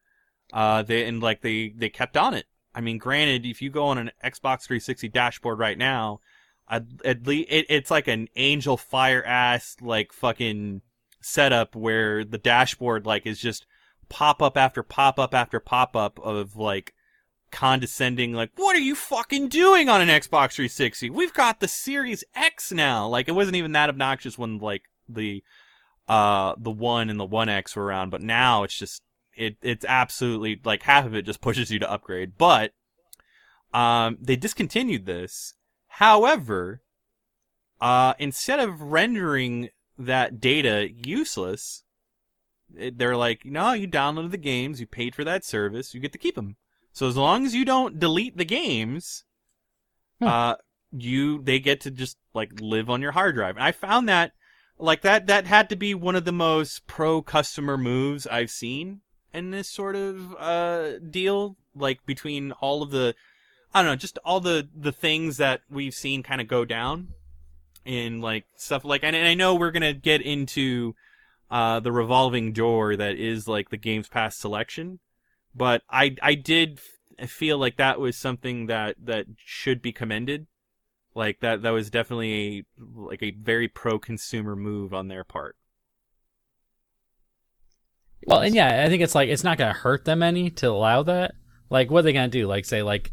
[0.54, 2.46] Uh, they and like they they kept on it.
[2.74, 6.22] I mean, granted, if you go on an Xbox 360 dashboard right now,
[6.70, 10.82] at, at least it, it's like an Angelfire ass like fucking
[11.22, 13.66] setup where the dashboard like is just
[14.08, 16.94] pop up after pop up after pop up of like
[17.56, 22.22] condescending like what are you fucking doing on an Xbox 360 we've got the Series
[22.36, 23.08] X now.
[23.08, 25.42] Like it wasn't even that obnoxious when like the
[26.10, 29.02] uh the 1 and the 1X were around but now it's just
[29.38, 32.34] it it's absolutely like half of it just pushes you to upgrade.
[32.38, 32.74] But
[33.74, 35.54] um they discontinued this.
[35.88, 36.82] However
[37.80, 41.86] uh instead of rendering that data useless
[42.70, 46.18] they're like, no, you downloaded the games, you paid for that service, you get to
[46.18, 46.58] keep them.
[46.96, 49.26] So as long as you don't delete the games,
[50.22, 50.28] Hmm.
[50.28, 50.56] uh,
[50.94, 53.58] you they get to just like live on your hard drive.
[53.58, 54.32] And I found that
[54.80, 59.02] like that that had to be one of the most pro customer moves I've seen
[59.34, 61.58] in this sort of uh deal.
[61.76, 63.14] Like between all of the,
[63.74, 67.10] I don't know, just all the the things that we've seen kind of go down
[67.84, 70.96] in like stuff like and, and I know we're gonna get into
[71.52, 75.00] uh the revolving door that is like the Games Pass selection,
[75.56, 76.80] but I I did
[77.28, 80.48] feel like that was something that that should be commended.
[81.16, 85.56] Like that that was definitely a, like a very pro consumer move on their part.
[88.28, 90.70] Well, and yeah, I think it's like it's not going to hurt them any to
[90.70, 91.36] allow that.
[91.70, 92.48] Like, what are they going to do?
[92.48, 93.12] Like, say, like,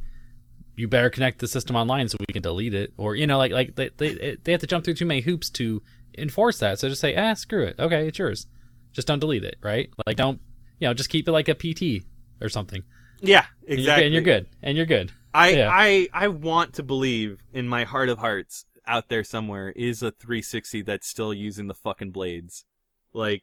[0.75, 3.53] you better connect the system online so we can delete it, or you know, like,
[3.53, 5.83] like they they they have to jump through too many hoops to
[6.17, 6.79] enforce that.
[6.79, 7.77] So just say, ah, screw it.
[7.79, 8.47] Okay, it's yours.
[8.93, 9.91] Just don't delete it, right?
[10.07, 10.41] Like, don't
[10.81, 12.05] you know, just keep it like a PT
[12.43, 12.83] or something.
[13.21, 14.05] Yeah, And you're exactly.
[14.07, 14.47] And you're good.
[14.63, 15.13] And you're good.
[15.33, 15.71] I, Yeah.
[15.73, 20.11] I I want to believe in my heart of hearts out there somewhere is a
[20.11, 22.65] 360 that's still using the fucking blades.
[23.13, 23.43] Like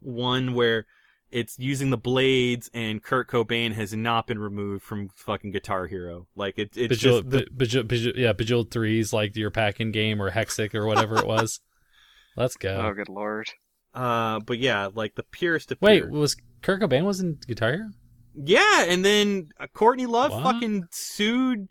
[0.00, 0.86] one where
[1.30, 6.26] it's using the blades, and Kurt Cobain has not been removed from fucking Guitar Hero.
[6.34, 9.92] Like it, it's Bejeweled, just the, Be- Beje- Beje- yeah, Bejeweled Threes, like your packing
[9.92, 11.60] game or Hexic or whatever it was.
[12.36, 12.74] Let's go.
[12.90, 13.48] Oh, good lord.
[13.94, 16.10] uh, but yeah, like the purest of Wait, pure.
[16.10, 17.90] was Kurt Cobain was in Guitar Hero?
[18.34, 20.42] Yeah, and then uh, Courtney Love What?
[20.42, 21.68] fucking sued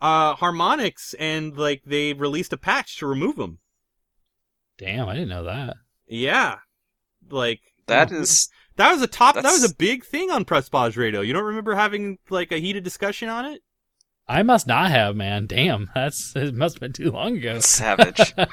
[0.00, 3.58] uh Harmonix, and like they released a patch to remove them.
[4.78, 5.76] Damn, I didn't know that.
[6.06, 6.56] Yeah,
[7.30, 9.34] like That is that was a top.
[9.34, 11.22] That was a big thing on Press Pause Radio.
[11.22, 13.62] You don't remember having like a heated discussion on it?
[14.28, 15.46] I must not have, man.
[15.46, 17.58] Damn, that's it must have been too long ago.
[17.60, 18.34] savage.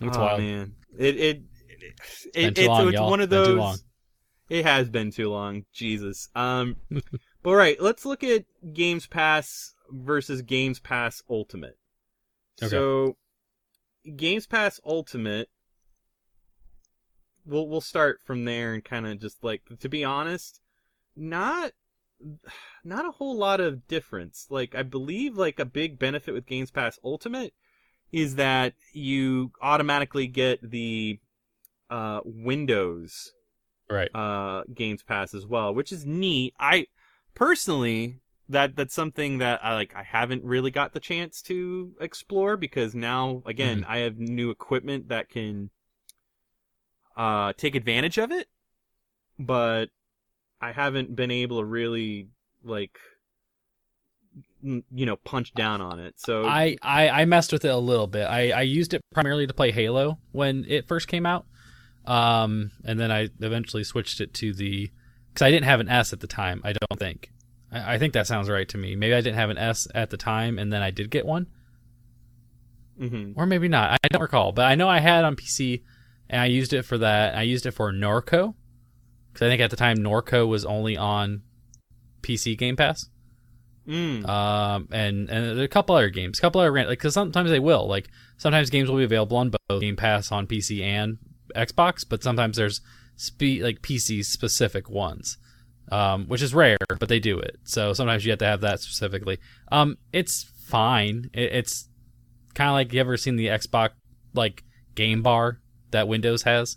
[0.00, 0.40] It's oh, wild.
[0.40, 0.74] man.
[0.96, 1.42] It it, it,
[2.34, 3.10] been it it's, long, it's y'all.
[3.10, 3.84] one of Been too those.
[4.48, 5.64] It has been too long.
[5.72, 6.28] Jesus.
[6.34, 6.76] Um,
[7.42, 11.78] but right, let's look at Games Pass versus Games Pass Ultimate.
[12.62, 12.70] Okay.
[12.70, 13.16] So,
[14.16, 15.48] Games Pass Ultimate.
[17.44, 20.60] We'll we'll start from there and kind of just like to be honest,
[21.16, 21.72] not
[22.84, 24.46] not a whole lot of difference.
[24.50, 27.54] Like I believe like a big benefit with Games Pass Ultimate
[28.12, 31.18] is that you automatically get the
[31.90, 33.32] uh, Windows
[33.90, 34.10] Right.
[34.14, 36.54] uh, Games Pass as well, which is neat.
[36.58, 36.86] I
[37.34, 39.94] personally that that's something that I like.
[39.94, 45.08] I haven't really got the chance to explore because now again I have new equipment
[45.08, 45.70] that can
[47.16, 48.48] uh, take advantage of it,
[49.38, 49.86] but
[50.60, 52.28] I haven't been able to really
[52.64, 52.98] like
[54.62, 56.18] you know punch down on it.
[56.18, 58.24] So I, I I messed with it a little bit.
[58.24, 61.46] I I used it primarily to play Halo when it first came out,
[62.06, 64.90] um, and then I eventually switched it to the
[65.32, 66.60] because I didn't have an S at the time.
[66.64, 67.30] I don't think.
[67.70, 68.96] I, I think that sounds right to me.
[68.96, 71.46] Maybe I didn't have an S at the time, and then I did get one,
[73.00, 73.38] Mm-hmm.
[73.38, 73.98] or maybe not.
[74.02, 75.82] I don't recall, but I know I had on PC,
[76.28, 77.36] and I used it for that.
[77.36, 78.54] I used it for Norco
[79.32, 81.42] because I think at the time Norco was only on
[82.22, 83.08] PC Game Pass.
[83.86, 84.28] Mm.
[84.28, 87.88] um, and and a couple other games, a couple other like because sometimes they will
[87.88, 91.16] like sometimes games will be available on both Game Pass on PC and
[91.56, 92.80] Xbox, but sometimes there's
[93.16, 95.38] spe- like PC specific ones,
[95.92, 97.56] um, which is rare, but they do it.
[97.64, 99.38] So sometimes you have to have that specifically.
[99.72, 101.30] Um, it's fine.
[101.32, 101.88] It, it's
[102.54, 103.90] kind of like you ever seen the Xbox
[104.34, 104.64] like
[104.94, 105.60] game bar
[105.90, 106.76] that Windows has.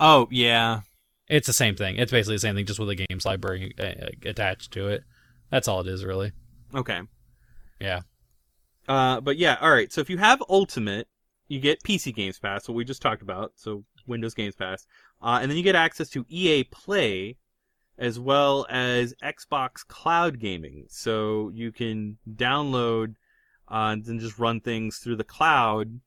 [0.00, 0.80] Oh yeah,
[1.28, 1.96] It's the same thing.
[1.96, 5.02] It's basically the same thing, just with a games library uh, attached to it.
[5.50, 6.32] That's all it is, really.
[6.74, 7.00] okay.
[7.80, 8.00] Yeah.
[8.88, 9.92] Uh, but yeah, all right.
[9.92, 11.06] So if you have Ultimate,
[11.48, 13.52] you get PC Games Pass, what we just talked about.
[13.56, 14.86] So Windows Games Pass,
[15.22, 17.36] uh, and then you get access to EA Play,
[17.98, 20.86] as well as Xbox Cloud Gaming.
[20.88, 23.14] So you can download
[23.68, 26.00] uh, and just run things through the cloud,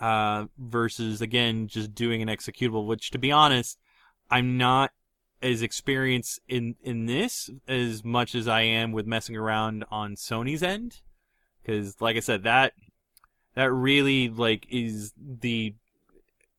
[0.00, 2.86] uh, versus again just doing an executable.
[2.86, 3.78] Which, to be honest,
[4.30, 4.90] I'm not
[5.42, 10.62] as experienced in in this as much as I am with messing around on Sony's
[10.62, 11.00] end
[11.62, 12.72] because like i said that
[13.54, 15.74] that really like is the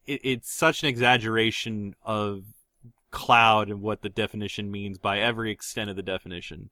[0.05, 2.43] it, it's such an exaggeration of
[3.11, 6.69] cloud and what the definition means by every extent of the definition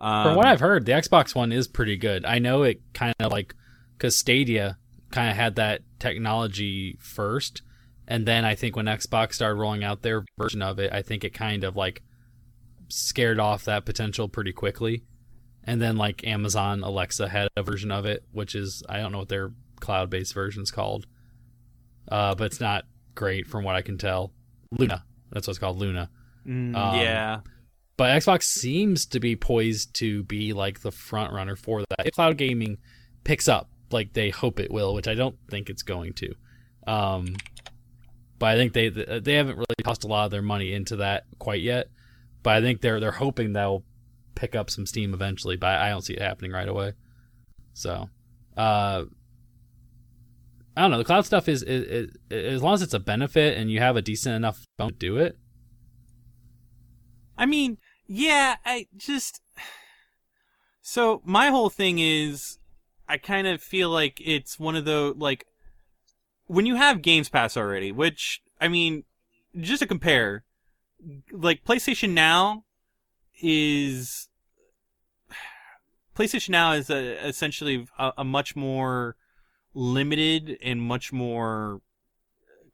[0.00, 2.24] um, From what I've heard, the Xbox One is pretty good.
[2.24, 3.54] I know it kind of like
[3.96, 4.78] because Stadia
[5.10, 7.62] kind of had that technology first,
[8.08, 11.22] and then I think when Xbox started rolling out their version of it, I think
[11.22, 12.02] it kind of like
[12.88, 15.04] scared off that potential pretty quickly.
[15.64, 19.18] And then like Amazon Alexa had a version of it, which is I don't know
[19.18, 21.06] what their cloud-based version's called,
[22.10, 22.84] uh, but it's not
[23.14, 24.32] great from what I can tell.
[24.72, 26.10] Luna, that's what it's called, Luna.
[26.46, 27.40] mm, um, yeah
[27.96, 32.06] But Xbox seems to be poised to be like the front runner for that.
[32.06, 32.78] If cloud gaming
[33.24, 36.34] picks up like they hope it will, which I don't think it's going to.
[36.86, 37.36] Um,
[38.38, 41.24] but I think they they haven't really tossed a lot of their money into that
[41.38, 41.88] quite yet.
[42.42, 43.84] But I think they're they're hoping that'll
[44.34, 45.56] pick up some steam eventually.
[45.56, 46.92] But I don't see it happening right away.
[47.72, 48.08] So,
[48.56, 49.04] uh,
[50.76, 50.98] I don't know.
[50.98, 53.96] The cloud stuff is, is, is as long as it's a benefit and you have
[53.96, 55.36] a decent enough phone to do it.
[57.36, 59.40] i mean yeah i just
[60.82, 62.58] so my whole thing is
[63.08, 65.44] i kind of feel like it's one of the like
[66.46, 69.04] when you have games pass already which i mean
[69.58, 70.44] just to compare
[71.32, 72.64] like PlayStation Now
[73.40, 74.28] is
[76.16, 79.16] PlayStation Now is a, essentially a, a much more
[79.74, 81.80] limited and much more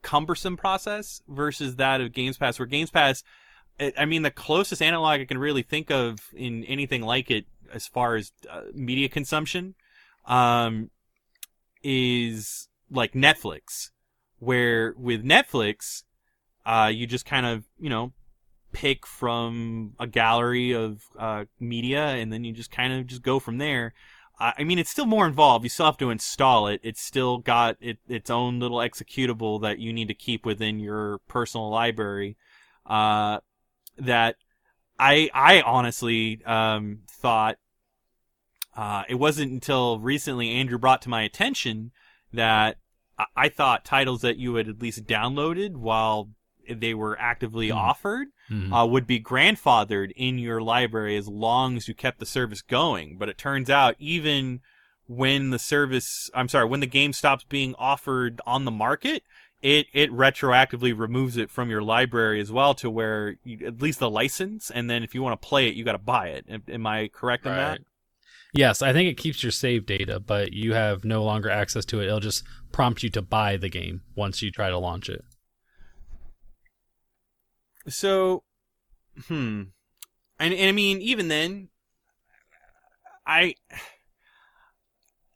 [0.02, 3.22] cumbersome process versus that of Games Pass, where Games Pass,
[3.98, 7.86] I mean, the closest analog I can really think of in anything like it as
[7.86, 9.74] far as uh, media consumption,
[10.26, 10.90] um,
[11.82, 13.90] is like Netflix,
[14.38, 16.02] where with Netflix,
[16.66, 18.12] Uh, you just kind of, you know,
[18.76, 23.40] pick from a gallery of uh, media, and then you just kind of just go
[23.40, 23.94] from there.
[24.38, 25.64] I mean, it's still more involved.
[25.64, 26.80] You still have to install it.
[26.82, 31.20] It's still got it, its own little executable that you need to keep within your
[31.26, 32.36] personal library.
[32.84, 33.40] Uh,
[33.96, 34.36] that
[34.98, 37.56] I I honestly um, thought
[38.76, 41.92] uh, it wasn't until recently Andrew brought to my attention
[42.30, 42.76] that
[43.18, 46.28] I, I thought titles that you had at least downloaded while
[46.68, 47.76] they were actively Mhm.
[47.76, 48.72] offered Mhm.
[48.72, 53.16] uh, would be grandfathered in your library as long as you kept the service going.
[53.18, 54.60] But it turns out even
[55.06, 59.22] when the service, I'm sorry, when the game stops being offered on the market,
[59.62, 64.00] it, it retroactively removes it from your library as well to where you, at least
[64.00, 66.44] the license, and then if you want to play it, you got to buy it.
[66.48, 67.80] Am, am I correct in that?
[68.52, 72.00] Yes, I think it keeps your save data, but you have no longer access to
[72.00, 72.06] it.
[72.06, 75.22] It'll just prompt you to buy the game once you try to launch it.
[77.88, 78.42] So,
[79.28, 79.62] hmm,
[80.38, 81.68] and, and I mean, even then,
[83.26, 83.54] I,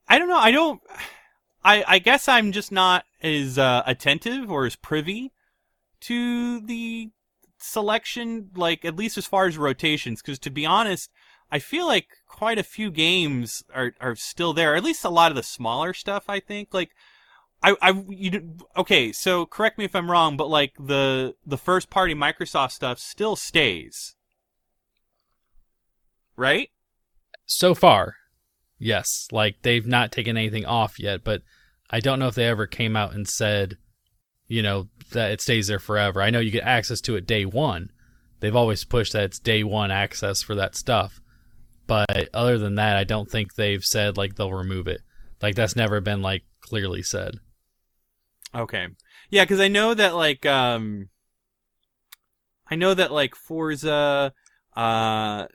[0.08, 0.38] I don't know.
[0.38, 0.80] I don't.
[1.62, 5.32] I I guess I'm just not as uh, attentive or as privy
[6.00, 7.10] to the
[7.58, 10.22] selection, like at least as far as rotations.
[10.22, 11.10] Because to be honest,
[11.50, 14.74] I feel like quite a few games are are still there.
[14.74, 16.24] At least a lot of the smaller stuff.
[16.28, 16.90] I think like.
[17.62, 21.90] I, I, you, okay, so correct me if I'm wrong, but like the the first
[21.90, 24.14] party Microsoft stuff still stays,
[26.36, 26.70] right?
[27.44, 28.16] So far,
[28.78, 29.28] yes.
[29.30, 31.42] Like they've not taken anything off yet, but
[31.90, 33.76] I don't know if they ever came out and said,
[34.46, 36.22] you know, that it stays there forever.
[36.22, 37.90] I know you get access to it day one.
[38.40, 41.20] They've always pushed that it's day one access for that stuff.
[41.86, 45.02] But other than that, I don't think they've said like they'll remove it.
[45.42, 47.38] Like that's never been like clearly said.
[48.54, 48.88] Okay.
[49.30, 51.08] Yeah, because I know that like um,
[52.68, 54.32] I know that like Forza,
[54.76, 55.46] uh,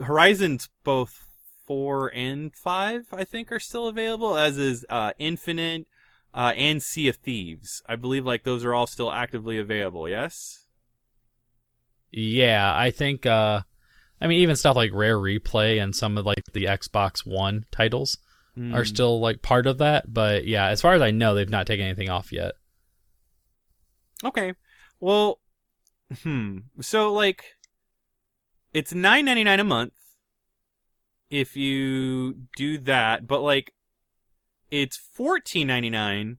[0.00, 1.20] Horizons both
[1.66, 5.86] four and five I think are still available, as is uh Infinite,
[6.34, 7.82] uh, and Sea of Thieves.
[7.88, 10.08] I believe like those are all still actively available.
[10.08, 10.64] Yes.
[12.10, 13.62] Yeah, I think uh
[14.20, 18.18] I mean even stuff like Rare Replay and some of like the Xbox One titles
[18.56, 18.84] are Hmm.
[18.84, 21.84] still like part of that, but yeah, as far as I know, they've not taken
[21.86, 22.52] anything off yet.
[24.22, 24.54] Okay.
[25.00, 25.40] Well,
[26.22, 26.58] hmm.
[26.80, 27.56] So like,
[28.72, 29.92] it's nine ninety nine a month
[31.30, 33.72] if you do that, but like,
[34.70, 36.38] it's fourteen ninety nine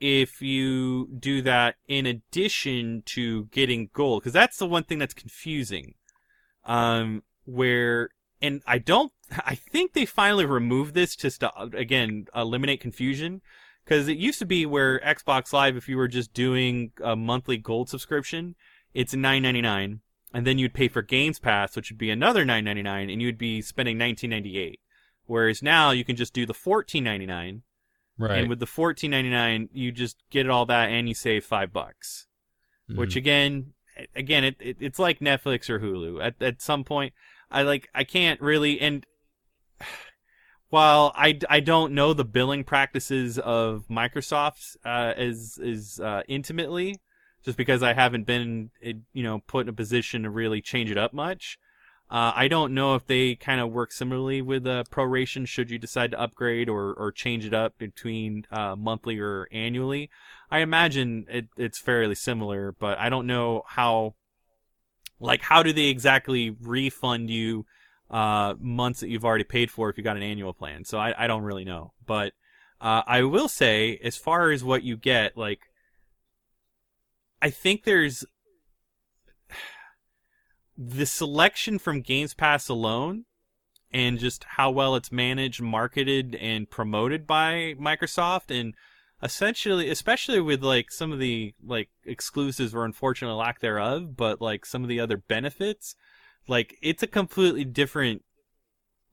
[0.00, 5.14] if you do that in addition to getting gold, because that's the one thing that's
[5.14, 5.94] confusing.
[6.64, 8.10] Um, where
[8.42, 13.40] and I don't, I think they finally removed this just to again eliminate confusion
[13.84, 17.56] because it used to be where Xbox Live, if you were just doing a monthly
[17.56, 18.54] gold subscription,
[18.94, 20.00] it's nine ninety nine,
[20.34, 23.22] and then you'd pay for Games Pass, which would be another nine ninety nine, and
[23.22, 24.80] you'd be spending nineteen ninety eight.
[25.26, 27.62] Whereas now you can just do the fourteen ninety nine,
[28.18, 28.40] Right.
[28.40, 31.72] and with the fourteen ninety nine, you just get all that and you save five
[31.72, 32.26] bucks.
[32.88, 33.16] Which Mhm.
[33.16, 33.72] again,
[34.14, 36.22] again, it, it it's like Netflix or Hulu.
[36.22, 37.14] At at some point,
[37.52, 39.06] I like I can't really and
[40.72, 46.98] while I, I don't know the billing practices of Microsoft uh, as as uh, intimately,
[47.44, 50.96] just because I haven't been you know put in a position to really change it
[50.96, 51.58] up much.
[52.10, 55.78] Uh, I don't know if they kind of work similarly with uh, proration should you
[55.78, 60.10] decide to upgrade or, or change it up between uh, monthly or annually.
[60.50, 64.14] I imagine it, it's fairly similar, but I don't know how,
[65.22, 67.64] like, how do they exactly refund you
[68.10, 70.84] uh, months that you've already paid for if you got an annual plan?
[70.84, 71.92] So I, I don't really know.
[72.04, 72.32] But
[72.80, 75.60] uh, I will say, as far as what you get, like,
[77.40, 78.24] I think there's
[80.76, 83.24] the selection from Games Pass alone
[83.92, 88.74] and just how well it's managed, marketed, and promoted by Microsoft and
[89.22, 94.66] essentially especially with like some of the like exclusives or unfortunately lack thereof, but like
[94.66, 95.94] some of the other benefits,
[96.48, 98.22] like it's a completely different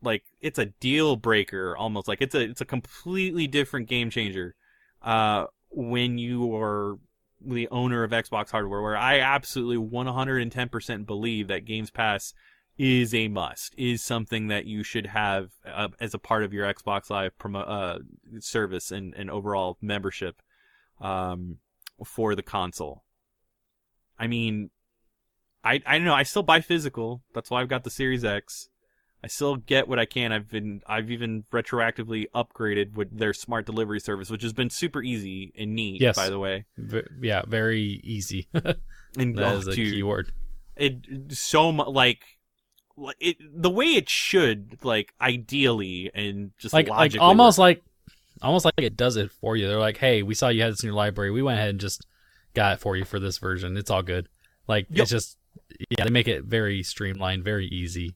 [0.02, 2.08] like it's a deal breaker almost.
[2.08, 4.56] Like it's a it's a completely different game changer
[5.02, 6.98] uh when you are
[7.42, 12.34] the owner of Xbox hardware where I absolutely 110% believe that Games Pass
[12.80, 16.74] is a must, is something that you should have uh, as a part of your
[16.74, 18.00] Xbox Live promo- uh,
[18.40, 20.42] service and, and overall membership
[21.02, 21.58] um,
[22.06, 23.04] for the console.
[24.18, 24.70] I mean,
[25.64, 26.14] I I don't know.
[26.14, 27.22] I still buy physical.
[27.34, 28.70] That's why I've got the Series X.
[29.22, 30.32] I still get what I can.
[30.32, 35.04] I've been I've even retroactively upgraded with their smart delivery service, which has been super
[35.04, 36.00] easy and neat.
[36.00, 36.16] Yes.
[36.16, 38.48] by the way, V- yeah, very easy.
[38.54, 38.78] that
[39.18, 40.32] and is oh, a dude, key word.
[40.78, 42.24] it so much like
[43.00, 47.64] like it the way it should like ideally and just Like like almost work.
[47.64, 47.84] like
[48.42, 49.68] almost like it does it for you.
[49.68, 51.32] They're like, "Hey, we saw you had this in your library.
[51.32, 52.06] We went ahead and just
[52.54, 53.78] got it for you for this version.
[53.78, 54.28] It's all good."
[54.68, 55.02] Like Yep.
[55.02, 55.38] it's just
[55.90, 58.16] yeah, they make it very streamlined, very easy.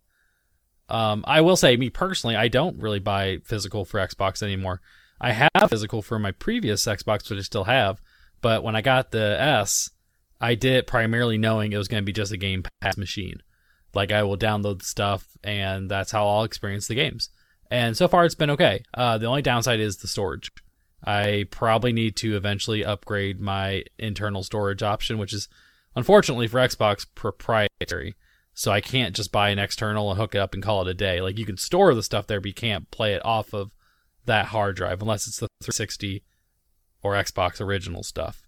[0.89, 4.81] Um, I will say, me personally, I don't really buy physical for Xbox anymore.
[5.19, 8.01] I have physical for my previous Xbox, which I still have.
[8.41, 9.89] But when I got the S,
[10.41, 13.37] I did it primarily knowing it was going to be just a Game Pass machine.
[13.93, 17.29] Like I will download the stuff, and that's how I'll experience the games.
[17.69, 18.83] And so far, it's been okay.
[18.93, 20.51] Uh, the only downside is the storage.
[21.03, 25.49] I probably need to eventually upgrade my internal storage option, which is
[25.95, 28.15] unfortunately for Xbox proprietary.
[28.53, 30.93] So I can't just buy an external and hook it up and call it a
[30.93, 31.19] day.
[31.21, 33.71] Like you can store the stuff there, but you can't play it off of
[34.25, 36.23] that hard drive unless it's the 360
[37.01, 38.43] or Xbox original stuff.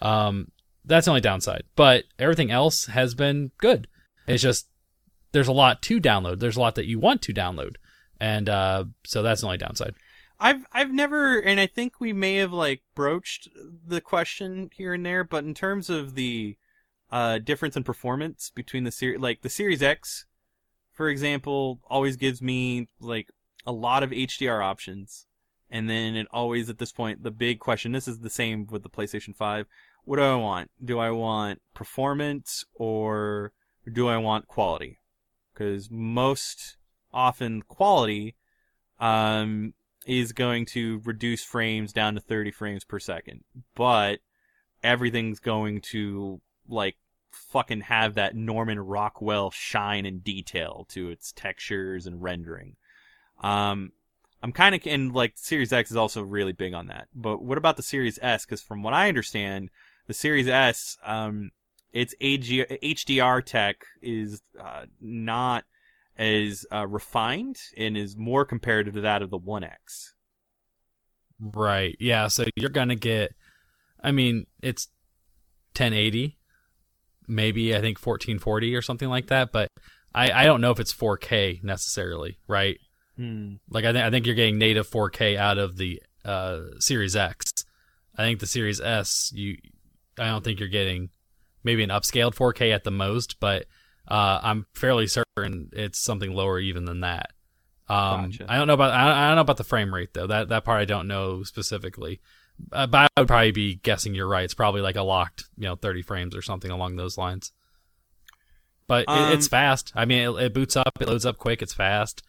[0.00, 0.50] Um,
[0.84, 1.64] that's the only downside.
[1.74, 3.88] But everything else has been good.
[4.26, 4.68] It's just
[5.32, 6.40] there's a lot to download.
[6.40, 7.76] There's a lot that you want to download,
[8.20, 9.94] and uh, so that's the only downside.
[10.38, 13.48] I've I've never, and I think we may have like broached
[13.86, 16.56] the question here and there, but in terms of the
[17.10, 20.26] uh, difference in performance between the series, like the Series X,
[20.92, 23.28] for example, always gives me like
[23.64, 25.26] a lot of HDR options,
[25.70, 27.92] and then it always at this point the big question.
[27.92, 29.66] This is the same with the PlayStation Five.
[30.04, 30.70] What do I want?
[30.84, 33.52] Do I want performance or
[33.90, 34.98] do I want quality?
[35.52, 36.76] Because most
[37.12, 38.36] often quality
[39.00, 39.74] um,
[40.06, 43.44] is going to reduce frames down to 30 frames per second.
[43.74, 44.20] But
[44.82, 46.96] everything's going to like
[47.30, 52.76] fucking have that Norman Rockwell shine and detail to its textures and rendering.
[53.42, 53.92] Um,
[54.42, 57.08] I'm kind of and like Series X is also really big on that.
[57.14, 58.44] But what about the Series S?
[58.44, 59.70] Because from what I understand,
[60.06, 61.50] the Series S, um,
[61.92, 65.64] its AG- HDR tech is uh, not
[66.16, 70.14] as uh, refined and is more comparative to that of the One X.
[71.40, 71.96] Right.
[71.98, 72.28] Yeah.
[72.28, 73.34] So you're gonna get.
[74.04, 74.88] I mean, it's
[75.76, 76.36] 1080,
[77.28, 79.52] maybe I think 1440 or something like that.
[79.52, 79.68] But
[80.14, 82.38] I I don't know if it's 4K necessarily.
[82.46, 82.78] Right.
[83.16, 83.54] Hmm.
[83.68, 87.52] Like I think I think you're getting native 4K out of the uh, Series X.
[88.16, 89.56] I think the Series S, you,
[90.18, 91.08] I don't think you're getting
[91.64, 93.66] maybe an upscaled 4K at the most, but
[94.08, 97.30] uh, I'm fairly certain it's something lower even than that.
[97.88, 98.46] Um, Gotcha.
[98.48, 100.26] I don't know about I don't, I don't know about the frame rate though.
[100.26, 102.20] That that part I don't know specifically.
[102.70, 104.44] Uh, but I would probably be guessing you're right.
[104.44, 107.50] It's probably like a locked, you know, 30 frames or something along those lines.
[108.86, 109.92] But Um, it, it's fast.
[109.94, 112.22] I mean, it, it boots up, it loads up quick, it's fast.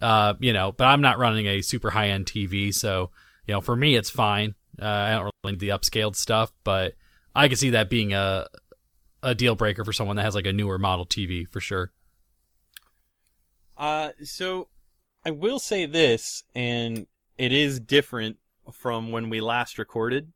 [0.00, 3.10] Uh, you know, but I'm not running a super high end TV, so
[3.46, 4.54] you know, for me, it's fine.
[4.80, 6.94] Uh, I don't really need the upscaled stuff, but
[7.34, 8.46] I could see that being a
[9.22, 11.92] a deal breaker for someone that has like a newer model TV for sure.
[13.76, 14.68] Uh, so
[15.24, 17.06] I will say this, and
[17.38, 18.36] it is different
[18.72, 20.32] from when we last recorded.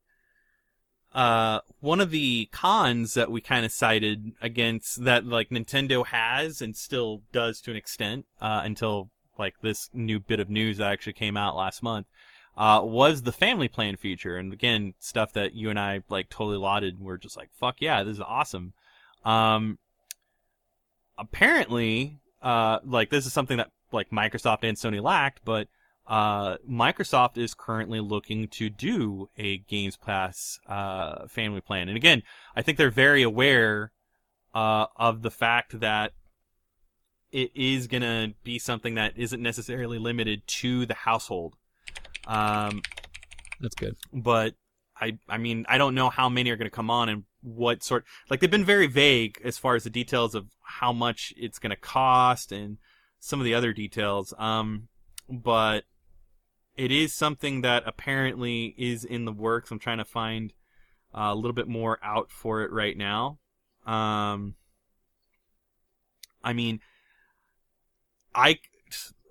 [1.12, 6.61] Uh, one of the cons that we kind of cited against that, like Nintendo has
[6.61, 10.90] and still does to an extent, uh, until like this new bit of news that
[10.90, 12.06] actually came out last month,
[12.56, 14.36] uh, was the family plan feature.
[14.36, 16.97] And again, stuff that you and I like totally lauded.
[16.97, 18.72] And We're just like, fuck yeah, this is awesome.
[19.24, 19.78] Um,
[21.18, 25.68] apparently, uh, like this is something that like Microsoft and Sony lacked, but
[26.06, 31.89] uh, Microsoft is currently looking to do a Games Pass uh, family plan.
[31.89, 32.22] And again,
[32.55, 33.93] I think they're very aware
[34.55, 36.12] uh, of the fact that
[37.32, 41.56] it is to be something that isn't necessarily limited to the household.
[42.26, 42.82] Um,
[43.60, 43.96] That's good.
[44.12, 44.55] but
[45.01, 47.82] I I mean I don't know how many are going to come on and what
[47.82, 51.59] sort like they've been very vague as far as the details of how much it's
[51.59, 52.78] going to cost and
[53.20, 54.88] some of the other details um
[55.28, 55.84] but
[56.76, 60.52] it is something that apparently is in the works I'm trying to find
[61.14, 63.38] uh, a little bit more out for it right now
[63.84, 64.55] um
[66.42, 66.80] I mean
[68.34, 68.59] I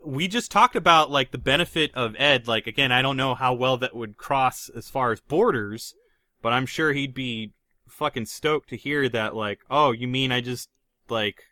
[0.05, 2.47] we just talked about like the benefit of Ed.
[2.47, 5.95] Like again, I don't know how well that would cross as far as borders,
[6.41, 7.53] but I'm sure he'd be
[7.87, 9.35] fucking stoked to hear that.
[9.35, 10.69] Like, oh, you mean I just
[11.09, 11.43] like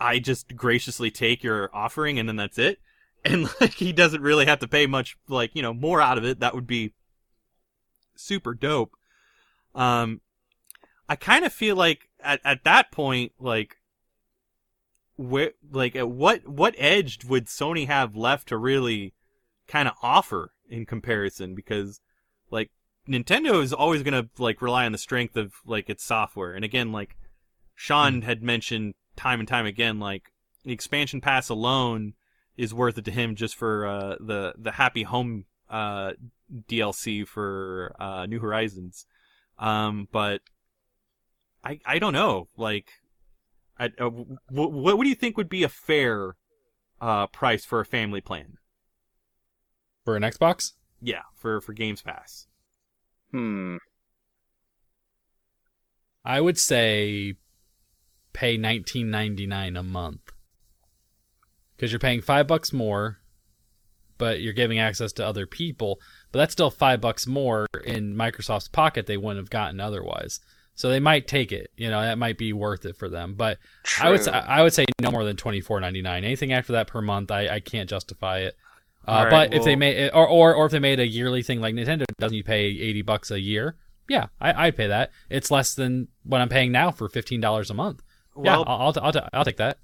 [0.00, 2.78] I- just graciously take your offering and then that's it,
[3.24, 6.24] and like he doesn't really have to pay much, like you know, more out of
[6.24, 6.40] it.
[6.40, 6.92] That would be
[8.16, 8.92] super dope.
[9.74, 10.20] Um,
[11.08, 13.76] I kind of feel like at at that point, like
[15.20, 19.12] where like at what what edge would Sony have left to really
[19.68, 21.54] kind of offer in comparison?
[21.54, 22.00] Because
[22.50, 22.70] like
[23.06, 26.90] Nintendo is always gonna like rely on the strength of like its software, and again,
[26.90, 27.16] like
[27.74, 30.32] Sean had mentioned time and time again, like
[30.64, 32.14] the expansion pass alone
[32.56, 36.12] is worth it to him just for uh, the the Happy Home uh,
[36.68, 39.04] DLC for uh, New Horizons.
[39.58, 40.40] Um, but
[41.62, 42.48] I I don't know.
[42.56, 42.88] Like,
[43.80, 46.36] I, uh, w- what what do you think would be a fair
[47.00, 48.58] uh, price for a family plan?
[50.04, 50.72] For an Xbox?
[51.00, 52.46] Yeah, for for Games Pass.
[53.32, 53.76] Hmm.
[56.24, 57.34] I would say
[58.34, 60.20] pay 19.99 a month.
[61.78, 63.20] Cuz you're paying 5 bucks more
[64.18, 65.98] but you're giving access to other people,
[66.30, 70.40] but that's still 5 bucks more in Microsoft's pocket they wouldn't have gotten otherwise.
[70.80, 73.34] So they might take it, you know, that might be worth it for them.
[73.34, 74.08] But True.
[74.08, 76.06] I would say, I would say no more than 24.99.
[76.06, 78.56] Anything after that per month, I, I can't justify it.
[79.06, 81.42] Uh, right, but if they well- made or, or or if they made a yearly
[81.42, 83.76] thing like Nintendo doesn't, you pay 80 bucks a year.
[84.08, 85.10] Yeah, I I'd pay that.
[85.28, 88.02] It's less than what I'm paying now for $15 a month.
[88.42, 89.76] yeah, I'll, I'll, I'll, I'll take that.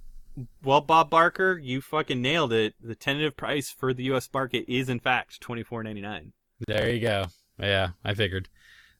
[0.65, 2.73] well, Bob Barker, you fucking nailed it.
[2.83, 4.31] The tentative price for the U.S.
[4.33, 6.33] market is in fact twenty four ninety nine.
[6.67, 7.27] There you go.
[7.61, 8.49] Yeah, I figured.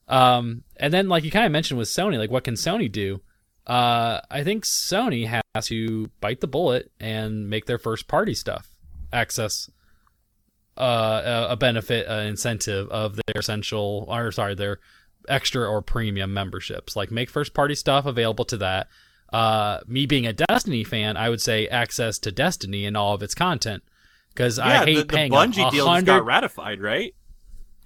[0.07, 3.21] Um, and then like you kind of mentioned with Sony, like what can Sony do?
[3.65, 8.69] Uh, I think Sony has to bite the bullet and make their first party stuff
[9.11, 9.69] access
[10.77, 14.79] uh, a- a benefit, an incentive of their essential, or sorry, their
[15.27, 16.95] extra or premium memberships.
[16.95, 18.87] Like make first party stuff available to that.
[19.33, 23.21] Uh, me being a Destiny fan, I would say access to Destiny and all of
[23.23, 23.83] its content
[24.29, 27.13] because I hate the, the paying Bungie deal got ratified, right?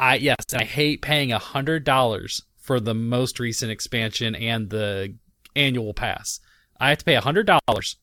[0.01, 5.13] I yes, I hate paying a hundred dollars for the most recent expansion and the
[5.55, 6.39] annual pass.
[6.79, 7.97] I have to pay a hundred dollars.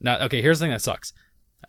[0.00, 1.12] Now, okay, here's the thing that sucks.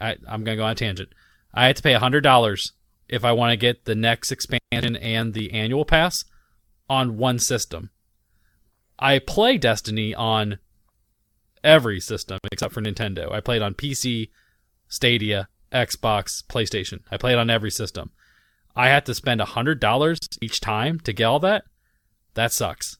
[0.02, 1.10] I, I'm gonna go on a tangent.
[1.54, 2.74] I have to pay a hundred dollars
[3.08, 6.26] if I want to get the next expansion and the annual pass
[6.90, 7.92] on one system.
[8.98, 10.58] I play Destiny on
[11.64, 13.32] every system except for Nintendo.
[13.32, 14.32] I played on PC,
[14.88, 17.02] Stadia, Xbox, PlayStation.
[17.12, 18.10] I played it on every system.
[18.76, 21.64] I had to spend a hundred dollars each time to get all that.
[22.34, 22.98] That sucks.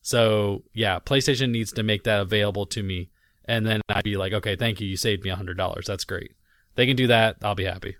[0.00, 3.10] So yeah, PlayStation needs to make that available to me,
[3.44, 5.86] and then I'd be like, okay, thank you, you saved me a hundred dollars.
[5.86, 6.32] That's great.
[6.76, 7.36] They can do that.
[7.42, 7.96] I'll be happy.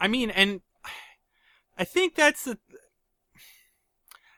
[0.00, 0.62] I mean, and
[1.78, 2.58] I think that's the.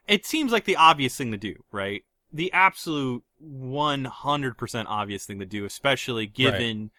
[0.07, 2.03] It seems like the obvious thing to do, right?
[2.33, 6.91] The absolute one hundred percent obvious thing to do, especially given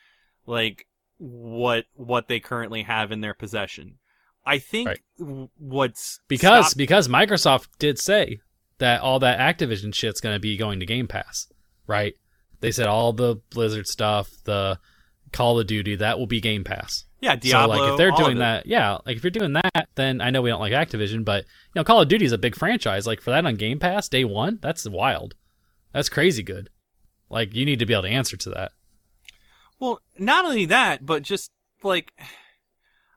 [0.46, 0.88] like
[1.20, 3.96] what what they currently have in their possession.
[4.46, 5.00] I think Right.
[5.58, 8.40] what's Because stop- because Microsoft did say
[8.80, 11.52] that all that Activision shit's going to be going to Game Pass,
[11.86, 12.16] right?
[12.62, 14.80] They said all the Blizzard stuff, the
[15.32, 17.06] Call of Duty, that will be Game Pass.
[17.22, 17.76] yeah, Diablo.
[17.76, 20.42] so like if they're doing that, yeah, like if you're doing that, then I know
[20.42, 23.06] we don't like Activision, but you know Call of Duty is a big franchise.
[23.06, 25.36] Like for that on Game Pass day one, that's wild.
[25.94, 26.70] That's crazy good.
[27.30, 28.72] Like you need to be able to answer to that.
[29.80, 31.52] Well, not only that, but just
[31.84, 32.12] like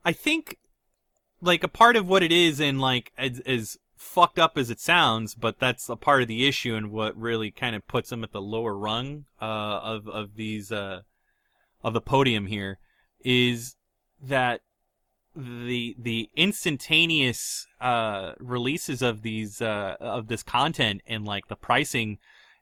[0.05, 0.59] I think
[1.41, 4.81] like a part of what it is and like as, as fucked up as it
[4.81, 8.25] sounds, but that's a part of the issue and what really kind of puts them
[8.25, 11.03] at the lower rung uh, of of these uh,
[11.83, 12.79] of the podium here
[13.25, 13.77] is
[14.21, 14.61] that
[15.35, 22.19] the the instantaneous uh, releases of these uh, of this content and like the pricing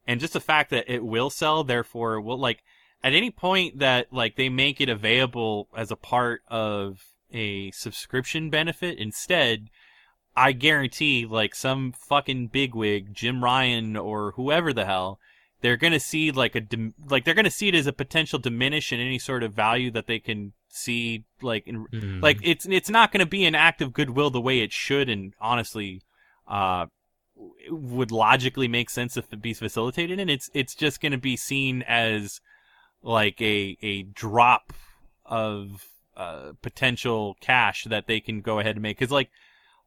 [0.06, 2.62] and just the fact that it will sell, therefore will like
[3.02, 7.00] at any point that like they make it available as a part of
[7.32, 9.68] a subscription benefit instead
[10.36, 15.18] i guarantee like some fucking bigwig jim ryan or whoever the hell
[15.62, 16.62] they're gonna see like a
[17.08, 20.06] like they're gonna see it as a potential diminish in any sort of value that
[20.06, 22.22] they can see like in Mm.
[22.22, 25.08] like it's it's not going to be an act of goodwill the way it should
[25.08, 26.00] and honestly
[26.46, 26.86] uh
[27.70, 31.36] would logically make sense if it be facilitated and it's it's just going to be
[31.36, 32.40] seen as
[33.02, 34.72] like a a drop
[35.24, 35.86] of
[36.16, 39.30] uh potential cash that they can go ahead and make cuz like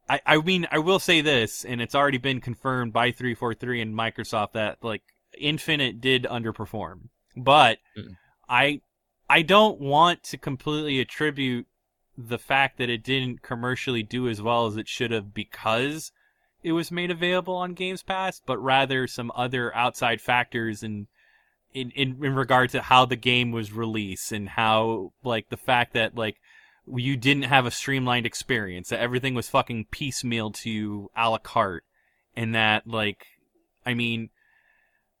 [0.08, 3.94] I, I mean I will say this and it's already been confirmed by 343 and
[3.94, 5.02] Microsoft that like
[5.38, 8.16] Infinite did underperform but Mm.
[8.48, 8.80] I
[9.28, 11.66] I don't want to completely attribute
[12.16, 16.12] the fact that it didn't commercially do as well as it should have because
[16.62, 21.06] it was made available on Games Pass, but rather some other outside factors and
[21.74, 25.92] in, in in regard to how the game was released and how like the fact
[25.94, 26.36] that like
[26.86, 31.38] you didn't have a streamlined experience that everything was fucking piecemeal to you a la
[31.38, 31.84] carte
[32.36, 33.26] and that like
[33.84, 34.30] I mean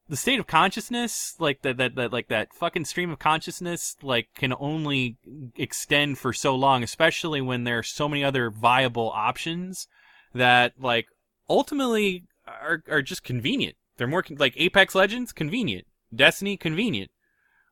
[0.08, 4.28] the state of consciousness, like that, that, that, like that fucking stream of consciousness, like
[4.36, 5.16] can only
[5.56, 9.88] extend for so long, especially when there are so many other viable options
[10.34, 11.06] that, like,
[11.48, 13.76] ultimately are are just convenient.
[13.96, 15.86] They're more like Apex Legends, convenient.
[16.16, 17.10] Destiny, convenient.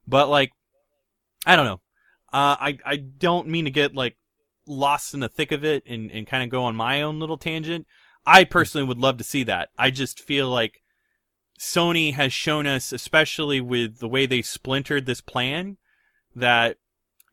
[0.06, 0.51] But like,
[1.47, 1.81] I don't know.
[2.32, 4.16] Uh, I I don't mean to get like
[4.66, 7.36] lost in the thick of it and and kind of go on my own little
[7.36, 7.86] tangent.
[8.24, 9.70] I personally would love to see that.
[9.77, 10.82] I just feel like
[11.59, 15.77] Sony has shown us, especially with the way they splintered this plan,
[16.35, 16.77] that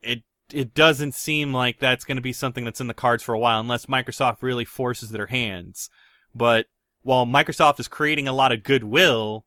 [0.01, 3.33] it it doesn't seem like that's going to be something that's in the cards for
[3.33, 5.89] a while, unless Microsoft really forces their hands.
[6.33, 6.67] But
[7.01, 9.45] while Microsoft is creating a lot of goodwill,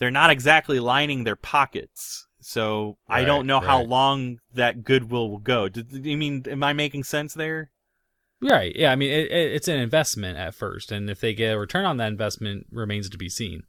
[0.00, 2.26] they're not exactly lining their pockets.
[2.40, 5.68] So I don't know how long that goodwill will go.
[5.68, 7.70] Do you mean am I making sense there?
[8.40, 8.74] Right.
[8.74, 8.90] Yeah.
[8.90, 11.84] I mean, it, it, it's an investment at first, and if they get a return
[11.84, 13.64] on that investment, remains to be seen.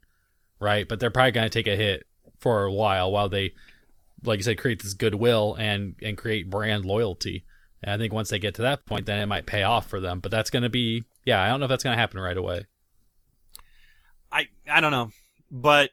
[0.58, 0.88] Right.
[0.88, 2.06] But they're probably going to take a hit
[2.38, 3.52] for a while while they,
[4.24, 7.44] like you said, create this goodwill and and create brand loyalty.
[7.82, 10.00] And I think once they get to that point, then it might pay off for
[10.00, 10.20] them.
[10.20, 12.38] But that's going to be, yeah, I don't know if that's going to happen right
[12.38, 12.64] away.
[14.32, 15.10] I I don't know,
[15.50, 15.90] but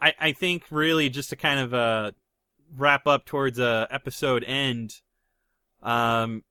[0.00, 2.12] I I think really just to kind of uh
[2.76, 4.94] wrap up towards a episode end.
[5.82, 6.44] Um,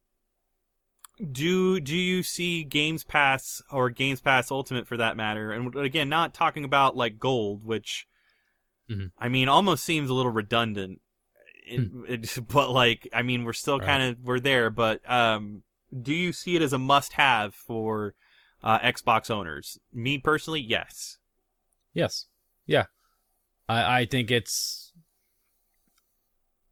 [1.31, 5.51] do do you see Games Pass or Games Pass Ultimate for that matter?
[5.51, 8.07] And again, not talking about like gold, which
[8.89, 9.11] Mhm.
[9.19, 11.01] I mean almost seems a little redundant.
[11.65, 15.63] It, it, but like I mean we're still kind of we're there, but um,
[16.01, 18.15] do you see it as a must-have for
[18.63, 19.77] uh, Xbox owners?
[19.93, 21.17] Me personally, yes.
[21.93, 22.27] Yes.
[22.65, 22.85] Yeah.
[23.69, 24.91] I, I think it's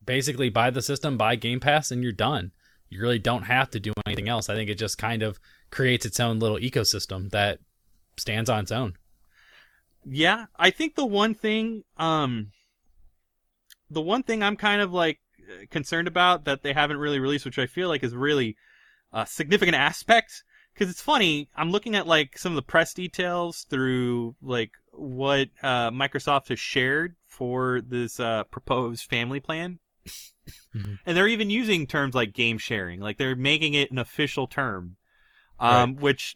[0.03, 2.51] basically buy the system, buy Game Pass, and you're done.
[2.89, 4.49] You really don't have to do anything else.
[4.49, 7.59] I think it just kind of creates its own little ecosystem that
[8.17, 8.93] stands on its own.
[10.05, 12.51] Yeah, I think the one thing, um,
[13.89, 15.19] the one thing I'm kind of like
[15.69, 18.55] concerned about that they haven't really released, which I feel like is really
[19.11, 20.43] a significant aspect,
[20.77, 21.49] because it's funny.
[21.55, 26.59] I'm looking at like some of the press details through like what uh, Microsoft has
[26.59, 29.79] shared for this uh, proposed family plan,
[30.75, 30.99] Mhm.
[31.05, 34.97] and they're even using terms like game sharing, like they're making it an official term,
[35.59, 36.35] um, which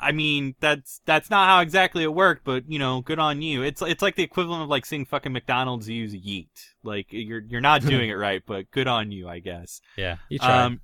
[0.00, 3.62] I mean, that's that's not how exactly it worked, but you know, good on you.
[3.62, 6.48] It's it's like the equivalent of like seeing fucking McDonald's use yeet.
[6.82, 9.80] Like you're you're not doing it right, but good on you, I guess.
[9.96, 10.64] Yeah, you try.
[10.64, 10.80] Um,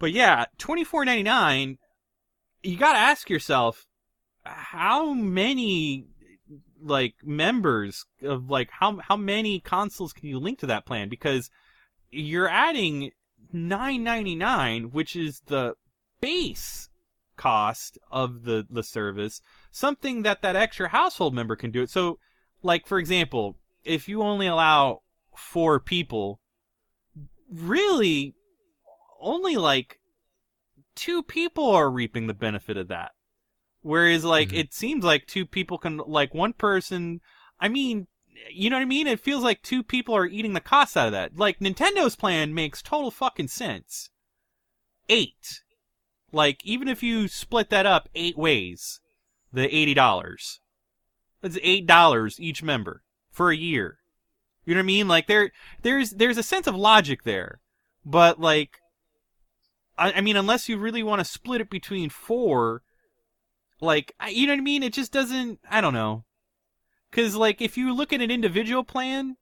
[0.00, 1.78] but yeah, twenty four ninety nine.
[2.62, 3.86] You got to ask yourself,
[4.44, 6.06] how many
[6.82, 11.08] like members of like how how many consoles can you link to that plan?
[11.08, 11.50] Because
[12.10, 13.12] you're adding
[13.52, 15.74] nine ninety nine, which is the
[16.20, 16.88] base
[17.36, 19.40] cost of the the service,
[19.70, 21.90] something that that extra household member can do it.
[21.90, 22.18] So,
[22.62, 25.02] like for example, if you only allow
[25.36, 26.40] four people,
[27.52, 28.34] really
[29.20, 30.00] only like
[30.94, 33.12] two people are reaping the benefit of that.
[33.82, 34.58] Whereas like Mhm.
[34.58, 37.20] it seems like two people can like one person
[37.58, 38.06] I mean
[38.50, 39.06] you know what I mean?
[39.06, 41.36] It feels like two people are eating the cost out of that.
[41.36, 44.10] Like Nintendo's plan makes total fucking sense.
[45.08, 45.62] Eight.
[46.32, 49.00] Like even if you split that up eight ways,
[49.52, 50.60] the eighty dollars.
[51.42, 53.98] That's eight dollars each member for a year.
[54.64, 55.08] You know what I mean?
[55.08, 55.52] Like there
[55.82, 57.60] there's there's a sense of logic there.
[58.04, 58.78] But like
[60.00, 62.82] I, I mean unless you really want to split it between four
[63.80, 64.82] like I- you know what I mean?
[64.82, 66.24] It just doesn't I don't know.
[67.12, 69.36] Cuz like if you look at an individual plan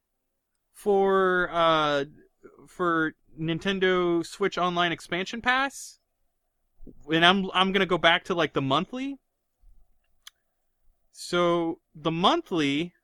[0.72, 2.05] for uh
[2.66, 5.98] for Nintendo Switch Online expansion pass
[7.12, 9.18] and I'm I'm to go back to like the monthly
[11.12, 12.94] so the monthly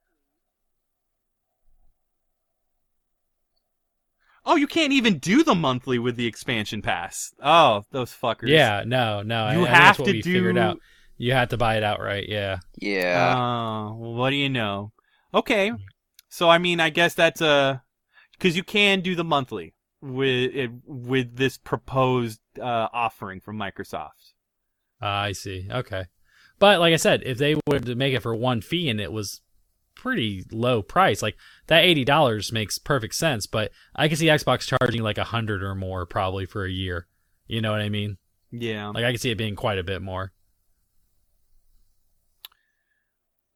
[4.47, 7.33] Oh, you can't even do the monthly with the expansion pass.
[7.43, 8.49] Oh, those fuckers.
[8.49, 9.45] yeah, no, no.
[9.45, 10.79] I- You I, think that's have what to we do figured out.
[11.17, 12.29] You had to buy it outright.
[12.29, 12.59] Yeah.
[12.79, 13.35] Yeah.
[13.37, 14.93] Oh, well, what do you know?
[15.33, 15.73] Okay.
[16.29, 17.83] So I mean, I guess that's a
[18.41, 24.33] cuz you can do the monthly with it, with this proposed uh, offering from Microsoft.
[25.01, 25.69] Ah, I see.
[25.71, 26.07] Okay.
[26.59, 29.13] But like I said, if they were to make it for one fee and it
[29.13, 29.41] was
[30.05, 31.37] pretty low price, like
[31.69, 33.47] that eighty dollars makes perfect sense.
[33.47, 37.07] But I can see Xbox charging like a hundred or more probably for a year.
[37.47, 38.19] You know what I mean?
[38.51, 38.89] Yeah.
[38.89, 40.33] Like I can see it being quite a bit more.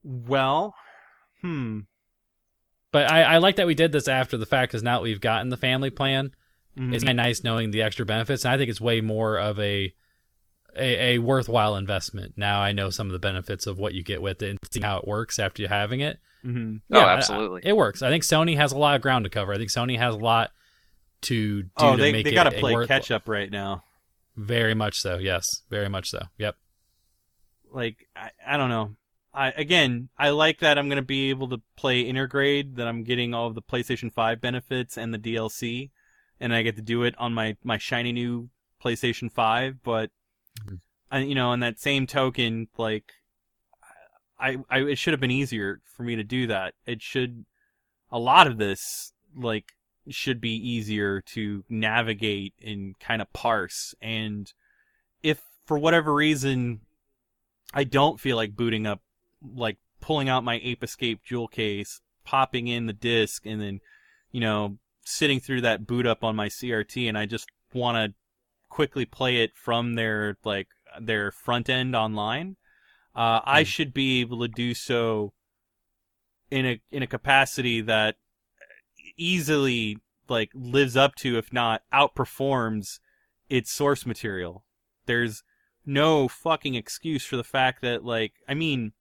[0.02, 0.74] Well,
[1.42, 1.80] hmm.
[2.92, 5.20] But I, I like that we did this after the fact because now that we've
[5.20, 6.32] gotten the family plan,
[6.78, 6.94] Mhm.
[6.94, 8.44] it's kind of nice knowing the extra benefits.
[8.44, 9.92] And I think it's way more of a
[10.76, 12.34] a, a worthwhile investment.
[12.36, 14.80] Now I know some of the benefits of what you get with it and see
[14.80, 16.18] how it works after you having it.
[16.42, 17.62] Hmm Oh, Yeah, I- absolutely.
[17.64, 18.02] it works.
[18.02, 19.52] I think Sony has a lot of ground to cover.
[19.52, 20.50] I think Sony has a lot
[21.22, 23.28] to do Oh, to they make they it got to a play worth- catch up
[23.28, 23.82] right now.
[24.36, 25.18] Very much so.
[25.18, 26.22] Yes, very much so.
[26.38, 26.56] Yep.
[27.70, 28.94] Like I, I don't know.
[29.34, 32.76] I again, I like that I'm gonna be able to play Intergrade.
[32.76, 35.90] That I'm getting all of the PlayStation Five benefits and the DLC,
[36.40, 38.48] and I get to do it on my my shiny new
[38.82, 39.82] PlayStation Five.
[39.82, 40.10] But
[40.64, 40.80] Mhm.
[41.10, 43.12] I, you know, on that same token, like
[44.40, 46.74] I, I it should have been easier for me to do that.
[46.86, 47.44] It should
[48.10, 49.72] a lot of this like
[50.08, 54.52] should be easier to navigate and kind of parse and
[55.22, 56.80] if for whatever reason
[57.74, 59.02] I don't feel like booting up
[59.54, 63.80] like pulling out my Ape Escape jewel case, popping in the disc and then
[64.30, 68.14] you know sitting through that boot up on my CRT and I just want to
[68.68, 70.68] quickly play it from their like
[71.00, 72.56] their front end online
[73.18, 73.64] uh, I Hmm.
[73.64, 75.32] should be able to do so
[76.52, 78.16] in a in a capacity that
[79.16, 83.00] easily like lives up to, if not outperforms,
[83.50, 84.64] its source material.
[85.06, 85.42] There's
[85.84, 88.92] no fucking excuse for the fact that like I mean,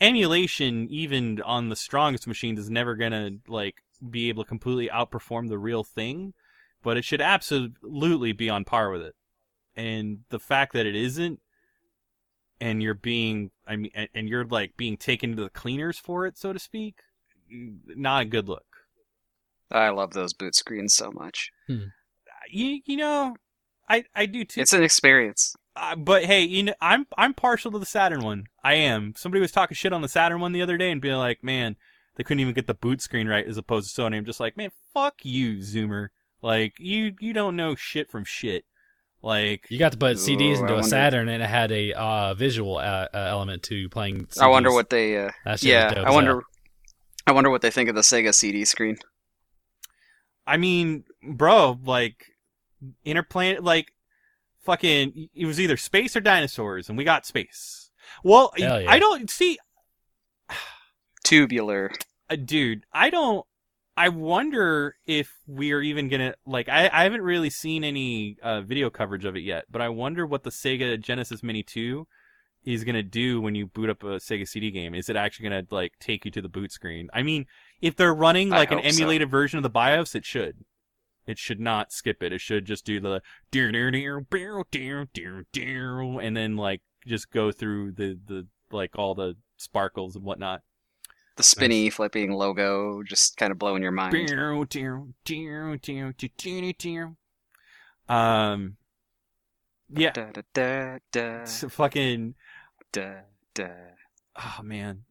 [0.00, 3.76] emulation even on the strongest machines is never gonna like
[4.10, 6.34] be able to completely outperform the real thing,
[6.82, 9.14] but it should absolutely be on par with it.
[9.76, 11.40] And the fact that it isn't
[12.60, 16.26] and you're being I mean and, and you're like being taken to the cleaners for
[16.26, 17.00] it, so to speak,
[17.50, 18.64] not a good look.
[19.70, 21.50] I love those boot screens so much.
[22.50, 23.36] You you know,
[23.88, 24.60] I I do too.
[24.60, 25.54] It's an experience.
[25.76, 28.46] Uh, but hey, you know, I'm I'm partial to the Saturn one.
[28.64, 29.14] I am.
[29.16, 31.76] Somebody was talking shit on the Saturn one the other day and being like, "Man,
[32.16, 34.16] they couldn't even get the boot screen right," as opposed to Sony.
[34.16, 36.08] I'm just like, "Man, fuck you, Zoomer.
[36.42, 38.64] Like, you you don't know shit from shit.
[39.20, 41.92] Like, You got to put CDs Ooh, into a wonder- Saturn, and it had a
[41.92, 44.26] uh, visual uh, uh, element to playing.
[44.26, 44.40] CDs.
[44.42, 45.16] I wonder what they.
[45.26, 46.32] Uh, That yeah, dope I wonder.
[46.34, 46.42] hell.
[47.26, 48.96] I wonder what they think of the Sega CD screen.
[50.46, 52.24] I mean, bro, like,
[53.04, 53.92] interplanet, like,
[54.64, 57.90] fucking, it was either space or dinosaurs, and we got space.
[58.24, 58.84] Well, yeah.
[58.88, 59.58] I don't see.
[61.24, 61.90] Tubular.
[62.30, 63.44] uh, dude, I don't.
[63.98, 66.68] I wonder if we are even gonna like.
[66.68, 70.24] I, I haven't really seen any uh, video coverage of it yet, but I wonder
[70.24, 72.06] what the Sega Genesis Mini Two
[72.64, 74.94] is gonna do when you boot up a Sega CD game.
[74.94, 77.08] Is it actually gonna like take you to the boot screen?
[77.12, 77.46] I mean,
[77.80, 79.02] if they're running like an hope so.
[79.02, 80.64] emulated version of the BIOS, it should.
[81.26, 82.32] It should not skip it.
[82.32, 83.20] It should just do the
[83.50, 88.46] dear dear dear dear dear dear dear, and then like just go through the the
[88.70, 90.62] like all the sparkles and whatnot.
[91.38, 94.12] The spinny flipping logo just kind of blowing your mind.
[98.08, 98.76] Um,
[99.88, 102.34] yeah, Da, da, da, da, it's a fucking.
[102.92, 103.20] da,
[103.54, 103.68] da.
[104.36, 105.04] Oh man,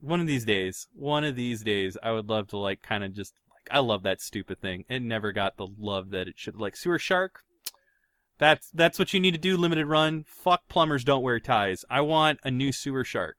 [0.00, 3.12] one of these days, one of these days, I would love to like kind of
[3.12, 4.84] just like I love that stupid thing.
[4.88, 6.54] It never got the love that it should.
[6.56, 7.40] Like sewer shark.
[8.38, 9.56] That's that's what you need to do.
[9.56, 10.24] Limited run.
[10.28, 11.84] Fuck plumbers don't wear ties.
[11.90, 13.36] I want a new sewer shark.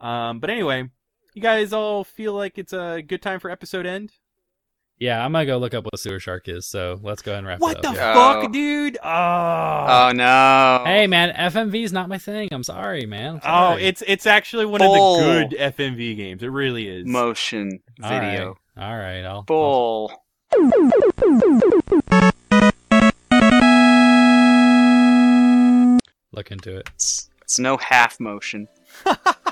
[0.00, 0.90] Um, but anyway,
[1.36, 4.10] you guys all feel like it's a good time for episode end.
[4.98, 6.66] Yeah, I'm gonna go look up what Sewer Shark is.
[6.66, 7.94] So let's go ahead and wrap What it the up.
[7.96, 8.14] Yeah.
[8.14, 8.48] fuck, Oh.
[8.48, 8.96] dude?
[9.04, 10.82] Oh, Oh no!
[10.86, 12.48] Hey man, FMV is not my thing.
[12.50, 13.40] I'm sorry, man.
[13.44, 15.20] I'm oh, it's it's actually one Bull.
[15.20, 16.42] of the good FMV games.
[16.42, 17.06] It really is.
[17.06, 18.30] motion All right.
[18.30, 18.56] video.
[18.78, 19.44] All right, I'll.
[19.50, 20.22] I'll-
[26.32, 26.88] look into it.
[26.94, 28.68] It's, it's no half motion.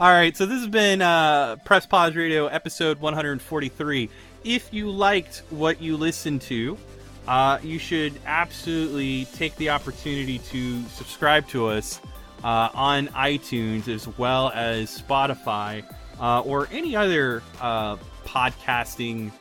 [0.00, 4.08] All right, so this has been uh, Press Pause Radio episode 143.
[4.44, 6.78] If you liked what you listened to,
[7.26, 12.00] uh, you should absolutely take the opportunity to subscribe to us
[12.44, 15.82] uh, on iTunes as well as Spotify
[16.20, 19.32] uh, or any other uh, podcasting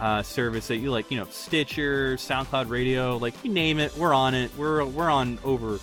[0.00, 1.10] uh, service that you like.
[1.10, 4.50] You know, Stitcher, SoundCloud Radio, like you name it, we're on it.
[4.56, 5.78] We're we're on over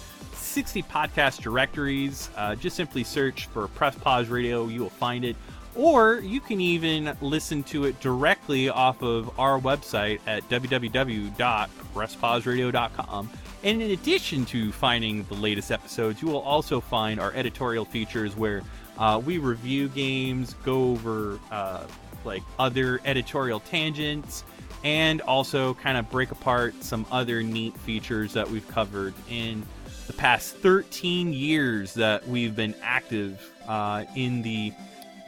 [0.54, 2.30] 60 podcast directories.
[2.38, 5.36] Uh, just simply search for Press Pause Radio, you will find it.
[5.74, 13.30] Or you can even listen to it directly off of our website at www.presspauseradio.com.
[13.64, 18.36] And in addition to finding the latest episodes, you will also find our editorial features
[18.36, 18.62] where
[19.00, 21.88] uh, we review games, go over uh,
[22.26, 24.44] like other editorial tangents,
[24.84, 29.66] and also kind of break apart some other neat features that we've covered in
[30.08, 34.74] the past 13 years that we've been active uh, in the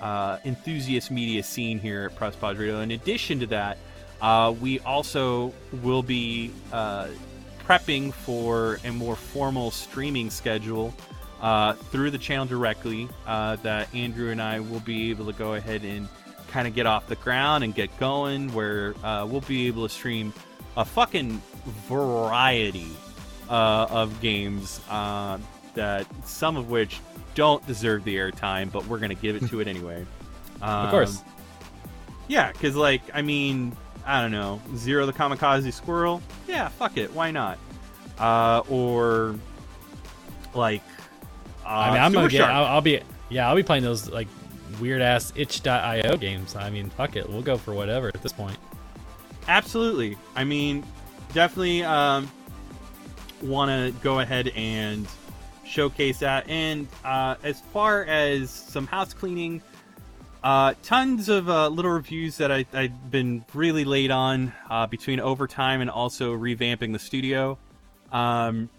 [0.02, 2.80] uh, enthusiast media scene here at Press Pause Radio.
[2.82, 3.78] In addition to that,
[4.22, 7.08] uh, we also will be uh,
[7.66, 10.94] prepping for a more formal streaming schedule
[11.42, 15.54] uh, through the channel directly uh, that Andrew and I will be able to go
[15.54, 16.08] ahead and
[16.50, 20.34] kind of get off the ground and get going, where we'll be able to stream
[20.78, 21.42] a fucking
[21.88, 22.92] variety
[23.50, 25.38] uh, of games uh,
[25.74, 27.00] that some of which
[27.36, 30.06] don't deserve the airtime, but we're gonna give it to it anyway.
[30.62, 31.24] Um, Of course.
[32.28, 36.22] Yeah, because like I mean, I don't know, Zero the Kamikaze Squirrel.
[36.48, 37.58] Yeah, fuck it, why not?
[38.18, 39.36] Uh, or
[40.54, 40.82] like,
[41.66, 42.50] uh, I mean, I'm Super gonna get.
[42.50, 43.02] I'll, I'll be.
[43.30, 44.28] Yeah, I'll be playing those like
[44.80, 46.56] weird ass itch.io games.
[46.56, 48.58] I mean, fuck it, we'll go for whatever at this point.
[49.48, 50.18] Absolutely.
[50.36, 50.84] I mean,
[51.34, 52.30] definitely um,
[53.42, 55.08] want to go ahead and
[55.66, 56.50] showcase that.
[56.50, 59.62] And uh, as far as some house cleaning,
[60.44, 65.20] uh, tons of uh, little reviews that I, I've been really late on uh, between
[65.20, 67.58] overtime and also revamping the studio.
[68.12, 68.70] Um,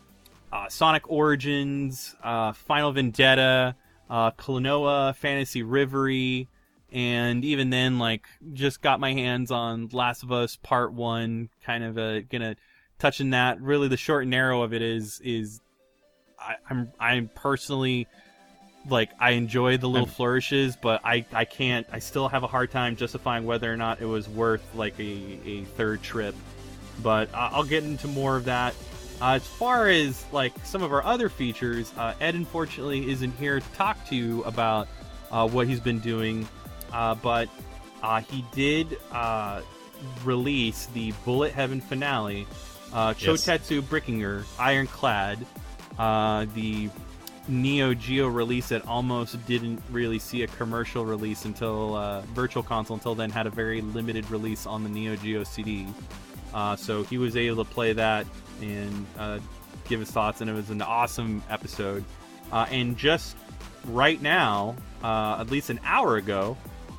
[0.53, 3.75] uh, Sonic Origins, uh, Final Vendetta,
[4.09, 6.49] uh, Klonoa, Phantasy Reverie,
[6.93, 11.51] and even then, like, just got my hands on Last of Us Part One.
[11.65, 12.55] Kind of uh, gonna
[12.99, 13.61] touching that.
[13.61, 15.61] Really, the short and narrow of it is is
[16.39, 18.07] I, I'm I'm personally
[18.89, 21.87] like I enjoy the little I'm- flourishes, but I I can't.
[21.93, 25.39] I still have a hard time justifying whether or not it was worth like a
[25.45, 26.35] a third trip.
[27.03, 28.75] But uh, I'll get into more of that.
[29.21, 33.61] Uh, as far as like some of our other features, uh, Ed unfortunately isn't here
[33.61, 34.89] to talk to you about
[35.31, 36.47] uh, what he's been doing,
[36.93, 37.49] uh, but
[38.03, 39.63] uh, he did uh,
[40.25, 42.47] release the Bullet Heaven finale,
[42.93, 43.47] uh, Yes.
[43.47, 45.45] Brikinger, Ironclad,
[45.99, 46.89] uh, the
[47.49, 52.97] Neo Geo release that almost didn't really see a commercial release until uh, Virtual Console.
[52.97, 55.87] Until then, had a very limited release on the Neo Geo CD.
[56.53, 58.27] Uh, so he was able to play that
[58.61, 59.39] and uh,
[59.89, 62.05] give his thoughts, and it was an awesome episode.
[62.51, 63.37] Uh, and just
[63.87, 66.57] right now, uh, at least an hour ago,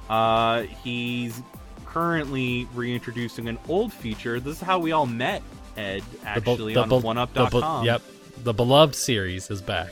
[0.09, 1.41] uh, he's
[1.85, 4.39] currently reintroducing an old feature.
[4.39, 5.41] This is how we all met
[5.77, 7.49] Ed, The actually, the on the 1UP.com.
[7.51, 8.01] bel- Yep,
[8.43, 9.89] the beloved series is back.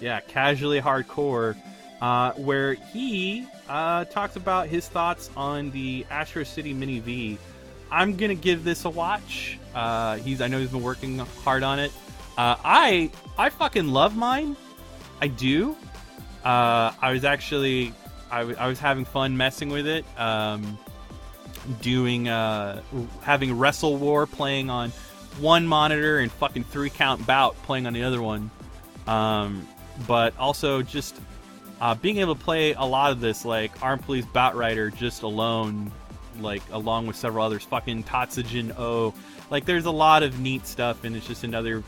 [0.00, 1.56] Yeah, casually hardcore,
[2.00, 7.38] uh, where he uh, talks about his thoughts on the Astro City Mini V.
[7.90, 9.58] I'm gonna give this a watch.
[9.74, 11.92] Uh, he's I know he's been working hard on it.
[12.38, 14.56] Uh, I I fucking love mine.
[15.20, 15.76] I do.
[16.44, 17.92] Uh, I was actually
[18.30, 20.04] I, w- I was having fun messing with it.
[20.16, 20.78] Um,
[21.80, 22.82] doing uh,
[23.22, 24.90] having Wrestle War playing on
[25.38, 28.50] one monitor and fucking three count bout playing on the other one.
[29.06, 29.66] Um,
[30.06, 31.20] but also just
[31.80, 35.90] uh, being able to play a lot of this like Armed Police Batrider just alone,
[36.38, 39.14] like along with several others, fucking Tatsujin O.
[39.50, 41.82] Like there's a lot of neat stuff, and it's just another,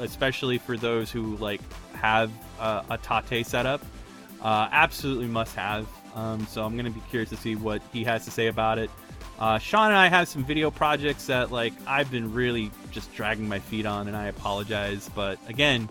[0.00, 1.60] especially for those who like
[1.94, 3.84] have uh, a Tate setup,
[4.42, 5.86] uh, absolutely must have.
[6.14, 8.90] Um, so I'm gonna be curious to see what he has to say about it.
[9.38, 13.48] Uh, Sean and I have some video projects that like I've been really just dragging
[13.48, 15.10] my feet on, and I apologize.
[15.14, 15.88] But again,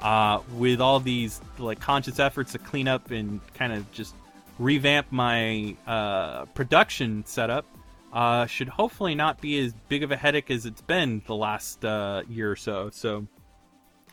[0.00, 4.14] uh, with all these like conscious efforts to clean up and kind of just
[4.58, 7.66] revamp my uh, production setup,
[8.12, 11.84] uh, should hopefully not be as big of a headache as it's been the last
[11.84, 12.88] uh, year or so.
[12.90, 13.26] So,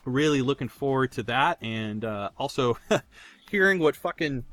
[0.03, 2.77] really looking forward to that, and uh, also
[3.49, 4.43] hearing what fucking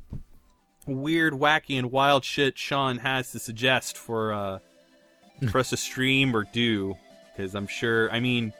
[0.89, 4.59] weird, wacky, and wild shit Sean has to suggest for uh,
[5.51, 6.97] for us to stream or do.
[7.36, 8.52] Because I'm sure, I mean,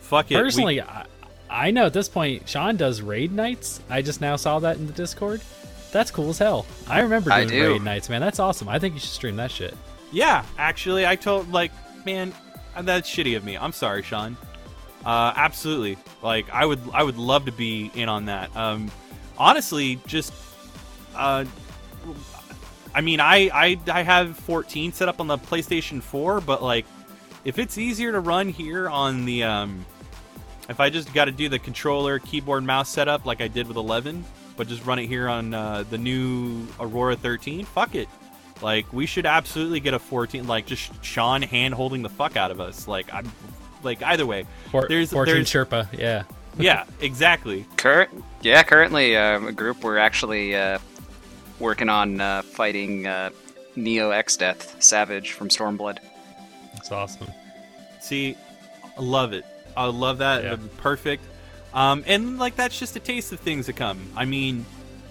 [0.00, 0.36] fuck it.
[0.36, 1.06] we- Personally, I,
[1.50, 3.80] I know at this point Sean does raid nights.
[3.90, 5.40] I just now saw that in the Discord.
[5.92, 6.66] That's cool as hell.
[6.88, 7.72] I remember I doing do.
[7.72, 8.20] raid nights, man.
[8.20, 8.68] That's awesome.
[8.68, 9.74] I think you should stream that shit.
[10.12, 11.72] Yeah, actually, I told like,
[12.04, 12.32] man,
[12.82, 13.56] that's shitty of me.
[13.56, 14.36] I'm sorry, Sean.
[15.04, 15.96] Uh, absolutely.
[16.22, 18.54] Like, I would, I would love to be in on that.
[18.56, 18.90] Um,
[19.38, 20.32] honestly, just,
[21.16, 21.44] uh,
[22.94, 26.86] I mean, I, I, I have 14 set up on the PlayStation 4, but like,
[27.44, 29.84] if it's easier to run here on the, um,
[30.68, 33.76] if I just got to do the controller, keyboard, mouse setup like I did with
[33.76, 34.24] 11,
[34.56, 38.08] but just run it here on uh, the new Aurora 13, fuck it.
[38.62, 40.46] Like we should absolutely get a 14.
[40.46, 42.88] Like just Sean hand holding the fuck out of us.
[42.88, 43.30] Like I'm,
[43.82, 44.46] like either way.
[44.70, 46.24] For, There's- Fortune there's- Sherpa, yeah.
[46.58, 47.66] Yeah, exactly.
[47.76, 50.78] Current, yeah, currently um, a group we're actually uh,
[51.58, 53.30] working on uh, fighting uh,
[53.74, 55.98] Neo X Death Savage from Stormblood.
[56.74, 57.28] It's awesome.
[58.00, 58.36] See,
[58.98, 59.44] I love it.
[59.76, 60.44] I love that.
[60.44, 60.56] Yeah.
[60.78, 61.24] Perfect.
[61.74, 63.98] Um, and like that's just a taste of things to come.
[64.16, 64.64] I mean,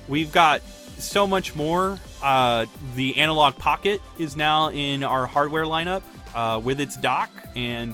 [0.08, 0.62] we've got
[0.98, 2.00] so much more.
[2.24, 2.66] Uh,
[2.96, 6.02] the Analogue Pocket is now in our hardware lineup
[6.34, 7.94] uh, with its dock, and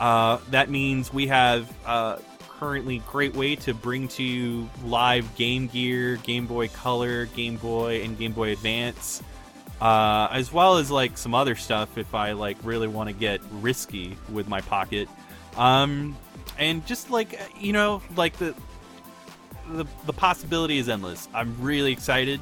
[0.00, 2.16] Uh, that means we have uh,
[2.60, 8.02] currently great way to bring to you live Game Gear, Game Boy Color, Game Boy,
[8.02, 9.22] and Game Boy Advance,
[9.80, 13.40] uh, as well as like some other stuff if I like really want to get
[13.62, 15.08] risky with my pocket.
[15.56, 16.14] Um,
[16.58, 18.54] and just like you know, like the
[19.70, 21.30] the the possibility is endless.
[21.32, 22.40] I'm really excited.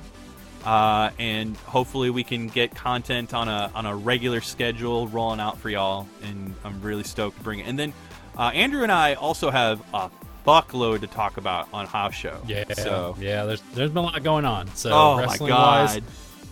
[0.64, 5.58] Uh, and hopefully we can get content on a on a regular schedule rolling out
[5.58, 6.08] for y'all.
[6.24, 7.68] And I'm really stoked to bring it.
[7.68, 7.94] And then
[8.38, 10.10] uh, Andrew and I also have a
[10.46, 12.40] fuckload to talk about on House Show.
[12.46, 13.44] Yeah, So yeah.
[13.44, 14.68] There's there's been a lot going on.
[14.74, 15.88] So oh my wrestling god.
[15.88, 15.96] wise,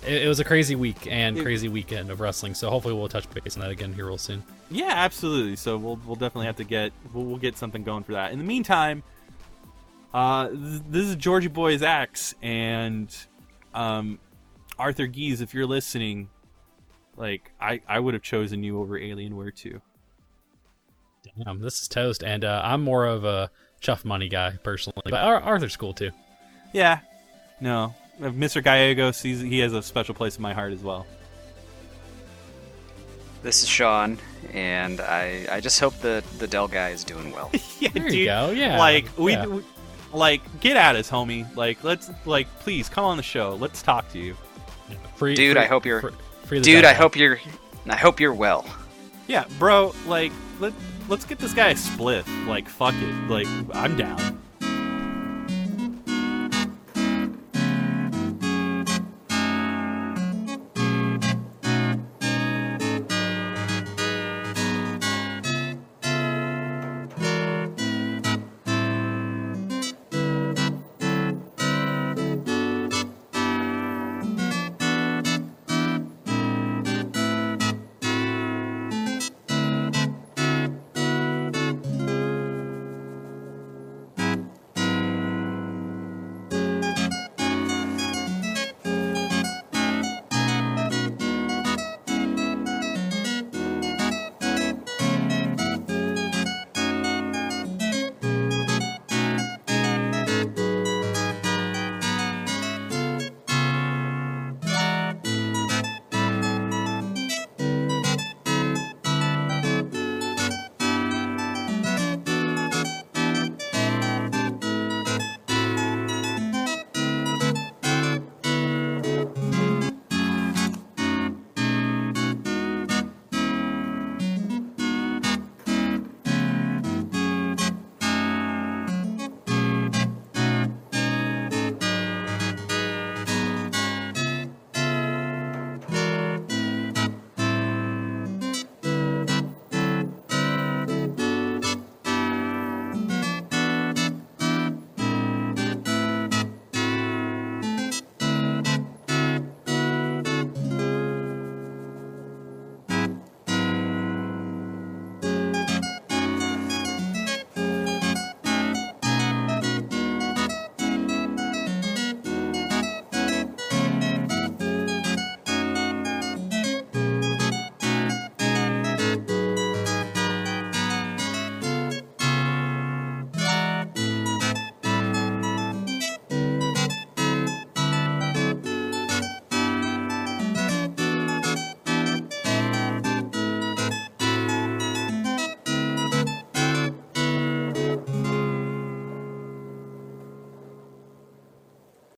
[0.06, 2.54] it, it was a crazy week and It- crazy weekend of wrestling.
[2.54, 4.42] So hopefully we'll touch base on that again here real soon.
[4.70, 5.56] Yeah, absolutely.
[5.56, 8.32] So we'll we'll definitely have to get we'll, we'll get something going for that.
[8.32, 9.02] In the meantime,
[10.12, 13.14] uh, this is Georgie Boy's Axe and
[13.74, 14.18] um,
[14.78, 15.40] Arthur Gies.
[15.40, 16.28] If you're listening,
[17.16, 19.80] like I I would have chosen you over Alienware too.
[21.44, 23.50] Damn, this is toast, and uh, I'm more of a
[23.80, 26.10] chuff money guy personally, but Ar- Arthur's cool too.
[26.72, 27.00] Yeah,
[27.60, 28.62] no, Uh, Mr.
[28.64, 29.20] Gallegos.
[29.20, 31.06] He's, he has a special place in my heart as well.
[33.42, 34.18] This is Sean,
[34.52, 37.50] and I, I just hope the, the Dell guy is doing well.
[37.80, 38.14] yeah, There dude.
[38.14, 38.50] you go.
[38.50, 39.46] Yeah, Like we, yeah.
[39.46, 39.62] we-
[40.12, 41.54] like get at us, homie.
[41.56, 43.56] Like let's like please come on the show.
[43.60, 44.36] Let's talk to you.
[44.88, 44.96] Yeah.
[45.16, 46.12] Free, Dude, free- I hope you're- free-
[46.44, 46.94] free Dude, I guy.
[46.94, 47.38] hope you're
[47.88, 48.64] I hope you're well.
[49.26, 49.94] Yeah, bro.
[50.06, 50.72] Like let
[51.09, 52.27] let's get this guy a spliff.
[52.47, 53.31] Like fuck it.
[53.31, 54.43] Like I'm down.